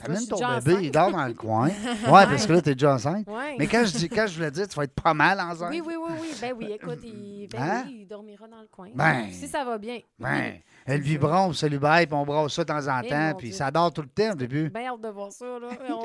amène 0.01 0.27
ton 0.27 0.39
bébé, 0.59 0.77
il 0.87 0.91
dort 0.91 1.11
dans 1.11 1.25
le 1.25 1.33
coin. 1.35 1.69
Oui, 2.07 2.25
parce 2.25 2.45
que 2.47 2.53
là, 2.53 2.61
tu 2.61 2.69
es 2.71 2.73
déjà 2.75 2.95
enceinte. 2.95 3.27
Mais 3.57 3.67
quand 3.67 3.85
je, 3.85 3.95
dis, 3.97 4.09
quand 4.09 4.25
je 4.27 4.35
voulais 4.35 4.51
dire, 4.51 4.67
tu 4.67 4.75
vas 4.75 4.83
être 4.83 4.95
pas 4.95 5.13
mal 5.13 5.39
enceinte. 5.39 5.69
Oui, 5.69 5.81
oui, 5.85 5.93
oui, 5.97 6.11
oui. 6.19 6.27
Ben 6.41 6.53
oui, 6.57 6.71
écoute, 6.73 6.99
il, 7.03 7.47
ben 7.49 7.61
Hein? 7.61 7.83
oui, 7.85 7.99
il 8.01 8.07
dormira 8.07 8.47
dans 8.47 8.61
le 8.61 8.67
coin. 8.67 8.89
Ben. 8.93 9.27
Si 9.31 9.47
ça 9.47 9.63
va 9.63 9.77
bien. 9.77 9.99
Ben, 10.17 10.55
elle 10.85 11.01
vibron, 11.01 11.53
salut 11.53 11.79
bye, 11.79 12.07
puis 12.07 12.15
on 12.15 12.25
brasse 12.25 12.53
ça 12.53 12.63
de 12.63 12.67
temps 12.67 12.87
en 12.87 13.01
Eh, 13.03 13.09
temps, 13.09 13.33
puis 13.37 13.53
ça 13.53 13.69
dort 13.71 13.93
tout 13.93 14.01
le 14.01 14.09
temps 14.09 14.31
au 14.31 14.35
début. 14.35 14.69
Bien 14.69 14.91
hâte 14.91 15.01
de 15.01 15.09
voir 15.09 15.31
ça, 15.31 15.45
là. 15.45 15.69
On, 15.89 15.99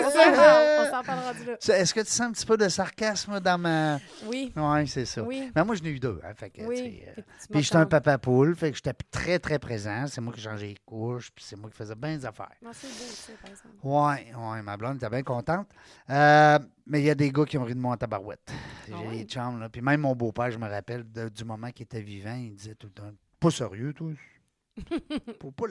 on 0.00 0.02
s'en 0.04 0.10
C'est 0.10 0.30
reparle. 0.30 0.34
on 0.34 0.34
s'en 0.34 0.34
parle, 0.34 0.78
on 0.80 0.90
s'en 0.90 1.02
parle 1.02 1.18
rendu 1.20 1.44
là. 1.44 1.76
Est-ce 1.78 1.94
que 1.94 2.00
tu 2.00 2.06
sens 2.06 2.20
un 2.20 2.32
petit 2.32 2.46
peu 2.46 2.56
de 2.56 2.68
sarcasme 2.68 3.40
dans 3.40 3.58
ma. 3.58 3.98
Oui, 4.26 4.52
Oui, 4.56 4.88
c'est 4.88 5.04
ça. 5.04 5.22
oui, 5.22 5.50
Mais 5.54 5.64
moi, 5.64 5.74
j'en 5.74 5.84
ai 5.84 5.90
eu 5.90 6.00
deux. 6.00 6.20
Hein, 6.24 6.32
fait 6.34 6.50
que, 6.50 6.62
oui. 6.62 7.02
euh, 7.06 7.22
Puis 7.50 7.62
j'étais 7.62 7.76
un 7.76 7.86
papa 7.86 8.18
poule, 8.18 8.54
fait 8.56 8.70
que 8.70 8.76
j'étais 8.76 8.94
très, 9.10 9.38
très 9.38 9.58
présent. 9.58 10.06
C'est 10.06 10.20
moi 10.20 10.32
qui 10.32 10.40
changeais 10.40 10.66
les 10.68 10.76
couches, 10.84 11.30
puis 11.34 11.44
c'est 11.46 11.56
moi 11.56 11.70
qui 11.70 11.76
faisais 11.76 11.94
bien 11.94 12.16
des 12.16 12.26
affaires. 12.26 12.50
Non, 12.62 12.70
c'est 12.72 12.86
beau, 12.88 13.04
ça, 13.10 13.32
par 13.40 13.50
exemple. 13.50 13.74
Ouais, 13.82 14.62
ma 14.62 14.76
blonde 14.76 14.96
était 14.96 15.10
bien 15.10 15.22
contente. 15.22 15.68
Euh, 16.10 16.58
mais 16.86 17.00
il 17.00 17.04
y 17.06 17.10
a 17.10 17.14
des 17.14 17.30
gars 17.30 17.44
qui 17.44 17.56
ont 17.58 17.64
ri 17.64 17.74
de 17.74 17.80
moi 17.80 17.94
en 17.94 17.96
tabarouette. 17.96 18.52
J'ai 18.86 18.94
Ah 18.96 19.00
ouais? 19.08 19.18
des 19.18 19.24
chums, 19.24 19.58
là. 19.60 19.68
Puis 19.68 19.80
même 19.80 20.00
mon 20.02 20.14
beau-père, 20.14 20.50
je 20.50 20.58
me 20.58 20.68
rappelle, 20.68 21.10
de- 21.10 21.28
du 21.28 21.44
moment 21.44 21.70
qu'il 21.70 21.84
était 21.84 22.02
vivant, 22.02 22.34
il 22.34 22.54
disait 22.54 22.74
tout 22.74 22.88
le 22.88 22.92
temps 22.92 23.10
Pas 23.40 23.50
sérieux, 23.50 23.92
toi? 23.92 24.10
Faut 25.40 25.52
pas 25.52 25.66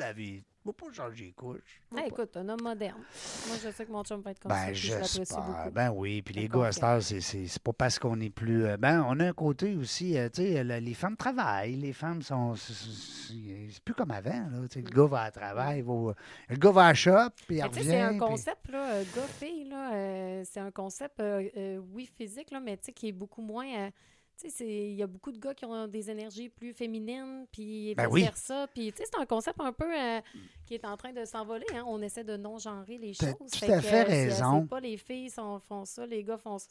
Faut 0.64 0.72
pas 0.72 0.86
changer 0.94 1.26
les 1.26 1.32
couches. 1.34 1.82
Écoute, 2.06 2.38
un 2.38 2.48
homme 2.48 2.62
moderne. 2.62 3.02
Moi, 3.48 3.58
je 3.64 3.70
sais 3.70 3.86
que 3.86 3.92
mon 3.92 4.04
chum 4.04 4.22
va 4.22 4.32
être 4.32 4.40
comme 4.40 4.52
ça. 4.52 4.66
Ben, 4.66 4.72
puis 4.72 4.76
je 4.76 4.94
j'espère. 5.18 5.72
Ben 5.74 5.92
oui. 5.92 6.22
Puis 6.22 6.34
les 6.36 6.48
gars, 6.48 6.68
à 6.68 6.72
cette 6.72 6.84
heure, 6.84 7.02
c'est- 7.04 7.60
pas 7.60 7.74
parce 7.74 8.00
qu'on 8.00 8.20
est 8.22 8.30
plus. 8.30 8.66
euh, 8.66 8.78
Ben, 8.78 9.06
on 9.08 9.20
a 9.20 9.28
un 9.28 9.34
côté 9.34 9.76
aussi, 9.76 10.18
euh, 10.18 10.30
tu 10.30 10.42
sais, 10.44 10.64
les 10.64 10.94
femmes 10.94 11.18
travaillent. 11.18 11.76
Les 11.76 11.92
femmes 11.94 12.22
sont. 12.22 12.56
c'est- 12.56 13.84
plus 13.84 13.94
comme 13.94 14.12
avant, 14.12 14.30
là. 14.32 14.68
Sais, 14.70 14.82
le 14.82 14.90
gars 14.90 15.06
va 15.06 15.22
à 15.24 15.32
travail, 15.32 15.80
il 15.80 15.84
va- 15.84 16.14
le 16.50 16.56
gars 16.56 16.72
va 16.72 16.88
à 16.88 16.94
shop, 16.94 17.30
puis 17.48 17.58
il 17.58 17.64
revient. 17.64 17.84
c'est 17.84 18.00
un 18.02 18.10
puis- 18.10 18.20
concept, 18.20 18.70
là, 18.70 18.94
euh, 18.94 19.04
gars-fille, 19.16 19.66
là, 19.70 19.94
euh, 19.94 20.44
c'est 20.46 20.60
un 20.60 20.72
concept, 20.72 21.20
euh, 21.20 21.78
oui, 21.94 22.10
physique, 22.18 22.52
là, 22.52 22.60
mais 22.60 22.78
tu 22.78 22.86
sais, 22.86 22.92
qui 22.94 23.10
est 23.10 23.12
beaucoup 23.14 23.42
moins... 23.42 23.90
tu 24.38 24.50
sais, 24.50 24.56
c'est- 24.56 24.90
il 24.92 24.96
y 24.96 25.04
a 25.04 25.08
beaucoup 25.08 25.32
de 25.32 25.38
gars 25.40 25.54
qui 25.54 25.66
ont 25.66 25.88
des 25.88 26.10
énergies 26.10 26.50
plus 26.50 26.74
féminines, 26.74 27.46
puis 27.52 27.94
Ben 27.96 28.08
oui. 28.10 28.22
vice-versa. 28.22 28.68
Puis, 28.74 28.92
tu 28.92 28.98
sais, 28.98 29.10
c'est 29.12 29.20
un 29.20 29.26
concept 29.26 29.60
un 29.62 29.72
peu 29.74 29.86
euh, 29.86 30.20
qui 30.66 30.74
est 30.76 30.86
en 30.86 30.98
train 30.98 31.14
de 31.14 31.24
s'envoler. 31.26 31.66
Hein? 31.76 31.84
On 31.88 32.02
essaie 32.02 32.24
de 32.24 32.36
non-genrer 32.38 32.98
les 32.98 33.14
choses. 33.14 33.34
tout 33.52 33.72
à 33.72 33.82
fait 33.82 34.04
raison. 34.04 34.62
C'est 34.64 34.70
pas 34.70 34.80
les 34.80 34.98
filles 34.98 35.30
sont- 35.30 35.60
font 35.60 35.86
ça, 35.86 36.06
les 36.06 36.24
gars 36.24 36.38
font 36.38 36.58
ça. 36.60 36.68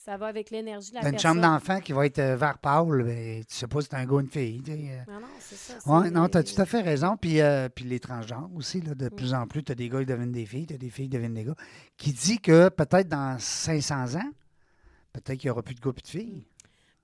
Ça 0.00 0.16
va 0.16 0.26
avec 0.26 0.50
l'énergie 0.50 0.90
de 0.90 0.94
la 0.94 1.00
une 1.02 1.10
personne. 1.10 1.30
chambre 1.30 1.40
d'enfant 1.42 1.80
qui 1.80 1.92
va 1.92 2.06
être 2.06 2.20
euh, 2.20 2.36
vert 2.36 2.58
pâle, 2.58 3.02
ben, 3.02 3.44
tu 3.44 3.52
sais 3.54 3.66
pas 3.66 3.80
si 3.80 3.88
c'est 3.90 3.96
un 3.96 4.06
gars 4.06 4.12
ou 4.14 4.20
une 4.20 4.28
fille. 4.30 4.62
euh. 4.68 5.12
Non, 5.12 5.18
non, 5.20 5.26
c'est 5.40 5.56
ça. 5.56 5.74
Oui, 5.86 6.00
c'est- 6.04 6.10
non, 6.12 6.28
tu 6.28 6.38
as 6.38 6.42
tout 6.44 6.60
à 6.62 6.66
fait 6.66 6.82
raison. 6.82 7.16
Puis, 7.16 7.40
euh, 7.40 7.68
puis 7.68 7.84
les 7.84 7.98
transgenres 7.98 8.48
aussi, 8.54 8.80
là, 8.80 8.94
de 8.94 9.08
plus 9.08 9.34
en 9.34 9.48
plus, 9.48 9.64
tu 9.64 9.72
as 9.72 9.74
des 9.74 9.88
gars 9.88 9.98
qui 9.98 10.06
deviennent 10.06 10.30
des 10.30 10.46
filles, 10.46 10.66
tu 10.68 10.74
as 10.74 10.78
des 10.78 10.88
filles 10.90 11.06
qui 11.08 11.16
deviennent 11.16 11.34
des 11.34 11.42
gars. 11.44 11.56
Qui 11.96 12.12
dit 12.12 12.38
que 12.38 12.68
peut-être 12.68 13.08
dans 13.08 13.38
500 13.40 14.14
ans, 14.14 14.30
peut-être 15.12 15.36
qu'il 15.38 15.48
n'y 15.48 15.50
aura 15.50 15.62
plus 15.62 15.74
de 15.74 15.80
gars 15.80 15.90
et 15.96 16.00
de 16.00 16.06
filles. 16.06 16.46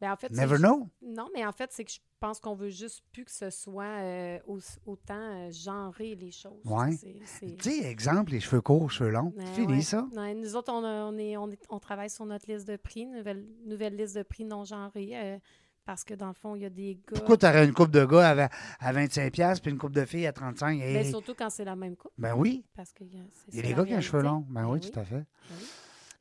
Ben, 0.04 0.12
en 0.12 0.16
fait, 0.16 0.30
Never 0.32 0.58
know. 0.58 0.88
Non, 1.02 1.28
mais 1.34 1.44
en 1.46 1.52
fait, 1.52 1.70
c'est 1.72 1.84
que 1.84 1.90
je 1.92 1.98
pense 2.20 2.40
qu'on 2.40 2.54
veut 2.54 2.68
juste 2.68 3.02
plus 3.12 3.24
que 3.24 3.30
ce 3.30 3.48
soit 3.50 3.84
euh, 4.02 4.38
au- 4.46 4.58
autant 4.86 5.14
euh, 5.18 5.50
genré 5.50 6.14
les 6.14 6.30
choses. 6.30 6.62
C'est- 6.98 7.56
Tu 7.56 7.70
sais, 7.70 7.84
exemple, 7.90 8.32
les 8.32 8.40
cheveux 8.40 8.60
courts, 8.60 8.90
cheveux 8.90 9.10
longs. 9.10 9.32
Ben 9.36 9.46
fini, 9.54 9.72
ouais. 9.74 9.80
ça. 9.82 10.06
Ouais, 10.14 10.34
nous 10.34 10.56
autres, 10.56 10.72
on, 10.72 10.84
a- 10.84 11.04
on 11.06 11.16
est, 11.16 11.36
on, 11.38 11.50
est- 11.50 11.64
on 11.70 11.78
travaille 11.78 12.10
sur 12.10 12.26
notre 12.26 12.50
liste 12.50 12.66
de 12.68 12.76
prix, 12.76 13.06
nouvelle, 13.06 13.46
nouvelle 13.66 13.96
liste 13.96 14.16
de 14.16 14.22
prix 14.22 14.44
non 14.44 14.64
genrée, 14.64 15.10
euh, 15.14 15.38
parce 15.86 16.02
que 16.04 16.14
dans 16.14 16.28
le 16.28 16.34
fond, 16.34 16.54
il 16.54 16.62
y 16.62 16.64
a 16.64 16.70
des 16.70 16.94
gars. 16.94 17.16
Pourquoi 17.16 17.36
tu 17.36 17.46
aurais 17.46 17.64
une 17.66 17.74
coupe 17.74 17.90
de 17.90 18.04
gars 18.06 18.28
à, 18.30 18.34
vingt- 18.34 18.50
à 18.80 18.92
25$ 18.92 19.60
puis 19.60 19.70
une 19.70 19.78
coupe 19.78 19.92
de 19.92 20.04
filles 20.06 20.26
à 20.26 20.32
35$? 20.32 20.78
Ben, 20.78 20.80
Hey, 21.04 21.10
surtout 21.10 21.34
quand 21.34 21.50
c'est 21.50 21.64
la 21.64 21.76
même 21.76 21.94
coupe. 21.96 22.12
ben 22.16 22.34
oui. 22.34 22.64
Parce 22.74 22.92
que 22.92 23.04
Il 23.04 23.56
y 23.56 23.58
a 23.58 23.62
des 23.62 23.74
gars 23.74 23.84
qui 23.84 23.92
ont 23.92 23.96
les 23.96 24.02
cheveux 24.02 24.22
longs. 24.22 24.44
Ben, 24.48 24.62
Ben 24.62 24.68
oui, 24.68 24.80
oui. 24.82 24.90
tout 24.90 24.98
à 24.98 25.04
fait. 25.04 25.24
oui. 25.50 25.66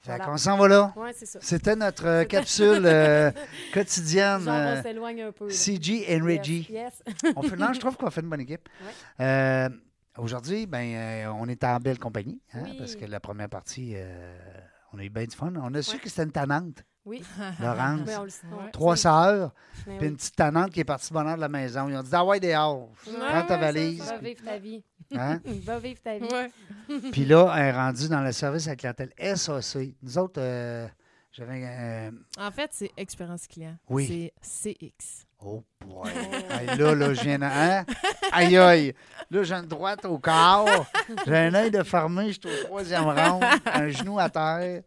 Fait 0.03 0.11
Voilà. 0.17 0.25
qu'on 0.25 0.37
s'en 0.37 0.57
va 0.57 0.67
là. 0.67 0.93
Oui, 0.97 1.09
c'est 1.15 1.25
ça. 1.25 1.39
C'était 1.41 1.77
notre 1.77 2.05
euh, 2.05 2.23
capsule 2.25 2.83
euh, 2.85 3.31
quotidienne. 3.73 4.41
Genre, 4.41 4.53
euh, 4.53 4.79
on 4.79 4.83
s'éloigne 4.83 5.21
un 5.21 5.31
peu. 5.31 5.49
CG 5.49 6.05
and 6.09 6.25
Reggie. 6.25 6.67
Yes. 6.69 7.01
yes. 7.07 7.33
On 7.37 7.41
fait, 7.41 7.55
non, 7.55 7.71
je 7.71 7.79
trouve 7.79 7.95
qu'on 7.95 8.09
fait 8.11 8.19
une 8.21 8.29
bonne 8.29 8.41
équipe. 8.41 8.67
Ouais. 8.81 9.25
Euh, 9.25 9.69
Aujourd'hui, 10.17 10.67
ben, 10.67 10.93
euh, 10.93 11.31
on 11.39 11.47
est 11.47 11.63
en 11.63 11.77
belle 11.79 11.97
compagnie, 11.97 12.39
hein, 12.53 12.59
Oui. 12.65 12.75
parce 12.77 12.95
que 12.95 13.05
la 13.05 13.19
première 13.19 13.49
partie, 13.49 13.95
on 14.91 14.99
a 14.99 15.03
eu 15.03 15.09
bien 15.09 15.23
du 15.23 15.35
fun. 15.35 15.51
On 15.55 15.73
a 15.73 15.81
su 15.81 15.95
Ouais. 15.95 16.01
que 16.01 16.07
c'était 16.09 16.21
une 16.23 16.31
tannante, 16.31 16.83
Oui. 17.05 17.23
Laurence. 17.59 18.01
Mais 18.05 18.15
on 18.17 18.23
le. 18.25 18.71
Trois 18.71 18.95
sœurs, 18.95 19.51
Mais 19.87 19.97
puis 19.97 20.05
oui. 20.05 20.07
une 20.11 20.15
petite 20.17 20.35
tannante 20.35 20.69
qui 20.71 20.81
est 20.81 20.83
partie 20.85 21.11
bonheur 21.11 21.35
de 21.37 21.41
la 21.41 21.49
maison. 21.49 21.87
Ils 21.89 21.95
ont 21.97 22.03
dit 22.03 22.09
Ah 22.11 22.23
ouais, 22.25 22.39
dehors, 22.39 22.89
prends 23.27 23.43
ta 23.47 23.57
valise. 23.57 24.03
Ta 24.45 24.57
vie. 24.59 24.83
Hein? 25.17 25.39
Va 25.45 25.80
vivre 25.80 25.99
ta 26.02 26.17
vie. 26.17 26.26
Ouais. 26.26 26.52
Puis 27.12 27.26
là, 27.26 27.54
elle 27.58 27.65
est 27.67 27.71
rendue 27.71 28.08
dans 28.10 28.21
le 28.21 28.32
service 28.32 28.67
à 28.67 28.71
la 28.71 28.76
clientèle 28.76 29.12
SAC. 29.36 29.93
Nous 30.02 30.17
autres, 30.17 30.39
euh, 30.41 30.88
j'avais. 31.32 31.63
euh, 31.65 32.12
En 32.39 32.52
fait, 32.52 32.69
c'est 32.73 32.91
expérience 32.97 33.47
client. 33.47 33.76
Oui. 33.89 34.32
C'est 34.41 34.73
CX. 34.73 35.26
Oh 35.45 35.63
boy. 35.86 36.10
Hey, 36.49 36.77
là, 36.77 36.95
là, 36.95 37.13
je 37.13 37.21
viens 37.21 37.38
de. 37.38 37.43
Hein? 37.43 37.86
Aïe, 38.32 38.58
aïe. 38.58 38.93
Là, 39.29 39.43
j'ai 39.43 39.53
une 39.56 39.65
droite 39.65 40.06
au 40.06 40.17
corps. 40.17 40.86
J'ai 41.25 41.38
un 41.38 41.53
œil 41.53 41.71
de 41.71 41.84
fermé. 41.84 42.32
Je 42.32 42.39
suis 42.39 42.62
au 42.62 42.63
troisième 42.65 43.03
round. 43.03 43.43
Un 43.65 43.89
genou 43.89 44.19
à 44.19 44.29
terre. 44.29 44.84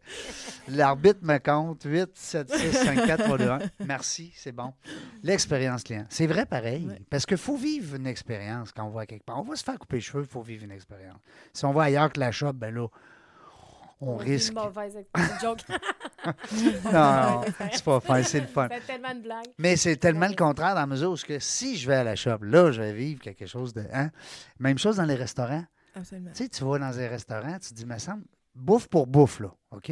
L'arbitre 0.67 1.19
me 1.21 1.37
compte. 1.37 1.83
8, 1.83 2.09
7, 2.13 2.53
6, 2.55 2.71
5, 2.71 3.05
4, 3.05 3.23
3, 3.25 3.37
2, 3.37 3.49
1. 3.49 3.59
Merci, 3.85 4.33
c'est 4.35 4.51
bon. 4.51 4.73
L'expérience 5.21 5.83
client. 5.83 6.05
C'est 6.09 6.27
vrai 6.27 6.45
pareil. 6.45 6.87
Parce 7.09 7.25
qu'il 7.25 7.37
faut 7.37 7.57
vivre 7.57 7.95
une 7.95 8.07
expérience 8.07 8.71
quand 8.71 8.85
on 8.85 8.89
va 8.89 9.05
quelque 9.05 9.25
part. 9.25 9.39
On 9.39 9.43
va 9.43 9.55
se 9.55 9.63
faire 9.63 9.77
couper 9.77 9.97
les 9.97 10.01
cheveux, 10.01 10.23
il 10.23 10.29
faut 10.29 10.41
vivre 10.41 10.63
une 10.63 10.71
expérience. 10.71 11.19
Si 11.53 11.65
on 11.65 11.71
va 11.71 11.83
ailleurs 11.83 12.11
que 12.11 12.19
la 12.19 12.31
shop, 12.31 12.53
ben 12.53 12.73
là, 12.73 12.87
on, 14.01 14.15
risque. 14.17 14.53
Une 14.53 14.59
mauvaise 14.59 14.95
expérience. 14.97 15.41
joke. 15.41 15.59
Non, 16.85 16.91
non, 16.91 17.41
c'est 17.71 17.83
pas 17.83 17.99
fin, 17.99 18.23
c'est 18.23 18.41
le 18.41 18.47
fun. 18.47 18.67
C'est 18.71 18.85
tellement 18.85 19.11
une 19.11 19.21
blague. 19.21 19.45
Mais 19.57 19.75
c'est 19.75 19.97
tellement 19.97 20.21
Ouais. 20.21 20.29
le 20.29 20.35
contraire 20.35 20.73
dans 20.75 20.81
la 20.81 20.87
mesure 20.87 21.11
où 21.11 21.15
que 21.15 21.39
si 21.39 21.77
je 21.77 21.87
vais 21.87 21.95
à 21.95 22.03
la 22.03 22.15
shop, 22.15 22.39
là, 22.41 22.71
je 22.71 22.81
vais 22.81 22.93
vivre 22.93 23.21
quelque 23.21 23.45
chose 23.45 23.73
de. 23.73 23.83
Hein? 23.93 24.11
Même 24.59 24.77
chose 24.77 24.97
dans 24.97 25.05
les 25.05 25.15
restaurants. 25.15 25.63
Absolument. 25.95 26.31
Tu 26.31 26.43
sais, 26.43 26.49
tu 26.49 26.63
vas 26.63 26.77
dans 26.79 26.99
un 26.99 27.07
restaurant, 27.07 27.53
tu 27.59 27.69
te 27.69 27.73
dis, 27.73 27.85
me 27.85 27.97
semble, 27.97 28.23
bouffe 28.53 28.87
pour 28.87 29.07
bouffe, 29.07 29.39
là, 29.39 29.51
OK? 29.71 29.91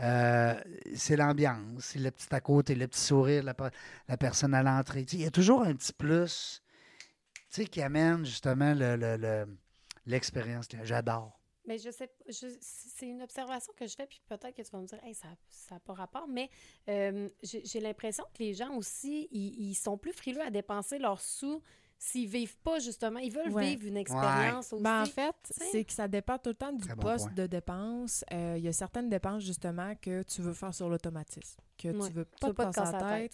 Euh, 0.00 0.54
c'est 0.96 1.16
l'ambiance, 1.16 1.60
c'est 1.80 1.98
le 1.98 2.10
petit 2.10 2.34
à 2.34 2.40
côté, 2.40 2.74
le 2.74 2.88
petit 2.88 3.00
sourire, 3.00 3.42
la, 3.44 3.52
pe- 3.54 3.70
la 4.08 4.16
personne 4.16 4.54
à 4.54 4.62
l'entrée. 4.62 5.04
Tu 5.04 5.10
sais, 5.10 5.16
Il 5.18 5.22
y 5.24 5.26
a 5.26 5.30
toujours 5.30 5.62
un 5.62 5.74
petit 5.74 5.92
plus 5.92 6.62
tu 7.50 7.62
sais, 7.62 7.66
qui 7.66 7.82
amène 7.82 8.24
justement 8.24 8.72
le- 8.74 8.96
le- 8.96 9.16
le- 9.16 9.58
l'expérience. 10.06 10.68
J'adore. 10.84 11.39
Mais 11.66 11.78
je 11.78 11.90
sais, 11.90 12.06
pas, 12.06 12.24
je- 12.28 12.56
c'est 12.60 13.06
une 13.06 13.22
observation 13.22 13.72
que 13.76 13.86
je 13.86 13.94
fais, 13.94 14.06
puis 14.06 14.20
peut-être 14.28 14.54
que 14.56 14.62
tu 14.62 14.70
vas 14.70 14.80
me 14.80 14.86
dire, 14.86 14.98
hey, 15.04 15.14
ça 15.14 15.28
n'a 15.70 15.80
pas 15.80 15.92
rapport, 15.92 16.26
mais 16.26 16.48
euh, 16.88 17.28
j'ai 17.42 17.80
l'impression 17.80 18.24
que 18.34 18.42
les 18.42 18.54
gens 18.54 18.74
aussi, 18.76 19.28
ils, 19.30 19.68
ils 19.70 19.74
sont 19.74 19.98
plus 19.98 20.12
frileux 20.12 20.40
à 20.40 20.50
dépenser 20.50 20.98
leurs 20.98 21.20
sous 21.20 21.62
s'ils 21.98 22.28
vivent 22.28 22.56
pas, 22.60 22.78
justement. 22.78 23.18
Ils 23.18 23.30
veulent 23.30 23.52
Ouais. 23.52 23.74
vivre 23.74 23.86
une 23.86 23.98
expérience 23.98 24.72
aussi. 24.72 24.82
Ben, 24.82 25.02
en 25.02 25.06
fait, 25.06 25.34
c'est 25.50 25.84
que 25.84 25.92
ça 25.92 26.08
dépend 26.08 26.38
tout 26.38 26.48
le 26.48 26.54
temps 26.54 26.72
du 26.72 26.82
Très 26.86 26.96
poste 26.96 27.26
point. 27.26 27.34
de 27.34 27.46
dépense. 27.46 28.24
Euh, 28.32 28.54
Il 28.56 28.64
y 28.64 28.68
a 28.68 28.72
certaines 28.72 29.10
dépenses, 29.10 29.42
justement, 29.42 29.94
que 30.00 30.22
tu 30.22 30.40
veux 30.40 30.54
faire 30.54 30.72
sur 30.74 30.88
l'automatisme, 30.88 31.60
que 31.76 31.88
Ouais. 31.88 32.08
tu 32.08 32.14
veux 32.14 32.24
Tu 32.24 32.30
pas 32.40 32.46
veux 32.48 32.52
te 32.54 32.56
pas 32.56 32.70
te 32.70 32.74
casser 32.74 32.92
la 32.92 33.18
tête. 33.18 33.32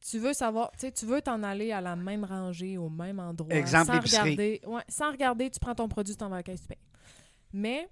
Tu 0.00 0.18
veux 0.18 0.32
savoir, 0.32 0.72
tu 0.72 0.78
sais, 0.80 0.92
tu 0.92 1.06
veux 1.06 1.22
t'en 1.22 1.42
aller 1.44 1.70
à 1.70 1.80
la 1.80 1.94
même 1.94 2.24
rangée, 2.24 2.76
au 2.76 2.88
même 2.88 3.20
endroit. 3.20 3.54
Exemple, 3.54 3.86
sans 3.86 4.00
regarder, 4.00 4.60
ouais, 4.66 4.82
sans 4.88 5.10
regarder, 5.12 5.50
tu 5.50 5.60
prends 5.60 5.74
ton 5.76 5.88
produit, 5.88 6.14
tu 6.14 6.18
t'en 6.18 6.28
vas 6.28 6.36
à 6.36 6.38
la 6.40 6.42
caisse, 6.44 6.62
tu 6.62 6.68
payes. 6.68 6.78
Mais, 7.52 7.88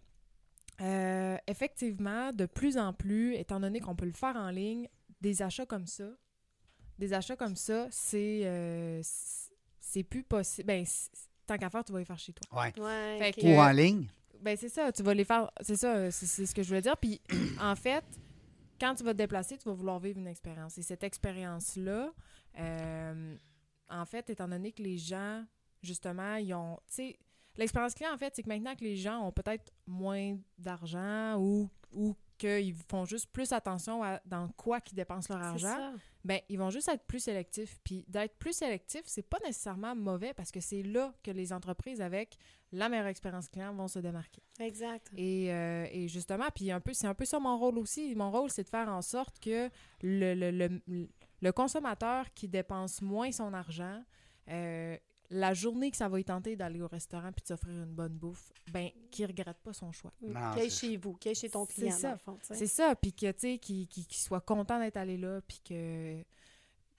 euh, 0.81 1.37
effectivement, 1.47 2.33
de 2.33 2.47
plus 2.47 2.77
en 2.79 2.93
plus, 2.93 3.35
étant 3.35 3.61
donné 3.61 3.81
qu'on 3.81 3.97
peut 3.97 4.05
le 4.07 4.13
faire 4.13 4.37
en 4.37 4.51
ligne, 4.51 4.89
des 5.21 5.43
achats 5.43 5.67
comme 5.67 5.87
ça, 5.87 6.09
des 6.99 7.13
achats 7.13 7.37
comme 7.37 7.57
ça, 7.57 7.87
c'est 7.91 8.43
euh, 8.45 9.01
c'est- 9.03 10.03
plus 10.05 10.23
possible. 10.23 10.67
Ben, 10.67 10.85
tant 11.47 11.57
qu'à 11.57 11.71
faire, 11.71 11.83
tu 11.85 11.93
vas 11.93 11.99
les 12.01 12.05
faire 12.05 12.19
chez 12.19 12.33
toi. 12.35 12.61
Ouais. 12.63 12.73
Ouais, 12.81 13.17
Fait 13.19 13.29
ok. 13.31 13.45
que- 13.45 13.57
Ou 13.57 13.61
en 13.61 13.71
ligne. 13.71 14.07
Ben, 14.41 14.57
c'est 14.57 14.69
ça, 14.69 14.93
tu 14.93 15.03
vas 15.03 15.15
les 15.15 15.25
faire. 15.25 15.51
C'est 15.63 15.77
ça, 15.77 15.95
euh, 15.97 16.11
c'est 16.11 16.27
c'est 16.27 16.45
ce 16.45 16.55
que 16.55 16.63
je 16.63 16.69
voulais 16.69 16.83
dire. 16.83 16.97
Puis, 16.99 17.21
en 17.61 17.75
fait, 17.75 18.05
quand 18.79 18.95
tu 18.95 19.03
vas 19.05 19.13
te 19.13 19.19
déplacer, 19.19 19.57
tu 19.57 19.65
vas 19.65 19.75
vouloir 19.75 19.99
vivre 19.99 20.19
une 20.19 20.27
expérience. 20.27 20.77
Et 20.77 20.83
cette 20.83 21.03
expérience-là, 21.03 22.13
euh, 22.59 23.37
en 23.89 24.05
fait, 24.05 24.29
étant 24.29 24.49
donné 24.49 24.73
que 24.73 24.83
les 24.83 24.99
gens, 24.99 25.45
justement, 25.83 26.35
ils 26.37 26.53
ont. 26.53 26.77
Tu 26.89 26.95
sais, 26.95 27.19
l'expérience 27.59 27.95
client, 27.95 28.13
en 28.15 28.19
fait, 28.19 28.35
c'est 28.35 28.43
que 28.43 28.49
maintenant 28.49 28.75
que 28.75 28.85
les 28.85 28.97
gens 28.97 29.21
ont 29.27 29.33
peut-être 29.33 29.73
moins 29.87 30.37
d'argent 30.59 31.37
ou, 31.39 31.69
ou 31.93 32.15
qu'ils 32.39 32.75
font 32.91 33.07
juste 33.07 33.29
plus 33.33 33.53
attention 33.53 34.03
à 34.03 34.21
dans 34.27 34.49
quoi 34.49 34.81
qu'ils 34.83 34.97
dépensent 34.97 35.33
leur 35.33 35.43
argent, 35.43 35.95
ben 36.23 36.39
ils 36.51 36.59
vont 36.59 36.69
juste 36.69 36.89
être 36.89 37.05
plus 37.05 37.21
sélectifs. 37.21 37.79
Puis 37.83 38.05
d'être 38.09 38.37
plus 38.37 38.53
sélectif, 38.53 39.03
c'est 39.07 39.23
pas 39.23 39.39
nécessairement 39.45 39.95
mauvais 39.97 40.35
parce 40.35 40.51
que 40.51 40.61
c'est 40.61 40.83
là 40.83 41.15
que 41.23 41.31
les 41.31 41.51
entreprises 41.53 42.03
avec 42.03 42.37
la 42.73 42.91
meilleure 42.91 43.07
expérience 43.07 43.49
client 43.49 43.73
vont 43.75 43.89
se 43.89 44.01
démarquer. 44.01 44.43
Exact. 44.61 45.11
Et, 45.17 45.51
euh, 45.51 45.87
et 45.91 46.09
justement, 46.09 46.47
puis 46.55 46.71
un 46.71 46.81
peu, 46.81 46.93
c'est 46.93 47.07
un 47.07 47.15
peu 47.15 47.25
ça 47.25 47.39
mon 47.39 47.57
rôle 47.57 47.79
aussi. 47.79 48.15
Mon 48.15 48.31
rôle, 48.31 48.51
c'est 48.51 48.65
de 48.65 48.69
faire 48.69 48.89
en 48.91 49.01
sorte 49.01 49.39
que 49.41 49.71
le, 50.03 50.35
le, 50.35 50.51
le- 50.51 51.09
le 51.41 51.53
consommateur 51.53 52.33
qui 52.35 52.49
dépense 52.49 53.01
moins 53.01 53.31
son 53.33 53.55
argent, 53.55 54.03
euh, 54.49 54.97
la 55.31 55.55
journée 55.55 55.91
que 55.91 55.97
ça 55.97 56.09
va 56.09 56.21
y 56.21 56.25
tenter 56.25 56.57
d'aller 56.57 56.81
au 56.81 56.89
restaurant 56.89 57.31
puis 57.33 57.43
de 57.43 57.49
s'offrir 57.49 57.73
une 57.75 57.95
bonne 57.95 58.15
bouffe, 58.17 58.53
ben, 58.73 58.91
qu'il 59.11 59.27
regrette 59.27 59.59
pas 59.59 59.73
son 59.73 59.93
choix. 59.93 60.13
Non, 60.21 60.53
Qui 60.55 60.61
est 60.61 60.71
c'est 60.71 60.87
chez 60.89 60.97
vous, 60.97 61.15
qui 61.15 61.29
est 61.31 61.35
chez 61.35 61.51
ton 61.51 61.65
C'est 61.67 61.75
client, 61.75 61.91
ça. 61.97 62.09
dans 62.09 62.13
le 62.15 62.19
fond, 62.19 62.37
tu 62.41 62.47
sais. 62.47 62.55
C'est 62.55 62.67
ça, 62.67 62.95
puis 62.97 63.13
que, 63.13 63.31
tu 63.33 63.59
sais, 63.59 64.07
soit 64.11 64.41
content 64.41 64.79
d'être 64.79 64.97
allé 64.97 65.17
là, 65.17 65.41
puis 65.47 65.61
que... 65.65 66.23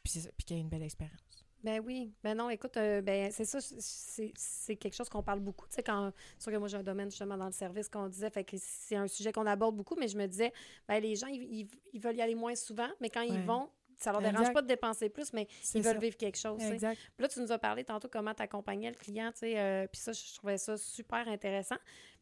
Puis 0.03 0.13
c'est 0.13 0.19
ça, 0.21 0.29
qu'il 0.45 0.55
y 0.55 0.59
ait 0.59 0.61
une 0.63 0.69
belle 0.69 0.83
expérience. 0.83 1.19
Ben 1.63 1.81
oui. 1.83 2.13
Ben 2.23 2.37
non, 2.37 2.49
écoute, 2.51 2.77
euh, 2.77 3.01
ben 3.01 3.31
c'est 3.31 3.43
ça, 3.43 3.59
c'est 3.59 4.31
c'est 4.37 4.75
quelque 4.75 4.93
chose 4.93 5.09
qu'on 5.09 5.23
parle 5.23 5.39
beaucoup. 5.39 5.65
Tu 5.67 5.73
sais, 5.75 5.83
quand. 5.83 6.11
C'est 6.37 6.43
sûr 6.43 6.51
que 6.51 6.57
moi, 6.57 6.67
j'ai 6.67 6.77
un 6.77 6.83
domaine 6.83 7.09
justement 7.09 7.35
dans 7.35 7.47
le 7.47 7.51
service 7.51 7.89
qu'on 7.89 8.07
disait, 8.07 8.29
fait 8.29 8.43
que 8.43 8.55
c'est 8.59 8.95
un 8.95 9.07
sujet 9.07 9.33
qu'on 9.33 9.45
aborde 9.47 9.75
beaucoup, 9.75 9.95
mais 9.99 10.07
je 10.07 10.17
me 10.17 10.27
disais, 10.27 10.53
ben 10.87 11.01
les 11.01 11.15
gens, 11.15 11.27
ils, 11.27 11.41
ils- 11.61 11.69
ils 11.93 11.99
veulent 11.99 12.15
y 12.15 12.21
aller 12.21 12.35
moins 12.35 12.55
souvent, 12.55 12.87
mais 13.01 13.09
quand 13.09 13.21
Ouais. 13.21 13.29
ils 13.35 13.41
vont, 13.41 13.69
ça 13.97 14.11
leur 14.11 14.21
dérange 14.21 14.39
Exact. 14.41 14.53
pas 14.53 14.61
de 14.61 14.67
dépenser 14.67 15.09
plus, 15.09 15.33
mais 15.33 15.47
ils 15.73 15.81
veulent 15.81 15.93
ça. 15.93 15.99
vivre 15.99 16.17
quelque 16.17 16.37
chose. 16.37 16.61
Exact. 16.63 16.97
Puis 17.15 17.23
là, 17.23 17.27
tu 17.27 17.39
nous 17.39 17.51
as 17.51 17.57
parlé 17.57 17.83
tantôt 17.83 18.07
comment 18.07 18.33
tu 18.33 18.43
accompagnais 18.43 18.89
le 18.89 18.95
client, 18.95 19.31
tu 19.31 19.39
sais, 19.39 19.59
euh, 19.59 19.87
puis 19.91 19.99
ça, 19.99 20.11
je 20.11 20.35
trouvais 20.35 20.57
ça 20.57 20.77
super 20.77 21.27
intéressant. 21.27 21.77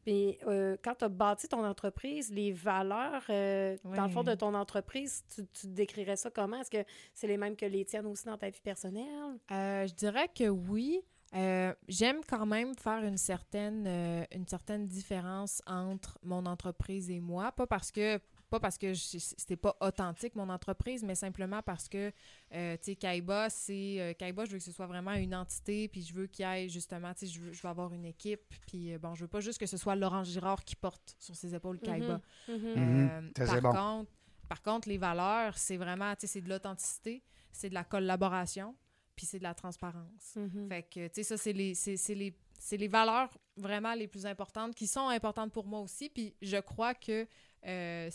Puis 0.06 0.38
euh, 0.46 0.78
quand 0.84 0.94
tu 0.96 1.06
as 1.06 1.10
bâti 1.10 1.48
ton 1.48 1.66
entreprise, 1.66 2.32
les 2.32 2.52
valeurs, 2.52 3.24
euh, 3.30 3.76
dans 3.84 4.04
le 4.06 4.10
fond, 4.12 4.24
de 4.24 4.36
ton 4.36 4.54
entreprise, 4.54 5.24
tu, 5.34 5.46
tu 5.48 5.68
décrirais 5.68 6.16
ça 6.16 6.30
comment? 6.30 6.62
Est-ce 6.62 6.70
que 6.70 6.86
c'est 7.14 7.28
les 7.28 7.38
mêmes 7.38 7.56
que 7.56 7.66
les 7.66 7.86
tiennes 7.86 8.06
aussi 8.06 8.26
dans 8.26 8.38
ta 8.38 8.50
vie 8.50 8.62
personnelle? 8.62 9.40
Euh, 9.52 9.88
je 9.88 9.94
dirais 9.94 10.30
que 10.34 10.48
oui. 10.48 11.02
Euh, 11.34 11.74
J'aime 11.88 12.22
quand 12.30 12.46
même 12.46 12.76
faire 12.76 13.04
une 13.04 13.18
certaine, 13.18 13.86
euh, 13.88 14.24
une 14.34 14.48
certaine 14.48 14.88
différence 14.88 15.62
entre 15.66 16.18
mon 16.24 16.46
entreprise 16.46 17.10
et 17.10 17.20
moi. 17.20 17.52
Pas 17.52 17.68
parce 17.68 17.92
que 17.92 18.20
pas 18.50 18.60
parce 18.60 18.78
que 18.78 18.94
c'était 18.94 19.56
pas 19.56 19.76
authentique 19.82 20.36
mon 20.36 20.50
entreprise, 20.50 21.04
mais 21.04 21.16
simplement 21.16 21.62
parce 21.62 21.90
que 21.90 22.12
euh, 22.54 22.78
tu 22.78 22.92
sais 22.92 22.96
Kaiba, 22.96 23.50
c'est 23.50 24.00
euh, 24.00 24.14
Kaiba, 24.14 24.46
je 24.46 24.52
veux 24.52 24.58
que 24.58 24.64
ce 24.64 24.72
soit 24.72 24.88
vraiment 24.88 25.14
une 25.14 25.36
entité, 25.36 25.88
puis 25.88 26.02
je 26.02 26.14
veux 26.14 26.28
qu'il 26.28 26.46
y 26.46 26.50
ait 26.50 26.70
justement, 26.70 27.14
tu 27.14 27.26
sais, 27.26 27.34
je 27.34 27.40
veux, 27.40 27.54
je 27.54 27.62
veux 27.62 27.70
avoir 27.70 27.94
une 27.94 28.06
équipe, 28.06 28.54
puis 28.68 28.94
euh, 28.94 29.00
bon, 29.00 29.16
je 29.16 29.22
veux 29.22 29.28
pas 29.28 29.40
juste 29.40 29.60
que 29.60 29.66
ce 29.66 29.78
soit 29.78 29.96
Laurent 29.96 30.24
Girard 30.24 30.64
qui 30.64 30.76
porte 30.76 31.16
sur 31.20 31.36
ses 31.36 31.56
épaules 31.56 31.80
Kaiba. 31.80 32.22
Mhm. 32.48 32.58
Mhm. 32.58 33.34
Par, 33.34 33.62
bon. 33.62 33.72
contre, 33.72 34.12
par 34.48 34.62
contre, 34.62 34.90
les 34.90 34.98
valeurs, 34.98 35.58
c'est 35.58 35.78
vraiment, 35.78 36.14
tu 36.16 36.22
sais, 36.22 36.28
c'est 36.28 36.42
de 36.42 36.50
l'authenticité, 36.50 37.24
c'est 37.52 37.70
de 37.70 37.74
la 37.74 37.84
collaboration, 37.84 38.76
puis 39.16 39.26
c'est 39.26 39.40
de 39.40 39.44
la 39.44 39.54
transparence. 39.54 40.36
Mhm. 40.36 40.68
Fait 40.70 40.84
que, 40.84 41.08
tu 41.08 41.14
sais, 41.16 41.24
ça, 41.24 41.38
c'est 41.38 41.54
les, 41.54 41.74
c'est, 41.74 41.98
c'est 41.98 42.16
les, 42.16 42.38
c'est 42.60 42.78
les 42.78 42.88
valeurs 42.88 43.30
vraiment 43.58 43.94
les 43.94 44.08
plus 44.08 44.26
importantes 44.26 44.76
qui 44.76 44.88
sont 44.88 45.08
importantes 45.08 45.52
pour 45.52 45.66
moi 45.66 45.80
aussi. 45.80 46.10
Puis 46.10 46.36
je 46.42 46.58
crois 46.58 46.94
que 46.94 47.28
euh, 47.66 48.10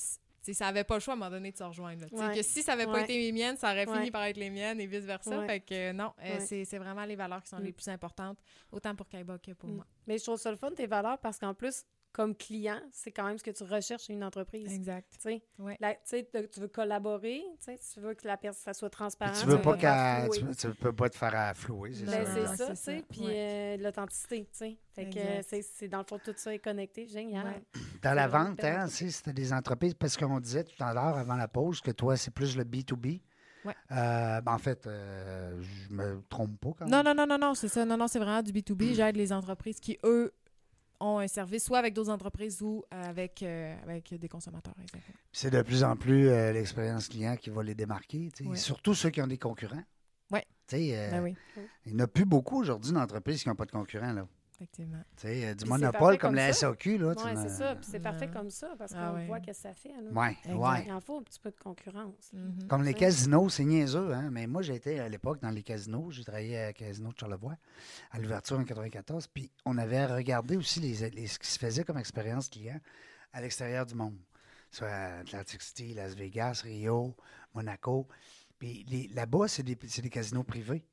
ça 0.52 0.66
avait 0.68 0.84
pas 0.84 0.94
le 0.94 1.00
choix 1.00 1.12
à 1.14 1.16
un 1.16 1.18
moment 1.18 1.30
donné 1.30 1.52
de 1.52 1.56
se 1.56 1.62
rejoindre. 1.62 2.06
Ouais. 2.12 2.34
Que 2.34 2.42
si 2.42 2.62
ça 2.62 2.72
avait 2.72 2.86
pas 2.86 2.92
Ouais. 2.94 3.02
été 3.04 3.16
les 3.18 3.30
miennes, 3.30 3.56
ça 3.56 3.70
aurait 3.70 3.86
fini 3.86 4.10
par 4.10 4.24
être 4.24 4.36
les 4.36 4.50
miennes 4.50 4.80
et 4.80 4.86
vice-versa. 4.86 5.46
Fait 5.46 5.60
que 5.60 5.74
euh, 5.74 5.92
non, 5.92 6.12
euh, 6.24 6.38
c'est 6.40 6.78
vraiment 6.78 7.04
les 7.04 7.14
valeurs 7.16 7.42
qui 7.42 7.50
sont 7.50 7.58
Mm. 7.60 7.64
les 7.64 7.72
plus 7.72 7.88
importantes, 7.88 8.38
autant 8.72 8.94
pour 8.96 9.08
Kaiba 9.08 9.38
que 9.38 9.52
pour 9.52 9.68
Mm. 9.68 9.74
moi. 9.76 9.86
Mais 10.06 10.18
je 10.18 10.24
trouve 10.24 10.38
ça 10.40 10.50
le 10.50 10.56
fun, 10.56 10.70
tes 10.72 10.86
valeurs, 10.86 11.18
parce 11.18 11.38
qu'en 11.38 11.54
plus, 11.54 11.84
comme 12.12 12.34
client, 12.34 12.80
c'est 12.90 13.12
quand 13.12 13.24
même 13.24 13.38
ce 13.38 13.44
que 13.44 13.50
tu 13.50 13.62
recherches 13.62 14.08
une 14.08 14.24
entreprise. 14.24 14.72
Exact. 14.72 15.06
Tu 15.12 15.20
sais, 15.20 15.42
Ouais. 15.58 15.76
La- 15.80 15.94
tu 15.94 16.60
veux 16.60 16.68
collaborer, 16.68 17.42
tu 17.64 18.00
veux 18.00 18.14
que 18.14 18.26
la 18.26 18.36
personne 18.36 18.62
ça 18.64 18.74
soit 18.74 18.90
Puis 18.90 18.96
transparent. 18.96 19.32
tu 19.38 19.46
veux 19.46 19.56
veux 19.56 19.62
pas 19.62 19.76
flouer. 20.24 20.38
Tu, 20.50 20.56
tu 20.56 20.74
peux 20.74 20.92
pas 20.92 21.08
te 21.08 21.16
faire 21.16 21.34
afflouer, 21.36 21.92
c'est 21.94 22.04
Ben, 22.06 22.26
ça. 22.26 22.34
c'est 22.34 22.56
ça, 22.56 22.74
c'est 22.74 22.92
tu 22.92 22.98
sais. 23.00 23.04
Puis 23.10 23.20
Ouais. 23.26 23.76
euh, 23.78 23.82
l'authenticité, 23.82 24.42
tu 24.44 24.48
sais. 24.58 24.78
Fait 24.94 25.08
que 25.08 25.42
c'est- 25.48 25.62
c'est 25.62 25.88
dans 25.88 25.98
le 25.98 26.04
fond, 26.04 26.18
tout 26.22 26.34
ça 26.36 26.52
est 26.54 26.58
connecté. 26.58 27.06
Génial. 27.06 27.46
Ouais. 27.46 27.62
Dans 28.02 28.14
la 28.14 28.26
vente, 28.28 28.62
hein, 28.64 28.86
tu 28.88 28.94
sais, 28.94 29.10
c'était 29.10 29.32
des 29.32 29.52
entreprises, 29.52 29.94
parce 29.94 30.16
qu'on 30.16 30.40
disait 30.40 30.64
tout 30.64 30.82
à 30.82 30.92
l'heure 30.92 31.16
avant 31.16 31.36
la 31.36 31.48
pause 31.48 31.80
que 31.80 31.90
toi, 31.92 32.16
c'est 32.16 32.32
plus 32.32 32.56
le 32.56 32.64
B2B. 32.64 33.20
Ouais. 33.64 33.74
Euh, 33.92 34.40
ben, 34.40 34.52
en 34.54 34.58
fait, 34.58 34.86
euh, 34.86 35.60
je 35.60 35.92
me 35.94 36.22
trompe 36.30 36.58
pas 36.58 36.70
quand 36.78 36.86
même. 36.86 36.90
Non, 36.90 37.02
non, 37.02 37.14
non, 37.14 37.26
non, 37.26 37.38
non, 37.38 37.54
c'est 37.54 37.68
ça. 37.68 37.84
Non, 37.84 37.96
non, 37.98 38.08
c'est 38.08 38.18
vraiment 38.18 38.42
du 38.42 38.52
B2B. 38.52 38.94
J'aide 38.94 39.16
les 39.16 39.32
entreprises 39.34 39.78
qui, 39.80 39.98
eux, 40.02 40.32
ont 41.00 41.18
un 41.18 41.28
service 41.28 41.64
soit 41.64 41.78
avec 41.78 41.94
d'autres 41.94 42.10
entreprises 42.10 42.62
ou 42.62 42.84
avec, 42.90 43.42
euh, 43.42 43.74
avec 43.82 44.14
des 44.14 44.28
consommateurs. 44.28 44.74
C'est 45.32 45.50
de 45.50 45.62
plus 45.62 45.82
en 45.82 45.96
plus 45.96 46.28
euh, 46.28 46.52
l'expérience 46.52 47.08
client 47.08 47.36
qui 47.36 47.50
va 47.50 47.62
les 47.62 47.74
démarquer. 47.74 48.30
Ouais. 48.44 48.56
surtout 48.56 48.94
ceux 48.94 49.10
qui 49.10 49.20
ont 49.22 49.26
des 49.26 49.38
concurrents. 49.38 49.82
Ouais. 50.30 50.44
Tu 50.66 50.76
sais, 50.76 50.96
euh, 50.96 51.10
Ben 51.10 51.22
oui, 51.22 51.34
il 51.86 51.94
n'y 51.94 52.00
en 52.00 52.04
a 52.04 52.06
plus 52.06 52.24
beaucoup 52.24 52.60
aujourd'hui 52.60 52.92
d'entreprises 52.92 53.42
qui 53.42 53.48
n'ont 53.48 53.56
pas 53.56 53.64
de 53.64 53.72
concurrents. 53.72 54.12
Là. 54.12 54.26
Effectivement. 54.60 55.02
Tu 55.16 55.22
sais, 55.22 55.46
euh, 55.46 55.54
du 55.54 55.64
monopole 55.64 56.18
comme 56.18 56.30
comme 56.30 56.34
la 56.34 56.52
ça. 56.52 56.68
SAQ. 56.68 57.02
Oui, 57.02 57.14
c'est 57.42 57.48
ça. 57.48 57.74
Puis 57.76 57.86
c'est 57.90 58.00
parfait 58.00 58.28
comme 58.28 58.50
ça 58.50 58.68
parce 58.78 58.92
qu'on 58.92 58.98
Ah 59.00 59.14
ouais. 59.14 59.26
voit 59.26 59.40
que 59.40 59.52
ça 59.52 59.72
fait. 59.72 59.92
Ouais. 60.12 60.36
Il 60.46 60.92
en 60.92 61.00
faut 61.00 61.18
un 61.18 61.22
petit 61.22 61.40
peu 61.40 61.50
de 61.50 61.56
concurrence. 61.58 62.30
Mhm. 62.32 62.66
Comme 62.68 62.82
les 62.82 62.88
Ouais. 62.88 62.94
casinos, 62.94 63.48
c'est 63.48 63.64
niaiseux, 63.64 64.12
hein? 64.12 64.28
mais 64.30 64.46
moi, 64.46 64.62
j'ai 64.62 64.74
été 64.74 65.00
à 65.00 65.08
l'époque 65.08 65.40
dans 65.40 65.50
les 65.50 65.62
casinos. 65.62 66.10
J'ai 66.10 66.24
travaillé 66.24 66.58
à 66.60 66.72
Casino 66.72 67.10
de 67.12 67.18
Charlevoix, 67.18 67.56
à 68.10 68.18
l'ouverture 68.18 68.58
en 68.58 68.64
94. 68.64 69.26
Puis 69.28 69.50
on 69.64 69.78
avait 69.78 70.04
regardé 70.06 70.56
aussi 70.56 70.80
les, 70.80 71.10
les- 71.10 71.26
ce 71.26 71.38
qui 71.38 71.48
se 71.48 71.58
faisait 71.58 71.84
comme 71.84 71.98
expérience 71.98 72.48
client 72.48 72.80
à 73.32 73.40
l'extérieur 73.40 73.86
du 73.86 73.94
monde. 73.94 74.16
Soit 74.70 74.88
Atlantic 75.20 75.62
City, 75.62 75.94
Las 75.94 76.14
Vegas, 76.14 76.60
Rio, 76.64 77.16
Monaco. 77.54 78.06
Puis 78.58 78.84
les- 78.88 79.08
là-bas, 79.08 79.48
c'est 79.48 79.62
des, 79.62 79.76
c'est 79.88 80.02
des 80.02 80.10
casinos 80.10 80.44
privés. 80.44 80.84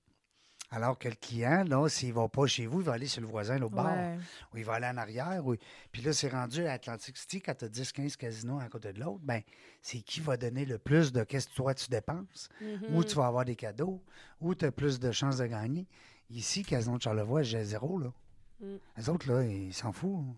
Alors 0.69 0.99
que 0.99 1.08
le 1.08 1.15
client, 1.15 1.63
là, 1.63 1.88
s'il 1.88 2.10
ne 2.10 2.13
va 2.15 2.27
pas 2.27 2.45
chez 2.45 2.65
vous, 2.65 2.82
il 2.82 2.86
va 2.86 2.93
aller 2.93 3.08
sur 3.08 3.21
le 3.21 3.27
voisin, 3.27 3.58
bord. 3.58 3.86
Ouais. 3.86 4.17
Ou 4.53 4.58
il 4.58 4.65
va 4.65 4.73
aller 4.73 4.88
en 4.88 4.97
arrière. 4.97 5.45
Ou... 5.45 5.56
Puis 5.93 6.01
là, 6.01 6.12
c'est 6.12 6.27
rendu 6.27 6.65
à 6.67 6.73
Atlantic 6.73 7.15
City, 7.15 7.41
quand 7.41 7.56
tu 7.56 7.65
as 7.65 7.69
10-15 7.69 8.17
casinos 8.17 8.60
à 8.60 8.67
côté 8.67 8.91
de 8.91 8.99
l'autre, 8.99 9.21
ben 9.23 9.41
c'est 9.82 9.99
qui 10.01 10.19
va 10.19 10.36
donner 10.36 10.65
le 10.65 10.77
plus 10.77 11.13
de 11.13 11.23
qu'est-ce 11.23 11.47
que 11.47 11.53
toi 11.56 11.73
tu 11.73 11.89
dépenses, 11.89 12.49
Mhm. 12.60 12.95
où 12.95 13.03
tu 13.03 13.15
vas 13.15 13.27
avoir 13.27 13.45
des 13.45 13.56
cadeaux, 13.56 14.03
où 14.41 14.53
tu 14.56 14.65
as 14.65 14.71
plus 14.71 14.99
de 14.99 15.12
chances 15.13 15.38
de 15.38 15.45
gagner. 15.45 15.88
Ici, 16.30 16.63
Casino 16.63 16.97
de 16.97 17.01
Charlevoix, 17.01 17.43
j'ai 17.43 17.63
zéro. 17.63 17.97
Là. 17.97 18.12
Mm. 18.60 18.75
Les 18.97 19.10
autres, 19.10 19.32
là, 19.32 19.43
ils 19.45 19.73
s'en 19.73 19.93
foutent. 19.93 20.36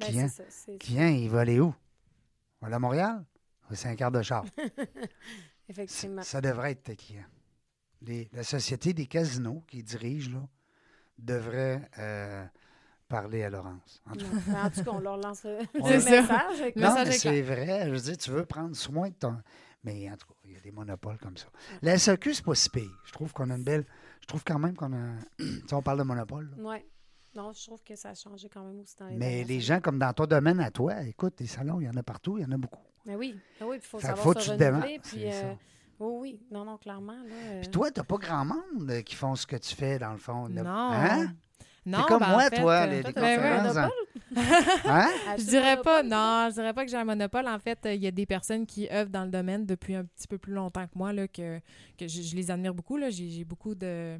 Ben, 0.00 0.06
client. 0.06 0.28
ça. 0.28 0.44
il 1.10 1.28
va 1.28 1.40
aller 1.40 1.60
où? 1.60 1.74
Il 1.74 2.60
va 2.62 2.66
aller 2.68 2.76
à 2.76 2.78
Montréal? 2.78 3.24
C'est 3.72 3.88
un 3.88 3.96
quart 3.96 4.10
de 4.10 4.22
char? 4.22 4.44
Effectivement. 5.68 6.22
Ça 6.22 6.40
devrait 6.40 6.72
être 6.72 6.82
tes 6.84 6.96
clients. 6.96 7.24
Les- 8.06 8.28
la 8.32 8.42
société 8.42 8.92
des 8.92 9.06
casinos 9.06 9.62
qui 9.66 9.82
dirige, 9.82 10.30
là, 10.30 10.40
devrait 11.18 11.88
euh, 11.98 12.44
parler 13.08 13.42
à 13.44 13.50
Laurence. 13.50 14.02
En 14.06 14.12
tout 14.14 14.24
Non. 14.24 14.40
Ben, 14.46 14.64
en 14.66 14.70
tout 14.70 14.84
cas, 14.84 14.90
on 14.92 14.98
leur 15.00 15.16
lance 15.16 15.44
le, 15.44 15.58
le 15.74 15.82
message. 15.82 16.72
Non, 16.76 16.94
mais 17.04 17.12
c'est 17.12 17.42
vrai. 17.42 17.84
Je 17.86 17.90
veux 17.90 18.00
dire, 18.00 18.16
tu 18.16 18.30
veux 18.30 18.44
prendre 18.44 18.74
soin 18.76 19.08
de 19.08 19.14
ton. 19.14 19.36
Mais 19.84 20.10
en 20.10 20.16
tout 20.16 20.26
cas, 20.26 20.34
il 20.46 20.52
y 20.52 20.56
a 20.56 20.60
des 20.60 20.70
monopoles 20.72 21.18
comme 21.18 21.36
ça. 21.36 21.46
La 21.82 21.98
SAQ, 21.98 22.34
c'est 22.34 22.44
pas 22.44 22.54
si 22.54 22.70
pire. 22.70 22.90
Je 23.04 23.12
trouve 23.12 23.32
qu'on 23.32 23.50
a 23.50 23.56
une 23.56 23.64
belle. 23.64 23.84
Je 24.22 24.26
trouve 24.26 24.42
quand 24.44 24.58
même 24.58 24.74
qu'on 24.74 24.92
a. 24.94 25.16
tu 25.38 25.44
sais, 25.66 25.74
on 25.74 25.82
parle 25.82 25.98
de 25.98 26.04
monopole. 26.04 26.50
Ouais. 26.58 26.84
Non, 27.36 27.52
je 27.52 27.66
trouve 27.66 27.82
que 27.82 27.96
ça 27.96 28.10
a 28.10 28.14
changé 28.14 28.48
quand 28.48 28.62
même 28.64 28.80
aussi 28.80 28.94
dans 28.96 29.08
les 29.08 29.16
Mais 29.16 29.42
les 29.44 29.60
gens, 29.60 29.80
comme 29.80 29.98
dans 29.98 30.12
ton 30.12 30.24
domaine 30.26 30.60
à 30.60 30.70
toi, 30.70 31.02
écoute, 31.02 31.36
des 31.38 31.48
salons, 31.48 31.80
il 31.80 31.84
y 31.84 31.88
en 31.88 31.96
a 31.96 32.02
partout, 32.02 32.38
il 32.38 32.42
y 32.42 32.44
en 32.46 32.52
a 32.52 32.56
beaucoup. 32.56 32.80
Mais 33.06 33.16
oui, 33.16 33.36
mais 33.60 33.66
oui, 33.66 33.76
il 33.76 33.82
faut 33.82 33.98
que 33.98 34.04
savoir 34.04 34.22
faut 34.22 34.38
se 34.40 34.52
renouveler. 34.52 35.00
Puis, 35.02 35.24
euh, 35.26 35.52
oui, 36.00 36.16
oui. 36.20 36.40
Non, 36.50 36.64
non, 36.64 36.76
clairement. 36.78 37.12
Là, 37.12 37.34
euh, 37.34 37.60
Puis 37.60 37.70
toi, 37.70 37.90
t'as 37.90 38.04
pas 38.04 38.16
grand 38.16 38.44
monde 38.44 38.90
euh, 38.90 39.02
qui 39.02 39.14
font 39.14 39.34
ce 39.34 39.46
que 39.46 39.56
tu 39.56 39.74
fais, 39.74 39.98
dans 39.98 40.12
le 40.12 40.18
fond. 40.18 40.46
là. 40.48 40.62
Non. 40.62 40.70
Hein? 40.92 41.34
Non, 41.86 42.02
comme 42.08 42.20
ben, 42.20 42.26
en 42.28 42.30
moi, 42.30 42.42
fait, 42.50 42.60
toi, 42.62 42.72
euh, 42.72 42.86
les, 42.86 43.00
toi, 43.02 43.08
les 43.10 43.14
t'as 43.14 43.20
Ben 43.20 43.40
ouais. 43.40 43.68
conférences. 43.68 43.76
un 44.36 44.40
hein? 44.40 45.08
Hein? 45.26 45.34
Je 45.36 45.44
dirais 45.44 45.80
pas, 45.82 46.02
non, 46.02 46.46
je 46.48 46.54
dirais 46.54 46.72
pas 46.72 46.84
que 46.84 46.90
j'ai 46.90 46.96
un 46.96 47.04
monopole. 47.04 47.46
En 47.46 47.58
fait, 47.58 47.78
euh, 47.84 47.92
il 47.94 48.02
y 48.02 48.06
a 48.06 48.10
des 48.10 48.24
personnes 48.24 48.64
qui 48.64 48.88
œuvrent 48.90 49.10
dans 49.10 49.24
le 49.24 49.30
domaine 49.30 49.66
depuis 49.66 49.94
un 49.94 50.04
petit 50.04 50.26
peu 50.26 50.38
plus 50.38 50.54
longtemps 50.54 50.86
que 50.86 50.96
moi, 50.96 51.12
là, 51.12 51.28
que, 51.28 51.58
que 51.98 52.08
je, 52.08 52.22
je 52.22 52.34
les 52.34 52.50
admire 52.50 52.72
beaucoup. 52.72 52.96
Là. 52.96 53.10
J'ai, 53.10 53.28
j'ai 53.28 53.44
beaucoup 53.44 53.74
de... 53.74 54.18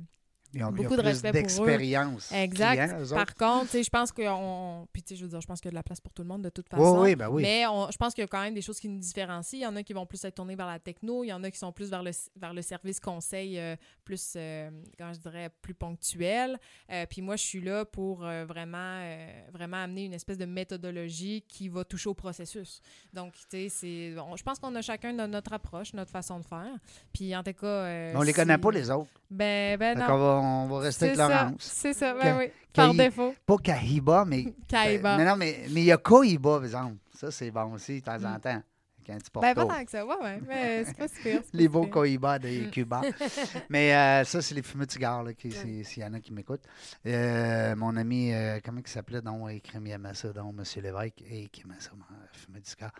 Ils 0.54 0.62
ont, 0.64 0.70
Beaucoup 0.72 0.96
de 0.96 1.02
respect 1.02 1.32
d'expérience. 1.32 2.30
Exact. 2.32 3.04
Par 3.14 3.34
contre, 3.34 3.72
je 3.82 3.88
pense 3.90 4.12
que 4.12 4.22
on... 4.28 4.86
Puis, 4.92 5.02
tu 5.02 5.08
sais, 5.10 5.16
je 5.16 5.24
veux 5.24 5.30
dire, 5.30 5.40
je 5.40 5.46
pense 5.46 5.60
qu'il 5.60 5.68
y 5.68 5.70
a 5.70 5.72
de 5.72 5.76
la 5.76 5.82
place 5.82 6.00
pour 6.00 6.12
tout 6.12 6.22
le 6.22 6.28
monde 6.28 6.42
de 6.42 6.48
toute 6.50 6.68
façon. 6.68 6.98
Oui, 7.00 7.10
oui, 7.10 7.16
ben 7.16 7.28
oui. 7.28 7.42
Mais 7.42 7.66
on- 7.66 7.90
je 7.90 7.96
pense 7.96 8.14
qu'il 8.14 8.22
y 8.22 8.24
a 8.24 8.28
quand 8.28 8.40
même 8.42 8.54
des 8.54 8.62
choses 8.62 8.78
qui 8.78 8.88
nous 8.88 8.98
différencient. 9.00 9.58
Il 9.58 9.62
y 9.62 9.66
en 9.66 9.76
a 9.76 9.82
qui 9.82 9.92
vont 9.92 10.06
plus 10.06 10.24
être 10.24 10.34
tournés 10.36 10.54
vers 10.56 10.66
la 10.66 10.78
techno, 10.78 11.24
il 11.24 11.28
y 11.28 11.32
en 11.32 11.42
a 11.42 11.50
qui 11.50 11.58
sont 11.58 11.72
plus 11.72 11.90
vers 11.90 12.02
le, 12.02 12.10
vers 12.36 12.54
le 12.54 12.62
service 12.62 13.00
conseil, 13.00 13.58
euh, 13.58 13.76
plus, 14.04 14.34
euh, 14.36 14.70
comment 14.98 15.12
je 15.12 15.20
dirais, 15.20 15.50
plus 15.62 15.74
ponctuel. 15.74 16.58
Euh, 16.90 17.06
puis 17.08 17.22
moi, 17.22 17.36
je 17.36 17.42
suis 17.42 17.60
là 17.60 17.84
pour 17.84 18.24
euh, 18.24 18.44
vraiment, 18.44 18.78
euh, 19.02 19.26
vraiment 19.52 19.78
amener 19.82 20.04
une 20.04 20.14
espèce 20.14 20.38
de 20.38 20.44
méthodologie 20.44 21.42
qui 21.48 21.68
va 21.68 21.84
toucher 21.84 22.08
au 22.08 22.14
processus. 22.14 22.80
Donc, 23.12 23.32
tu 23.34 23.44
sais, 23.50 23.68
c'est- 23.68 24.14
on- 24.18 24.36
je 24.36 24.42
pense 24.42 24.58
qu'on 24.58 24.74
a 24.74 24.82
chacun 24.82 25.12
no- 25.12 25.26
notre 25.26 25.52
approche, 25.52 25.92
notre 25.94 26.10
façon 26.10 26.38
de 26.38 26.44
faire. 26.44 26.74
Puis 27.12 27.34
en 27.34 27.42
tout 27.42 27.52
cas. 27.52 27.66
euh, 27.66 28.12
on 28.16 28.22
les 28.22 28.32
connaît 28.32 28.58
pas, 28.58 28.70
les 28.70 28.90
autres. 28.90 29.10
Ben, 29.34 29.76
ben 29.78 29.98
non. 29.98 30.06
qu'on 30.06 30.18
va, 30.18 30.24
on 30.40 30.66
va 30.68 30.78
rester 30.80 31.06
avec 31.06 31.18
Laurence. 31.18 31.54
c'est 31.58 31.92
ça, 31.92 32.14
ben 32.14 32.38
oui. 32.38 32.46
Par 32.72 32.94
défaut. 32.94 33.34
Pas 33.46 33.56
Kahiba, 33.58 34.24
mais. 34.24 34.54
Kaiba. 34.68 35.16
Ben, 35.16 35.24
non, 35.24 35.30
non, 35.32 35.36
mais 35.36 35.60
mais 35.70 35.80
il 35.82 35.86
y 35.86 35.92
a 35.92 35.96
Kohiba, 35.96 36.56
par 36.56 36.64
exemple. 36.64 36.96
Ça, 37.14 37.30
c'est 37.30 37.50
bon 37.50 37.72
aussi, 37.74 38.00
de 38.00 38.04
temps 38.04 38.14
en 38.24 38.36
Mm. 38.36 38.40
temps. 38.40 38.62
Avec 39.06 39.16
un 39.16 39.18
petit 39.18 39.30
Ben, 39.34 39.54
pas 39.54 39.66
tant 39.66 39.84
que 39.84 39.90
ça, 39.90 40.06
ouais, 40.06 40.14
ouais. 40.22 40.40
Mais 40.48 40.84
c'est 40.86 40.96
pas 40.96 41.06
pas 41.06 41.44
les 41.52 41.68
beaux 41.68 41.82
pire. 41.82 41.90
Cohiba 41.90 42.38
de 42.38 42.48
Mm. 42.48 42.70
Cuba. 42.70 43.02
Mais 43.68 43.94
euh, 43.94 44.24
ça, 44.24 44.40
c'est 44.40 44.54
les 44.54 44.62
fumeux 44.62 44.86
de 44.86 44.90
cigares, 44.92 45.22
là, 45.22 45.34
qui- 45.34 45.52
c'est- 45.52 45.84
s'il 45.84 46.02
y 46.02 46.06
en 46.06 46.14
a 46.14 46.20
qui 46.20 46.32
m'écoutent. 46.32 46.64
Euh, 47.06 47.76
mon 47.76 47.96
ami, 47.96 48.32
euh, 48.32 48.58
comment 48.64 48.80
il 48.84 48.88
s'appelait, 48.90 49.20
donc, 49.20 49.50
écrit 49.50 49.76
aimait 49.90 50.14
ça, 50.14 50.32
donc, 50.32 50.54
M. 50.58 50.82
Lévesque, 50.82 51.22
et 51.30 51.48
qui 51.48 51.62
aimait 51.62 51.74
ça, 51.80 51.90
fumeux 52.32 52.60
de 52.60 52.66
cigares. 52.66 52.92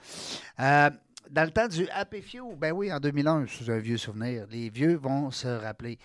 Dans 1.31 1.45
le 1.45 1.51
temps 1.51 1.69
du 1.69 1.89
Happy 1.91 2.21
Few, 2.23 2.55
ben 2.57 2.73
oui, 2.73 2.93
en 2.93 3.01
2001, 3.01 3.47
c'est 3.49 3.69
un 3.71 3.79
vieux 3.79 3.97
souvenir. 3.97 4.47
Les 4.51 4.69
vieux 4.71 4.97
vont 4.97 5.31
se 5.31 5.49
rappeler. 5.49 5.99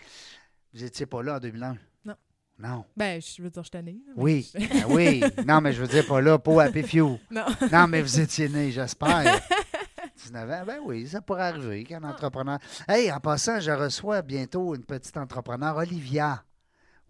Vous 0.74 0.82
n'étiez 0.82 1.06
pas 1.06 1.22
là 1.24 1.36
en 1.36 1.40
2001? 1.40 1.78
Non. 2.06 2.16
Non. 2.58 2.86
Ben, 2.96 3.22
je 3.22 3.42
veux 3.42 3.50
dire, 3.50 3.64
je. 3.64 4.00
Oui, 4.16 4.52
ben 4.54 4.86
oui. 4.90 5.24
Non, 5.46 5.62
mais 5.62 5.74
je 5.74 5.82
veux 5.82 5.88
dire 5.88 6.06
pas 6.08 6.22
là, 6.22 6.38
au 6.44 6.60
Happy 6.60 6.84
Few. 6.84 7.20
Non. 7.32 7.46
Non, 7.72 7.88
mais 7.88 8.02
vous 8.02 8.20
étiez 8.20 8.48
né, 8.50 8.72
j'espère. 8.72 9.40
19 10.18 10.50
ans. 10.52 10.64
Ben 10.66 10.80
oui, 10.84 11.08
ça 11.08 11.22
pourrait 11.22 11.44
arriver 11.48 11.84
qu'un 11.86 12.04
entrepreneur. 12.04 12.60
Hey, 12.88 13.12
en 13.12 13.20
passant, 13.20 13.60
je 13.60 13.72
reçois 13.72 14.22
bientôt 14.22 14.76
une 14.76 14.84
petite 14.84 15.16
entrepreneur, 15.18 15.76
Olivia. 15.78 16.44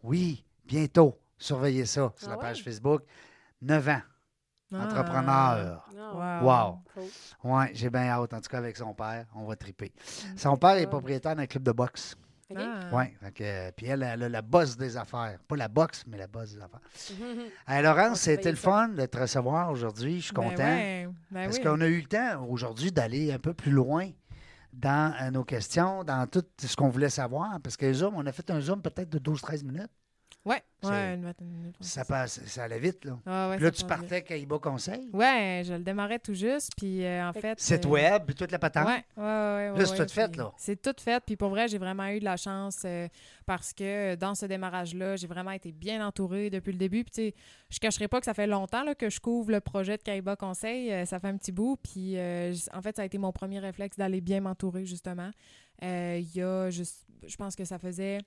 Oui, 0.03 0.43
bientôt. 0.65 1.17
Surveillez 1.37 1.85
ça 1.85 2.13
sur 2.17 2.27
Ah 2.27 2.31
la 2.31 2.35
ouais? 2.37 2.41
page 2.43 2.63
Facebook. 2.63 3.01
9 3.61 3.89
ans, 3.89 4.01
Ah. 4.73 4.83
entrepreneur. 4.85 5.85
Ah, 5.97 6.41
Wow. 6.41 6.47
Wow. 6.47 6.79
cool. 6.93 7.03
Oui, 7.43 7.65
j'ai 7.73 7.89
bien 7.89 8.09
hâte. 8.09 8.33
En 8.33 8.41
tout 8.41 8.49
cas, 8.49 8.57
avec 8.57 8.75
son 8.77 8.93
père, 8.93 9.25
on 9.35 9.45
va 9.45 9.55
triper. 9.55 9.91
Mm. 10.33 10.37
Son 10.37 10.57
père 10.57 10.71
est 10.77 10.87
propriétaire 10.87 11.35
d'un 11.35 11.45
club 11.45 11.63
de 11.63 11.71
boxe. 11.71 12.15
OK. 12.49 12.57
Ah. 12.59 12.89
Oui, 12.91 13.03
puis 13.77 13.85
elle, 13.85 14.01
elle 14.01 14.23
a 14.23 14.29
la 14.29 14.41
bosse 14.41 14.75
des 14.75 14.97
affaires. 14.97 15.37
Pas 15.47 15.55
la 15.55 15.67
boxe, 15.67 16.03
mais 16.07 16.17
la 16.17 16.25
bosse 16.27 16.53
des 16.55 16.61
affaires. 16.61 16.79
Hey, 17.67 17.83
Laurence, 17.83 18.21
c'était 18.21 18.49
le 18.49 18.57
fun 18.57 18.89
de 18.89 19.05
te 19.05 19.19
recevoir 19.19 19.69
aujourd'hui. 19.69 20.19
Je 20.19 20.25
suis 20.25 20.33
Ben 20.33 20.49
content. 20.49 20.63
ouais, 20.63 21.07
ben 21.29 21.43
Parce 21.45 21.57
oui. 21.57 21.63
qu'on 21.63 21.79
a 21.81 21.87
eu 21.87 22.01
le 22.01 22.07
temps 22.07 22.43
aujourd'hui 22.49 22.91
d'aller 22.91 23.31
un 23.31 23.37
peu 23.39 23.53
plus 23.53 23.71
loin 23.71 24.09
dans 24.73 25.13
euh, 25.21 25.29
nos 25.31 25.43
questions, 25.43 26.03
dans 26.03 26.25
tout 26.27 26.43
ce 26.59 26.75
qu'on 26.75 26.89
voulait 26.89 27.09
savoir. 27.09 27.59
Parce 27.61 27.77
que 27.77 27.91
Zoom, 27.93 28.15
on 28.15 28.25
a 28.25 28.31
fait 28.31 28.49
un 28.49 28.59
Zoom 28.61 28.81
peut-être 28.81 29.09
de 29.09 29.19
12-13 29.19 29.63
minutes. 29.63 29.91
Ouais, 30.45 30.63
C'est- 30.81 30.87
ouais, 30.89 31.15
une 31.15 31.23
vingtaine 31.23 31.49
de 31.49 31.53
minutes. 31.53 31.75
ouais, 31.79 31.85
Ça, 31.85 32.05
passe, 32.05 32.39
ça 32.45 32.63
allait 32.63 32.79
vite, 32.79 33.03
là. 33.03 33.19
Ah 33.25 33.49
ouais, 33.49 33.57
Puis 33.57 33.65
là, 33.65 33.71
tu 33.71 33.83
partais 33.83 34.15
avec 34.15 34.31
Aïba 34.31 34.57
Conseil. 34.57 35.09
Ouais, 35.11 35.63
je 35.65 35.73
le 35.73 35.83
démarrais 35.83 36.17
tout 36.17 36.33
juste. 36.33 36.71
Puis 36.77 37.03
euh, 37.03 37.27
en 37.27 37.33
Fait 37.33 37.59
site 37.59 37.85
euh, 37.85 37.89
web, 37.89 38.23
puis 38.25 38.35
toute 38.35 38.49
la 38.51 38.57
patente. 38.57 38.87
Ouais, 38.87 39.03
ouais, 39.17 39.23
ouais. 39.23 39.69
ouais, 39.73 39.79
Là, 39.79 39.85
c'est 39.85 40.05
tout 40.05 40.13
fait, 40.13 40.35
là. 40.37 40.51
C'est 40.57 40.81
tout 40.81 40.95
fait. 40.97 41.21
Puis 41.25 41.35
pour 41.35 41.49
vrai, 41.49 41.67
j'ai 41.67 41.77
vraiment 41.77 42.07
eu 42.07 42.19
de 42.19 42.23
la 42.25 42.37
chance 42.37 42.83
euh, 42.85 43.09
parce 43.45 43.73
que 43.73 44.15
dans 44.15 44.33
ce 44.33 44.45
démarrage-là, 44.45 45.17
j'ai 45.17 45.27
vraiment 45.27 45.51
été 45.51 45.73
bien 45.73 46.05
entourée 46.07 46.49
depuis 46.49 46.71
le 46.71 46.77
début. 46.77 47.03
Puis 47.03 47.11
tu 47.11 47.21
sais, 47.21 47.35
je 47.69 47.79
cacherai 47.79 48.07
pas 48.07 48.19
que 48.19 48.25
ça 48.25 48.33
fait 48.33 48.47
longtemps 48.47 48.83
là, 48.83 48.95
que 48.95 49.09
je 49.09 49.19
couvre 49.19 49.51
le 49.51 49.59
projet 49.59 49.97
de 49.97 50.03
Kaiba 50.03 50.37
Conseil. 50.37 51.05
Ça 51.05 51.19
fait 51.19 51.27
un 51.27 51.35
petit 51.37 51.51
bout. 51.51 51.75
Puis 51.83 52.15
en 52.17 52.81
fait, 52.81 52.95
ça 52.95 53.01
a 53.01 53.05
été 53.05 53.17
mon 53.17 53.33
premier 53.33 53.59
réflexe 53.59 53.97
d'aller 53.97 54.21
bien 54.21 54.39
m'entourer, 54.39 54.85
justement. 54.85 55.31
Il 55.81 56.33
y 56.33 56.41
a 56.41 56.69
juste, 56.69 57.05
je 57.27 57.35
pense 57.35 57.55
que 57.57 57.65
ça 57.65 57.77
faisait 57.77 58.19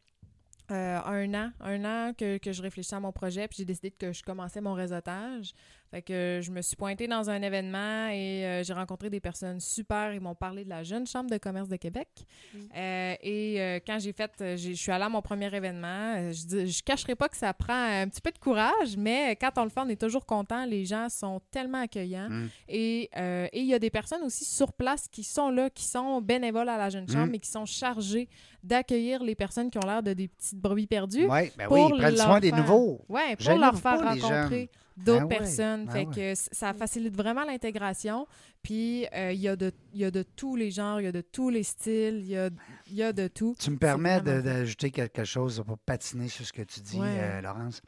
euh, 0.72 1.00
un 1.04 1.34
an, 1.34 1.52
un 1.60 1.84
an 1.84 2.12
que, 2.14 2.38
que 2.38 2.52
je 2.52 2.62
réfléchissais 2.62 2.96
à 2.96 3.00
mon 3.00 3.12
projet, 3.12 3.46
puis 3.48 3.58
j'ai 3.58 3.64
décidé 3.64 3.90
que 3.90 4.12
je 4.12 4.22
commençais 4.22 4.60
mon 4.60 4.74
réseautage. 4.74 5.52
Fait 5.92 6.00
que 6.02 6.40
je 6.42 6.50
me 6.50 6.62
suis 6.62 6.74
pointée 6.74 7.06
dans 7.06 7.28
un 7.28 7.42
événement 7.42 8.08
et 8.08 8.46
euh, 8.46 8.64
j'ai 8.64 8.72
rencontré 8.72 9.10
des 9.10 9.20
personnes 9.20 9.60
super. 9.60 10.14
Ils 10.14 10.20
m'ont 10.22 10.34
parlé 10.34 10.64
de 10.64 10.70
la 10.70 10.82
Jeune 10.82 11.06
Chambre 11.06 11.28
de 11.28 11.36
commerce 11.36 11.68
de 11.68 11.76
Québec. 11.76 12.08
Mm. 12.54 12.58
Euh, 12.74 13.14
et 13.22 13.60
euh, 13.60 13.78
quand 13.86 13.98
j'ai 14.00 14.14
fait, 14.14 14.30
euh, 14.40 14.56
je 14.56 14.72
suis 14.72 14.90
allée 14.90 15.04
à 15.04 15.10
mon 15.10 15.20
premier 15.20 15.54
événement. 15.54 16.14
euh, 16.16 16.32
Je, 16.32 16.64
je 16.66 16.82
cacherai 16.82 17.14
pas 17.14 17.28
que 17.28 17.36
ça 17.36 17.52
prend 17.52 17.74
un 17.74 18.08
petit 18.08 18.22
peu 18.22 18.30
de 18.30 18.38
courage, 18.38 18.96
mais 18.96 19.36
quand 19.36 19.50
on 19.58 19.64
le 19.64 19.68
fait, 19.68 19.80
on 19.80 19.88
est 19.90 20.00
toujours 20.00 20.24
content. 20.24 20.64
Les 20.64 20.86
gens 20.86 21.08
sont 21.10 21.42
tellement 21.50 21.82
accueillants. 21.82 22.30
Mm. 22.30 22.48
Et 22.70 23.10
euh, 23.18 23.46
et 23.52 23.60
il 23.60 23.66
y 23.66 23.74
a 23.74 23.78
des 23.78 23.90
personnes 23.90 24.22
aussi 24.22 24.46
sur 24.46 24.72
place 24.72 25.08
qui 25.08 25.22
sont 25.22 25.50
là, 25.50 25.68
qui 25.68 25.84
sont 25.84 26.22
bénévoles 26.22 26.70
à 26.70 26.78
la 26.78 26.88
Jeune 26.88 27.06
Chambre, 27.06 27.26
Mm. 27.26 27.30
mais 27.32 27.38
qui 27.38 27.50
sont 27.50 27.66
chargées 27.66 28.28
d'accueillir 28.62 29.22
les 29.22 29.34
personnes 29.34 29.70
qui 29.70 29.78
ont 29.78 29.86
l'air 29.86 30.02
de 30.02 30.12
des 30.14 30.28
petites 30.28 30.58
brebis 30.58 30.86
perdues. 30.86 31.26
Oui, 31.28 31.50
ben 31.58 31.66
pour 31.66 31.76
oui, 31.76 31.82
ils 31.94 31.98
prennent 31.98 32.16
soin 32.16 32.40
des 32.40 32.52
nouveaux. 32.52 33.04
Ouais, 33.08 33.36
pour 33.36 33.58
leur 33.58 33.76
faire 33.78 34.00
rencontrer 34.00 34.70
d'autres 34.96 35.20
Ben 35.20 35.24
ouais, 35.28 35.38
personnes. 35.38 35.84
ben 35.86 35.92
fait 35.92 36.06
ouais. 36.06 36.34
que 36.34 36.40
ça 36.52 36.74
facilite 36.74 37.16
vraiment 37.16 37.44
l'intégration. 37.44 38.26
Puis 38.62 39.06
euh, 39.14 39.32
il 39.32 39.40
y, 39.40 39.48
a 39.48 39.56
de- 39.56 39.72
y 39.94 40.04
a 40.04 40.10
de 40.10 40.22
tous 40.22 40.54
les 40.56 40.70
genres, 40.70 41.00
il 41.00 41.04
y 41.04 41.06
a 41.08 41.12
de 41.12 41.20
tous 41.20 41.50
les 41.50 41.62
styles, 41.64 42.18
il 42.22 42.28
y 42.28 42.36
a, 42.36 42.50
y 42.90 43.02
a 43.02 43.12
de 43.12 43.26
tout. 43.28 43.54
Tu 43.58 43.70
me 43.70 43.76
permets 43.78 44.20
d'ajouter 44.20 44.90
quelque 44.90 45.24
chose 45.24 45.62
pour 45.66 45.78
patiner 45.78 46.28
sur 46.28 46.44
ce 46.46 46.52
que 46.52 46.62
tu 46.62 46.80
dis, 46.80 46.98
Ouais. 47.00 47.08
euh, 47.18 47.40
Laurence. 47.40 47.82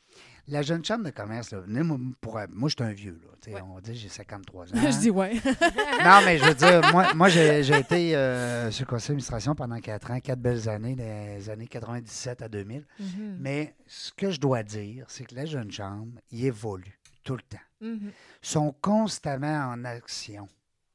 La 0.47 0.61
jeune 0.63 0.85
chambre 0.85 1.05
de 1.05 1.11
commerce, 1.11 1.53
là, 1.53 1.61
venez, 1.61 1.83
moi, 1.83 1.97
pour- 2.21 2.39
moi, 2.53 2.69
je 2.69 2.75
suis 2.75 2.85
un 2.85 2.93
vieux. 2.93 3.19
Là, 3.23 3.31
Ouais. 3.47 3.61
On 3.63 3.75
va 3.75 3.81
dire 3.83 3.95
j'ai 3.95 4.09
53 4.09 4.65
ans. 4.75 4.91
je 4.91 4.99
dis 5.01 5.11
ouais. 5.11 5.35
non, 6.05 6.21
mais 6.25 6.39
je 6.39 6.45
veux 6.47 6.55
dire, 6.55 6.81
moi, 6.93 7.13
moi 7.13 7.29
j'ai 7.29 7.61
été 7.79 8.17
euh, 8.17 8.71
sur 8.71 8.87
le 8.87 8.89
conseil 8.91 9.09
d'administration 9.09 9.55
pendant 9.55 9.79
quatre 9.81 10.11
ans, 10.11 10.19
quatre 10.19 10.41
belles 10.41 10.67
années, 10.67 10.97
des 10.97 11.51
années 11.51 11.67
97 11.67 12.41
à 12.41 12.49
2000. 12.49 12.87
Mhm. 12.99 13.37
Mais 13.41 13.75
ce 13.87 14.13
que 14.13 14.31
je 14.31 14.41
dois 14.41 14.63
dire, 14.63 15.05
c'est 15.09 15.25
que 15.25 15.35
la 15.35 15.45
jeune 15.45 15.71
chambre, 15.71 16.13
il 16.31 16.47
évolue 16.47 16.99
tout 17.23 17.37
le 17.37 17.43
temps. 17.43 17.59
Ils 17.83 18.13
sont 18.41 18.75
constamment 18.81 19.67
en 19.73 19.85
action. 19.85 20.49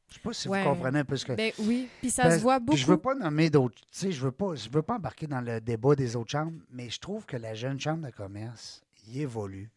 Je 0.08 0.14
ne 0.16 0.18
sais 0.18 0.22
pas 0.24 0.34
si 0.34 0.50
Ouais. 0.50 0.64
vous 0.64 0.70
comprenez 0.72 1.00
un 1.00 1.06
peu 1.06 1.18
ce 1.18 1.26
que... 1.26 1.34
Ben 1.34 1.52
oui, 1.60 1.88
puis 2.00 2.10
ça 2.10 2.32
se 2.32 2.42
voit 2.42 2.58
beaucoup. 2.58 2.76
Je 2.80 2.88
veux 2.88 2.98
pas 2.98 3.14
nommer 3.14 3.52
d'autres. 3.52 3.76
Tu 3.76 3.88
sais, 3.92 4.12
je 4.12 4.22
veux 4.22 4.32
pas, 4.32 4.56
je 4.56 4.68
veux 4.72 4.82
pas 4.82 4.96
embarquer 4.96 5.28
dans 5.28 5.42
le 5.42 5.62
débat 5.62 5.94
des 5.94 6.16
autres 6.16 6.32
chambres, 6.32 6.58
mais 6.72 6.90
je 6.90 7.00
trouve 7.00 7.28
que 7.28 7.38
la 7.38 7.54
jeune 7.54 7.80
chambre 7.80 8.08
de 8.08 8.12
commerce, 8.12 8.82
il 9.10 9.22
évolue, 9.22 9.70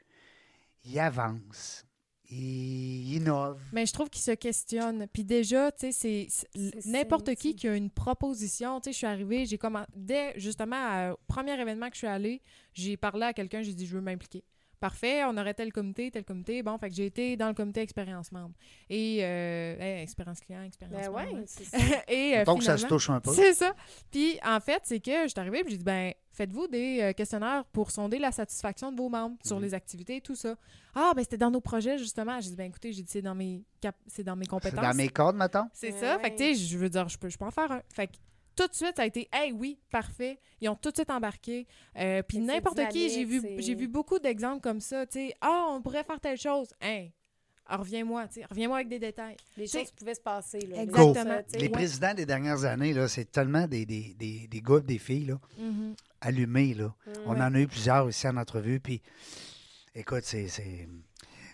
il 0.84 0.98
avance, 0.98 1.84
il 2.30 3.14
innove. 3.16 3.60
Mais 3.72 3.86
je 3.86 3.92
trouve 3.92 4.08
qu'ils 4.10 4.22
se 4.22 4.30
questionnent. 4.32 5.06
Puis 5.12 5.24
déjà, 5.24 5.70
tu 5.72 5.92
sais, 5.92 6.26
c'est- 6.28 6.86
n'importe 6.86 7.34
qui 7.34 7.54
qui 7.54 7.68
a 7.68 7.74
une 7.76 7.90
proposition. 7.90 8.80
Tu 8.80 8.84
sais, 8.86 8.92
je 8.92 8.96
suis 8.98 9.06
arrivée, 9.06 9.44
j'ai 9.46 9.58
commencé. 9.58 9.86
Dès 9.94 10.32
justement, 10.38 11.10
au 11.12 11.16
premier 11.26 11.60
événement 11.60 11.88
que 11.88 11.94
je 11.94 11.98
suis 11.98 12.06
allée, 12.06 12.42
j'ai 12.72 12.96
parlé 12.96 13.24
à 13.24 13.32
quelqu'un, 13.32 13.62
j'ai 13.62 13.74
dit, 13.74 13.86
je 13.86 13.94
veux 13.94 14.00
m'impliquer. 14.02 14.44
Parfait, 14.82 15.22
on 15.24 15.36
aurait 15.36 15.54
tel 15.54 15.72
comité, 15.72 16.10
tel 16.10 16.24
comité. 16.24 16.60
Bon, 16.64 16.76
fait 16.76 16.88
que 16.88 16.94
j'ai 16.96 17.06
été 17.06 17.36
dans 17.36 17.46
le 17.46 17.54
comité 17.54 17.82
expérience 17.82 18.32
membre. 18.32 18.56
Et, 18.90 19.18
euh, 19.22 19.76
hey, 19.78 20.02
expérience 20.02 20.40
client, 20.40 20.64
expérience 20.64 21.00
Ben 21.00 21.06
membre. 21.12 21.18
ouais, 21.24 21.38
hein. 21.38 21.44
c'est 21.46 21.64
ça. 21.64 21.78
Et 22.08 22.36
euh, 22.38 22.44
Donc, 22.44 22.64
ça 22.64 22.76
se 22.76 22.86
touche 22.86 23.08
un 23.08 23.20
peu. 23.20 23.32
c'est 23.32 23.54
ça. 23.54 23.76
Puis, 24.10 24.40
en 24.44 24.58
fait, 24.58 24.80
c'est 24.82 24.98
que 24.98 25.22
je 25.22 25.28
suis 25.28 25.38
arrivée 25.38 25.60
et 25.60 25.70
j'ai 25.70 25.76
dit, 25.76 25.84
ben, 25.84 26.12
faites-vous 26.32 26.66
des 26.66 26.98
euh, 27.00 27.12
questionnaires 27.12 27.64
pour 27.66 27.92
sonder 27.92 28.18
la 28.18 28.32
satisfaction 28.32 28.90
de 28.90 28.96
vos 28.96 29.08
membres 29.08 29.36
sur 29.44 29.58
Mhm. 29.58 29.62
les 29.62 29.74
activités 29.74 30.16
et 30.16 30.20
tout 30.20 30.34
ça. 30.34 30.56
Ah, 30.96 31.12
ben, 31.14 31.22
c'était 31.22 31.38
dans 31.38 31.52
nos 31.52 31.60
projets, 31.60 31.96
justement. 31.96 32.40
J'ai 32.40 32.50
dit, 32.50 32.56
ben, 32.56 32.66
écoutez, 32.66 32.92
j'ai 32.92 33.02
dit, 33.02 33.10
c'est 33.12 33.22
dans 33.22 33.36
mes, 33.36 33.62
cap- 33.80 33.94
c'est 34.08 34.24
dans 34.24 34.34
mes 34.34 34.46
C'est 34.46 34.50
compétences. 34.50 34.80
dans 34.82 34.94
mes 34.94 35.08
cordes, 35.10 35.36
mettons. 35.36 35.68
C'est 35.72 35.92
Ouais, 35.92 36.00
ça. 36.00 36.18
Fait 36.18 36.30
que, 36.34 36.42
ouais. 36.42 36.52
tu 36.54 36.58
sais, 36.58 36.66
je 36.66 36.76
veux 36.76 36.90
dire, 36.90 37.08
je 37.08 37.16
peux, 37.18 37.28
je 37.28 37.38
peux 37.38 37.44
en 37.44 37.52
faire 37.52 37.70
un. 37.70 37.82
Fait 37.88 38.08
que, 38.08 38.14
tout 38.54 38.66
de 38.66 38.74
suite, 38.74 38.94
ça 38.96 39.02
a 39.02 39.06
été, 39.06 39.28
hey, 39.32 39.52
oui, 39.52 39.78
parfait. 39.90 40.38
Ils 40.60 40.68
ont 40.68 40.74
tout 40.76 40.90
de 40.90 40.96
suite 40.96 41.10
embarqué. 41.10 41.66
Euh, 41.98 42.22
Puis 42.22 42.38
n'importe 42.38 42.80
qui, 42.90 43.10
j'ai 43.10 43.24
vu, 43.24 43.42
j'ai 43.58 43.74
vu 43.74 43.88
beaucoup 43.88 44.18
d'exemples 44.18 44.60
comme 44.60 44.80
ça. 44.80 45.06
Tu 45.06 45.12
sais, 45.28 45.34
ah, 45.40 45.66
on 45.70 45.82
pourrait 45.82 46.04
faire 46.04 46.20
telle 46.20 46.38
chose. 46.38 46.68
Hey, 46.80 47.12
ah, 47.66 47.76
reviens-moi, 47.78 48.28
tu 48.28 48.34
sais, 48.40 48.46
reviens-moi 48.46 48.76
avec 48.78 48.88
des 48.88 48.98
détails. 48.98 49.36
Les 49.56 49.66
T'sais- 49.66 49.80
choses 49.80 49.90
pouvaient 49.92 50.14
se 50.14 50.20
passer. 50.20 50.60
Là, 50.60 50.82
Exactement. 50.82 51.14
Ça, 51.14 51.42
Les 51.58 51.62
ouais. 51.62 51.68
présidents 51.70 52.14
des 52.14 52.26
dernières 52.26 52.64
années, 52.64 52.92
là, 52.92 53.08
c'est 53.08 53.30
tellement 53.30 53.66
des, 53.66 53.86
des, 53.86 54.14
des, 54.14 54.46
des 54.48 54.60
gars, 54.60 54.80
des 54.80 54.98
filles 54.98 55.26
là, 55.26 55.38
Mhm. 55.58 55.94
allumés. 56.20 56.74
Là. 56.74 56.94
Mm. 57.06 57.10
On 57.26 57.40
en 57.40 57.54
a 57.54 57.60
eu 57.60 57.66
plusieurs 57.66 58.08
ici 58.08 58.26
en 58.28 58.36
entrevue. 58.36 58.80
Puis, 58.80 59.00
écoute, 59.94 60.24
c'est. 60.24 60.48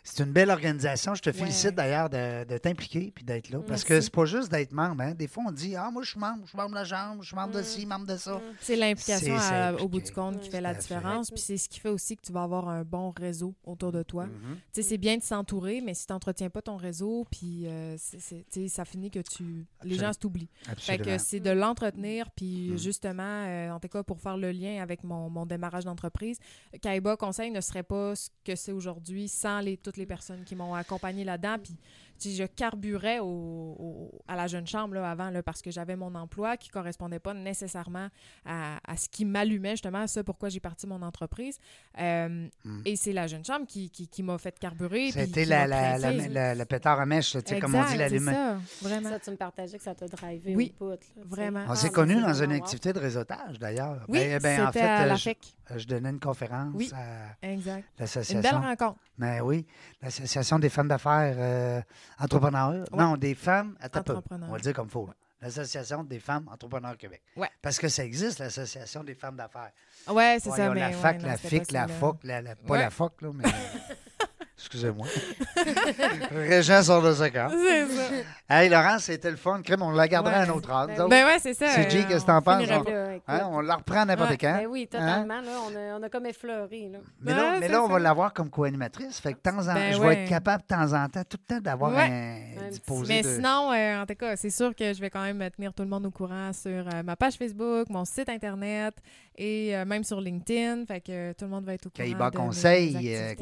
C'est- 0.04 0.22
une 0.24 0.32
belle 0.32 0.50
organisation. 0.50 1.14
Je 1.14 1.22
te 1.22 1.32
félicite 1.32 1.74
d'ailleurs 1.74 2.10
de, 2.10 2.44
de 2.44 2.58
t'impliquer 2.58 3.12
puis 3.14 3.24
d'être 3.24 3.50
là. 3.50 3.58
Parce 3.66 3.84
que 3.84 3.94
Merci. 3.94 4.06
c'est 4.06 4.14
pas 4.14 4.24
juste 4.24 4.50
d'être 4.50 4.72
membre. 4.72 5.02
Hein. 5.02 5.14
Des 5.14 5.26
fois, 5.28 5.44
on 5.48 5.52
dit 5.52 5.76
Ah, 5.76 5.90
moi, 5.90 6.02
je 6.02 6.10
suis 6.10 6.18
membre, 6.20 6.42
je 6.44 6.48
suis 6.48 6.56
membre 6.58 6.70
de 6.70 6.74
la 6.76 6.84
Chambre, 6.84 7.22
je 7.22 7.26
suis 7.28 7.36
membre 7.36 7.54
de 7.54 7.60
Mm. 7.60 7.64
ci, 7.64 7.86
membre 7.86 8.06
de 8.06 8.16
ça. 8.16 8.34
Mm. 8.36 8.40
C'est 8.60 8.76
l'implication 8.76 9.36
au 9.80 9.88
bout 9.88 10.00
du 10.00 10.12
compte 10.12 10.40
qui 10.40 10.50
fait 10.50 10.60
la 10.60 10.74
différence. 10.74 11.30
Puis 11.30 11.40
c'est 11.40 11.56
ce 11.56 11.68
qui 11.68 11.80
fait 11.80 11.88
aussi 11.88 12.16
que 12.16 12.22
tu 12.22 12.32
vas 12.32 12.42
avoir 12.42 12.68
un 12.68 12.82
bon 12.84 13.10
réseau 13.10 13.54
autour 13.64 13.92
de 13.92 14.02
toi. 14.02 14.26
Mhm. 14.26 14.56
Tu 14.56 14.60
sais, 14.72 14.82
c'est 14.82 14.98
bien 14.98 15.16
de 15.16 15.22
s'entourer, 15.22 15.80
mais 15.80 15.94
si 15.94 16.06
tu 16.06 16.12
n'entretiens 16.12 16.50
pas 16.50 16.62
ton 16.62 16.76
réseau, 16.76 17.26
puis 17.30 17.66
euh, 17.66 17.96
c'est- 17.98 18.68
ça 18.68 18.84
finit 18.84 19.10
que 19.10 19.20
tu 19.20 19.42
les 19.44 19.64
Absolument. 19.94 20.00
gens 20.12 20.14
t'oublient. 20.18 20.48
Fait 20.78 20.98
que 20.98 21.18
c'est 21.18 21.40
de 21.40 21.50
l'entretenir, 21.50 22.30
puis 22.30 22.70
Mm. 22.72 22.78
justement, 22.78 23.22
euh, 23.46 23.70
en 23.70 23.80
tout 23.80 23.88
cas, 23.88 24.02
pour 24.02 24.20
faire 24.20 24.36
le 24.36 24.50
lien 24.50 24.82
avec 24.82 25.04
mon, 25.04 25.28
mon 25.30 25.46
démarrage 25.46 25.84
d'entreprise, 25.84 26.38
Kaiba 26.82 27.16
Conseil 27.16 27.50
ne 27.50 27.60
serait 27.60 27.82
pas 27.82 28.14
ce 28.16 28.30
que 28.44 28.54
c'est 28.56 28.72
aujourd'hui 28.72 29.28
sans 29.28 29.60
les, 29.60 29.76
toutes 29.88 29.96
les 29.96 30.04
personnes 30.04 30.44
qui 30.44 30.54
m'ont 30.54 30.74
accompagné 30.74 31.24
là-dedans. 31.24 31.56
Puis 31.62 31.74
je 32.20 32.44
carburais 32.44 33.18
au, 33.20 33.24
au- 33.26 34.22
à 34.28 34.36
la 34.36 34.46
jeune 34.46 34.66
chambre 34.66 34.94
là, 34.94 35.10
avant 35.10 35.30
là, 35.30 35.42
parce 35.42 35.62
que 35.62 35.70
j'avais 35.70 35.96
mon 35.96 36.14
emploi 36.14 36.56
qui 36.56 36.68
correspondait 36.68 37.18
pas 37.18 37.34
nécessairement 37.34 38.08
à, 38.44 38.78
à 38.86 38.96
ce 38.96 39.08
qui 39.08 39.24
m'allumait, 39.24 39.72
justement, 39.72 40.00
à 40.00 40.06
ce 40.06 40.20
pourquoi 40.20 40.48
j'ai 40.48 40.60
parti 40.60 40.86
mon 40.86 41.02
entreprise. 41.02 41.58
Euh, 42.00 42.48
Mm. 42.64 42.82
Et 42.84 42.96
c'est 42.96 43.12
la 43.12 43.26
jeune 43.26 43.44
chambre 43.44 43.66
qui, 43.66 43.90
qui, 43.90 44.08
qui 44.08 44.22
m'a 44.22 44.36
fait 44.38 44.58
carburer. 44.58 45.10
C'était 45.12 45.44
la, 45.44 45.66
la, 45.66 45.98
la, 45.98 46.54
le 46.54 46.64
pétard 46.64 47.00
à 47.00 47.06
mèche, 47.06 47.30
sais, 47.32 47.58
comme 47.60 47.74
on 47.74 47.84
dit, 47.84 47.94
Exact, 47.94 48.08
c'est 48.08 48.18
ça, 48.24 48.58
vraiment. 48.82 49.08
Ça, 49.10 49.18
tu 49.20 49.30
me 49.30 49.36
partageais 49.36 49.76
que 49.78 49.82
ça 49.84 49.94
t'a 49.94 50.06
drivé 50.08 50.54
Oui, 50.56 50.74
au 50.80 50.84
bout. 50.86 50.90
là, 50.90 50.96
vraiment. 51.24 51.64
On 51.68 51.70
Ah, 51.72 51.76
s'est 51.76 51.86
mais 51.88 51.92
connus 51.92 52.20
dans 52.20 52.42
une 52.42 52.52
activité 52.52 52.92
de 52.92 52.98
réseautage, 52.98 53.58
d'ailleurs. 53.58 54.04
Oui, 54.08 54.18
Ben- 54.18 54.40
ben, 54.42 54.62
en 54.62 54.66
c'était 54.66 54.80
fait, 54.80 54.84
à 54.86 55.02
euh, 55.04 55.06
la 55.06 55.78
je, 55.78 55.86
donnais 55.86 56.10
une 56.10 56.20
conférence 56.20 56.72
Oui. 56.74 56.90
à 56.94 57.46
Exact. 57.46 57.84
l'association. 57.98 58.36
Une 58.36 58.42
belle 58.42 58.68
rencontre. 58.68 58.98
Ben 59.18 59.40
oui, 59.42 59.66
l'Association 60.02 60.58
des 60.58 60.68
femmes 60.68 60.88
d'affaires 60.88 61.34
euh, 61.38 61.80
entrepreneurs. 62.18 62.84
Non, 62.92 63.16
des 63.16 63.34
femmes. 63.34 63.76
Attends. 63.80 64.02
On 64.30 64.36
va 64.50 64.56
le 64.56 64.60
dire 64.62 64.72
comme 64.74 64.86
il 64.88 64.90
faut. 64.92 65.08
L'Association 65.40 66.02
des 66.02 66.18
femmes 66.18 66.48
entrepreneurs 66.52 66.96
Québec. 66.96 67.22
Ouais. 67.36 67.48
Parce 67.62 67.78
que 67.78 67.88
ça 67.88 68.04
existe, 68.04 68.40
l'Association 68.40 69.04
des 69.04 69.14
femmes 69.14 69.36
d'affaires. 69.36 69.70
Ouais, 70.08 70.38
c'est 70.40 70.50
Ouais, 70.50 70.56
ça. 70.56 70.64
ils 70.64 70.68
ont 70.70 70.74
mais 70.74 70.80
la 70.80 70.90
fac, 70.92 71.22
la 71.22 71.36
FIC, 71.36 71.70
la. 71.70 71.86
FOC, 71.86 72.24
la, 72.24 72.42
la- 72.42 72.56
pas 72.56 72.76
la 72.78 72.90
FOC, 72.90 73.22
là, 73.22 73.30
mais 73.32 73.44
Excusez-moi. 74.58 75.06
Régent 76.32 76.82
sort 76.82 77.02
de 77.02 77.12
sa 77.14 77.30
carte. 77.30 77.54
C'est 77.56 77.86
ça. 77.86 78.02
Hey, 78.48 78.68
Laurent, 78.68 78.98
c'était 78.98 79.30
le 79.30 79.36
fun. 79.36 79.60
Crème, 79.62 79.82
on 79.82 79.90
la 79.92 80.08
gardera 80.08 80.34
à 80.34 80.42
un 80.44 80.48
autre 80.48 80.70
âge. 80.70 80.96
Ben. 80.96 81.08
Ben 81.08 81.26
ouais, 81.26 81.38
c'est 81.38 81.54
ça. 81.54 81.68
C'est 81.68 81.88
G, 81.90 82.04
qu'est-ce 82.08 82.22
que 82.22 82.26
t'en 82.26 82.42
penses, 82.42 82.68
hein? 82.70 82.82
Hein, 83.28 83.40
on 83.50 83.60
la 83.60 83.76
reprend 83.76 84.04
n'importe 84.04 84.30
Ouais. 84.30 84.38
quand. 84.38 84.56
Ben 84.58 84.66
oui, 84.66 84.86
totalement. 84.88 85.40
Là, 85.40 85.50
on, 85.66 85.76
a, 85.76 85.98
on 85.98 86.02
a 86.02 86.08
comme 86.08 86.26
effleuré. 86.26 86.88
Là. 86.92 86.98
Mais 87.20 87.34
là, 87.34 87.42
Ouais, 87.52 87.60
mais 87.60 87.66
c'est 87.66 87.72
là, 87.72 87.82
on 87.84 87.88
va 87.88 87.98
l'avoir 88.00 88.32
comme 88.32 88.50
co-animatrice. 88.50 89.20
Fait 89.20 89.32
que 89.34 89.38
temps 89.38 89.68
en 89.68 89.74
Ben 89.74 89.92
je 89.94 90.00
vais 90.02 90.22
être 90.24 90.28
capable 90.28 90.62
de 90.62 90.66
temps 90.74 90.92
en 90.92 91.08
temps, 91.08 91.22
tout 91.28 91.38
le 91.48 91.54
temps, 91.54 91.60
d'avoir 91.60 91.92
Ouais. 91.92 92.56
un, 92.58 92.76
poser 92.86 93.14
Mais 93.14 93.22
de- 93.22 93.28
sinon, 93.28 93.72
euh, 93.72 94.02
en 94.02 94.06
tout 94.06 94.14
cas, 94.16 94.34
c'est 94.36 94.50
sûr 94.50 94.74
que 94.74 94.92
je 94.92 95.00
vais 95.00 95.10
quand 95.10 95.22
même 95.22 95.48
tenir 95.50 95.72
tout 95.72 95.82
le 95.84 95.88
monde 95.88 96.06
au 96.06 96.10
courant 96.10 96.52
sur 96.52 96.70
euh, 96.70 97.02
ma 97.04 97.14
page 97.16 97.34
Facebook, 97.34 97.88
mon 97.90 98.04
site 98.04 98.28
Internet 98.28 98.94
et 99.36 99.76
euh, 99.76 99.84
même 99.84 100.02
sur 100.04 100.20
LinkedIn. 100.20 100.84
Fait 100.86 101.00
que 101.00 101.32
tout 101.34 101.44
le 101.44 101.50
monde 101.50 101.64
va 101.64 101.74
être 101.74 101.86
au 101.86 101.90
courant. 101.90 102.30
Mes 102.30 102.36
Conseil, 102.36 103.14
euh, 103.14 103.34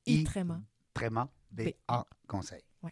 activités. 0.00 0.06
K-A-I, 0.06 0.20
Itrema. 0.22 0.60
Tréma, 0.94 1.28
B-A, 1.52 2.04
Conseil. 2.26 2.62
Ouais. 2.82 2.90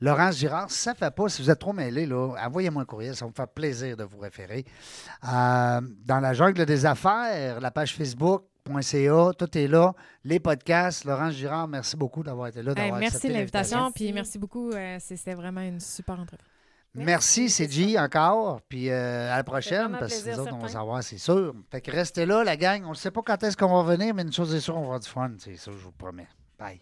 Laurence 0.00 0.36
Girard, 0.38 0.70
ça 0.70 0.92
ne 0.92 0.96
fait 0.96 1.10
pas, 1.14 1.28
si 1.28 1.40
vous 1.42 1.50
êtes 1.50 1.58
trop 1.58 1.72
mêlés, 1.72 2.06
là, 2.06 2.34
envoyez-moi 2.44 2.82
un 2.82 2.84
courriel, 2.84 3.14
ça 3.14 3.24
va 3.24 3.30
me 3.30 3.34
faire 3.34 3.48
plaisir 3.48 3.96
de 3.96 4.04
vous 4.04 4.18
référer. 4.18 4.64
Euh, 5.24 5.80
dans 6.04 6.20
la 6.20 6.32
jungle 6.34 6.66
des 6.66 6.84
affaires, 6.84 7.60
la 7.60 7.70
page 7.70 7.94
Facebook.ca, 7.94 9.30
tout 9.38 9.58
est 9.58 9.68
là. 9.68 9.92
Les 10.24 10.40
podcasts, 10.40 11.04
Laurence 11.04 11.34
Girard, 11.34 11.68
merci 11.68 11.96
beaucoup 11.96 12.22
d'avoir 12.22 12.48
été 12.48 12.62
là, 12.62 12.72
Hey, 12.76 12.92
merci 12.92 13.28
de 13.28 13.32
l'invitation, 13.34 13.90
puis 13.92 14.12
merci 14.12 14.38
beaucoup. 14.38 14.70
euh, 14.72 14.96
C'était 15.00 15.34
vraiment 15.34 15.60
une 15.62 15.80
super 15.80 16.18
entrevue. 16.18 16.42
Merci, 16.96 17.50
c'est 17.50 17.68
G 17.70 17.98
encore. 17.98 18.60
Puis 18.68 18.88
euh, 18.88 19.32
à 19.32 19.36
la 19.38 19.44
prochaine, 19.44 19.96
parce 19.98 20.22
que 20.22 20.30
nous 20.30 20.38
autres, 20.40 20.52
on 20.52 20.58
va 20.58 20.68
certain. 20.68 20.78
savoir, 20.80 21.02
c'est 21.02 21.18
sûr. 21.18 21.52
Fait 21.70 21.80
que 21.80 21.90
restez 21.90 22.24
là, 22.24 22.44
la 22.44 22.56
gang. 22.56 22.84
On 22.84 22.90
ne 22.90 22.94
sait 22.94 23.10
pas 23.10 23.20
quand 23.22 23.42
est-ce 23.42 23.56
qu'on 23.56 23.82
va 23.82 23.96
venir, 23.96 24.14
mais 24.14 24.22
une 24.22 24.32
chose 24.32 24.54
est 24.54 24.60
sûre, 24.60 24.76
on 24.76 24.80
va 24.80 24.84
avoir 24.86 25.00
du 25.00 25.08
fun. 25.08 25.32
C'est 25.38 25.56
ça, 25.56 25.72
je 25.72 25.76
vous 25.76 25.90
promets. 25.92 26.28
Bye. 26.58 26.80